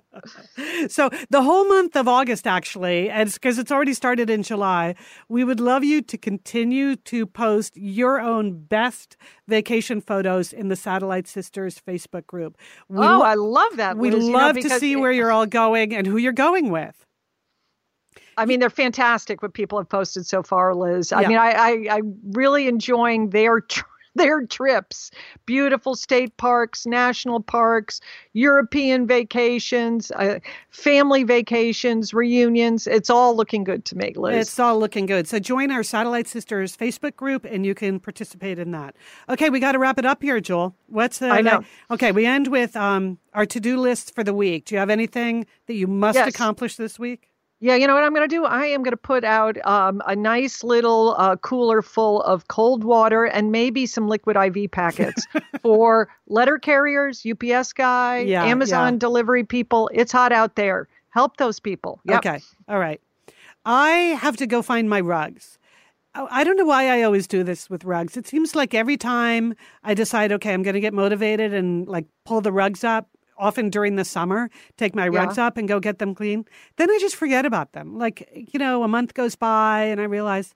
So 0.88 1.10
the 1.30 1.42
whole 1.42 1.66
month 1.68 1.96
of 1.96 2.08
August, 2.08 2.46
actually, 2.46 3.10
and 3.10 3.32
because 3.32 3.58
it's, 3.58 3.64
it's 3.64 3.72
already 3.72 3.94
started 3.94 4.30
in 4.30 4.42
July, 4.42 4.94
we 5.28 5.44
would 5.44 5.60
love 5.60 5.84
you 5.84 6.02
to 6.02 6.18
continue 6.18 6.96
to 6.96 7.26
post 7.26 7.76
your 7.76 8.20
own 8.20 8.64
best 8.64 9.16
vacation 9.48 10.00
photos 10.00 10.52
in 10.52 10.68
the 10.68 10.76
Satellite 10.76 11.26
Sisters 11.26 11.80
Facebook 11.86 12.26
group. 12.26 12.56
We 12.88 13.04
oh, 13.04 13.22
I 13.22 13.34
love 13.34 13.76
that. 13.76 13.96
We 13.96 14.10
Liz, 14.10 14.24
love 14.24 14.56
you 14.56 14.62
know, 14.64 14.68
to 14.68 14.78
see 14.78 14.92
it, 14.92 14.96
where 14.96 15.12
you're 15.12 15.32
all 15.32 15.46
going 15.46 15.94
and 15.94 16.06
who 16.06 16.16
you're 16.16 16.32
going 16.32 16.70
with. 16.70 17.04
I 18.36 18.46
mean, 18.46 18.60
they're 18.60 18.70
fantastic 18.70 19.42
what 19.42 19.54
people 19.54 19.78
have 19.78 19.88
posted 19.88 20.26
so 20.26 20.42
far, 20.42 20.74
Liz. 20.74 21.12
I 21.12 21.22
yeah. 21.22 21.28
mean, 21.28 21.38
I, 21.38 21.50
I, 21.50 21.86
I 21.90 22.00
really 22.32 22.68
enjoying 22.68 23.30
their. 23.30 23.60
Tr- 23.68 23.84
their 24.24 24.46
trips 24.46 25.10
beautiful 25.46 25.94
state 25.94 26.36
parks, 26.36 26.86
national 26.86 27.40
parks, 27.40 28.00
European 28.32 29.06
vacations, 29.06 30.10
uh, 30.12 30.38
family 30.70 31.24
vacations, 31.24 32.14
reunions. 32.14 32.86
It's 32.86 33.10
all 33.10 33.36
looking 33.36 33.64
good 33.64 33.84
to 33.86 33.96
me, 33.96 34.12
Liz. 34.16 34.48
It's 34.48 34.58
all 34.58 34.78
looking 34.78 35.06
good. 35.06 35.28
So 35.28 35.38
join 35.38 35.70
our 35.70 35.82
Satellite 35.82 36.28
Sisters 36.28 36.76
Facebook 36.76 37.16
group 37.16 37.44
and 37.44 37.66
you 37.66 37.74
can 37.74 38.00
participate 38.00 38.58
in 38.58 38.70
that. 38.72 38.96
Okay, 39.28 39.50
we 39.50 39.60
got 39.60 39.72
to 39.72 39.78
wrap 39.78 39.98
it 39.98 40.06
up 40.06 40.22
here, 40.22 40.40
Jewel. 40.40 40.74
What's 40.86 41.18
the. 41.18 41.28
I 41.28 41.40
know. 41.40 41.64
Okay, 41.90 42.12
we 42.12 42.26
end 42.26 42.48
with 42.48 42.76
um, 42.76 43.18
our 43.32 43.46
to 43.46 43.60
do 43.60 43.78
list 43.78 44.14
for 44.14 44.24
the 44.24 44.34
week. 44.34 44.66
Do 44.66 44.74
you 44.74 44.78
have 44.78 44.90
anything 44.90 45.46
that 45.66 45.74
you 45.74 45.86
must 45.86 46.16
yes. 46.16 46.28
accomplish 46.28 46.76
this 46.76 46.98
week? 46.98 47.30
Yeah, 47.64 47.76
you 47.76 47.86
know 47.86 47.94
what 47.94 48.04
I'm 48.04 48.12
going 48.12 48.28
to 48.28 48.36
do? 48.36 48.44
I 48.44 48.66
am 48.66 48.82
going 48.82 48.92
to 48.92 48.96
put 48.98 49.24
out 49.24 49.56
um, 49.66 50.02
a 50.06 50.14
nice 50.14 50.62
little 50.62 51.14
uh, 51.16 51.36
cooler 51.36 51.80
full 51.80 52.20
of 52.20 52.48
cold 52.48 52.84
water 52.84 53.24
and 53.24 53.50
maybe 53.50 53.86
some 53.86 54.06
liquid 54.06 54.36
IV 54.36 54.70
packets 54.70 55.26
for 55.62 56.10
letter 56.26 56.58
carriers, 56.58 57.24
UPS 57.24 57.72
guy, 57.72 58.18
yeah, 58.18 58.44
Amazon 58.44 58.92
yeah. 58.92 58.98
delivery 58.98 59.44
people. 59.44 59.88
It's 59.94 60.12
hot 60.12 60.30
out 60.30 60.56
there. 60.56 60.88
Help 61.08 61.38
those 61.38 61.58
people. 61.58 62.02
Yep. 62.04 62.18
Okay. 62.18 62.40
All 62.68 62.78
right. 62.78 63.00
I 63.64 63.88
have 64.20 64.36
to 64.36 64.46
go 64.46 64.60
find 64.60 64.90
my 64.90 65.00
rugs. 65.00 65.58
I 66.14 66.44
don't 66.44 66.58
know 66.58 66.66
why 66.66 66.90
I 66.90 67.02
always 67.02 67.26
do 67.26 67.42
this 67.42 67.70
with 67.70 67.82
rugs. 67.84 68.14
It 68.18 68.26
seems 68.26 68.54
like 68.54 68.74
every 68.74 68.98
time 68.98 69.54
I 69.82 69.94
decide, 69.94 70.32
okay, 70.32 70.52
I'm 70.52 70.62
going 70.62 70.74
to 70.74 70.80
get 70.80 70.92
motivated 70.92 71.54
and 71.54 71.88
like 71.88 72.04
pull 72.26 72.42
the 72.42 72.52
rugs 72.52 72.84
up, 72.84 73.08
often 73.36 73.70
during 73.70 73.96
the 73.96 74.04
summer, 74.04 74.50
take 74.76 74.94
my 74.94 75.08
rugs 75.08 75.36
yeah. 75.36 75.46
up 75.46 75.56
and 75.56 75.68
go 75.68 75.80
get 75.80 75.98
them 75.98 76.14
clean. 76.14 76.44
Then 76.76 76.90
I 76.90 76.98
just 77.00 77.16
forget 77.16 77.46
about 77.46 77.72
them. 77.72 77.98
Like, 77.98 78.28
you 78.34 78.58
know, 78.58 78.82
a 78.82 78.88
month 78.88 79.14
goes 79.14 79.36
by 79.36 79.84
and 79.84 80.00
I 80.00 80.04
realize, 80.04 80.54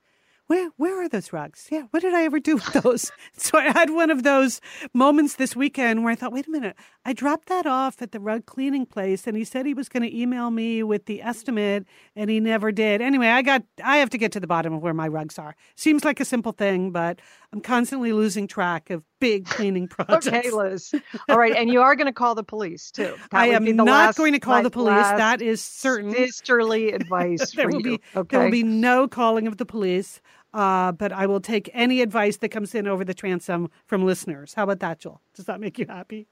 where 0.48 0.70
where 0.78 1.00
are 1.02 1.08
those 1.08 1.32
rugs? 1.32 1.68
Yeah, 1.70 1.82
what 1.90 2.00
did 2.00 2.14
I 2.14 2.24
ever 2.24 2.40
do 2.40 2.54
with 2.54 2.82
those? 2.82 3.12
so 3.36 3.58
I 3.58 3.70
had 3.70 3.90
one 3.90 4.10
of 4.10 4.22
those 4.22 4.60
moments 4.94 5.34
this 5.34 5.54
weekend 5.54 6.02
where 6.02 6.12
I 6.12 6.14
thought, 6.14 6.32
wait 6.32 6.48
a 6.48 6.50
minute, 6.50 6.74
I 7.04 7.12
dropped 7.12 7.48
that 7.48 7.66
off 7.66 8.00
at 8.00 8.12
the 8.12 8.18
rug 8.18 8.46
cleaning 8.46 8.86
place, 8.86 9.26
and 9.26 9.36
he 9.36 9.44
said 9.44 9.66
he 9.66 9.74
was 9.74 9.90
going 9.90 10.02
to 10.02 10.18
email 10.18 10.50
me 10.50 10.82
with 10.82 11.04
the 11.04 11.22
estimate, 11.22 11.86
and 12.16 12.30
he 12.30 12.40
never 12.40 12.72
did. 12.72 13.02
Anyway, 13.02 13.28
I 13.28 13.42
got 13.42 13.62
I 13.84 13.98
have 13.98 14.10
to 14.10 14.18
get 14.18 14.32
to 14.32 14.40
the 14.40 14.46
bottom 14.46 14.72
of 14.72 14.82
where 14.82 14.94
my 14.94 15.06
rugs 15.06 15.38
are. 15.38 15.54
Seems 15.76 16.02
like 16.02 16.18
a 16.18 16.24
simple 16.24 16.52
thing, 16.52 16.92
but 16.92 17.20
I'm 17.52 17.60
constantly 17.60 18.12
losing 18.12 18.46
track 18.46 18.88
of 18.88 19.04
big 19.20 19.46
cleaning 19.46 19.88
projects. 19.88 20.26
okay, 20.26 20.50
Liz. 20.50 20.94
All 21.28 21.38
right, 21.38 21.54
and 21.54 21.70
you 21.70 21.80
are 21.80 21.96
going 21.96 22.06
to 22.06 22.12
call 22.12 22.34
the 22.34 22.44
police 22.44 22.90
too. 22.90 23.14
That 23.30 23.40
I 23.40 23.46
am 23.48 23.64
not 23.76 23.86
last, 23.86 24.16
going 24.16 24.32
to 24.32 24.38
call 24.38 24.62
the 24.62 24.70
police. 24.70 24.94
That 24.94 25.42
is 25.42 25.62
certain. 25.62 26.12
Sisterly 26.12 26.92
advice 26.92 27.50
there 27.52 27.68
will 27.68 27.76
you. 27.76 27.98
Be, 27.98 28.00
okay. 28.16 28.36
There 28.36 28.44
will 28.44 28.50
be 28.50 28.62
no 28.62 29.08
calling 29.08 29.46
of 29.46 29.56
the 29.56 29.66
police. 29.66 30.20
Uh, 30.54 30.92
but 30.92 31.12
I 31.12 31.26
will 31.26 31.40
take 31.40 31.70
any 31.74 32.00
advice 32.00 32.38
that 32.38 32.48
comes 32.48 32.74
in 32.74 32.86
over 32.88 33.04
the 33.04 33.12
transom 33.12 33.70
from 33.84 34.06
listeners. 34.06 34.54
How 34.54 34.64
about 34.64 34.80
that, 34.80 34.98
Joel? 34.98 35.20
Does 35.34 35.44
that 35.44 35.60
make 35.60 35.78
you 35.78 35.84
happy? 35.86 36.26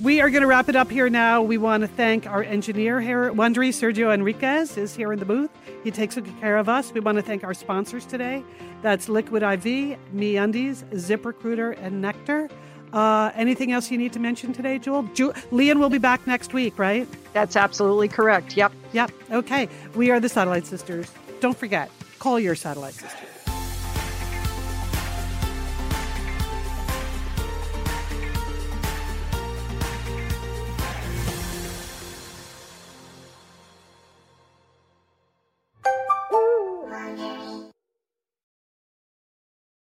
We 0.00 0.20
are 0.20 0.30
going 0.30 0.42
to 0.42 0.46
wrap 0.46 0.68
it 0.68 0.76
up 0.76 0.88
here 0.90 1.10
now. 1.10 1.42
We 1.42 1.58
want 1.58 1.80
to 1.80 1.88
thank 1.88 2.26
our 2.26 2.44
engineer 2.44 3.00
here 3.00 3.24
at 3.24 3.32
Wondery, 3.32 3.70
Sergio 3.70 4.14
Enriquez, 4.14 4.76
is 4.76 4.94
here 4.94 5.12
in 5.12 5.18
the 5.18 5.24
booth. 5.24 5.50
He 5.82 5.90
takes 5.90 6.14
good 6.14 6.28
care 6.40 6.56
of 6.56 6.68
us. 6.68 6.92
We 6.92 7.00
want 7.00 7.16
to 7.16 7.22
thank 7.22 7.42
our 7.42 7.52
sponsors 7.52 8.06
today. 8.06 8.44
That's 8.80 9.08
Liquid 9.08 9.42
IV, 9.42 9.98
Me 10.12 10.36
Undies, 10.36 10.84
ZipRecruiter, 10.92 11.76
and 11.82 12.00
Nectar. 12.00 12.48
Uh, 12.92 13.32
anything 13.34 13.72
else 13.72 13.90
you 13.90 13.98
need 13.98 14.12
to 14.12 14.20
mention 14.20 14.52
today, 14.52 14.78
Joel? 14.78 15.02
Ju- 15.14 15.32
Lian 15.50 15.80
will 15.80 15.90
be 15.90 15.98
back 15.98 16.24
next 16.28 16.52
week, 16.52 16.78
right? 16.78 17.08
That's 17.32 17.56
absolutely 17.56 18.06
correct. 18.06 18.56
Yep. 18.56 18.72
Yep. 18.92 19.10
Okay. 19.32 19.68
We 19.96 20.10
are 20.10 20.20
the 20.20 20.28
Satellite 20.28 20.66
Sisters. 20.66 21.10
Don't 21.40 21.56
forget, 21.56 21.90
call 22.20 22.38
your 22.38 22.54
Satellite 22.54 22.94
Sisters. 22.94 23.28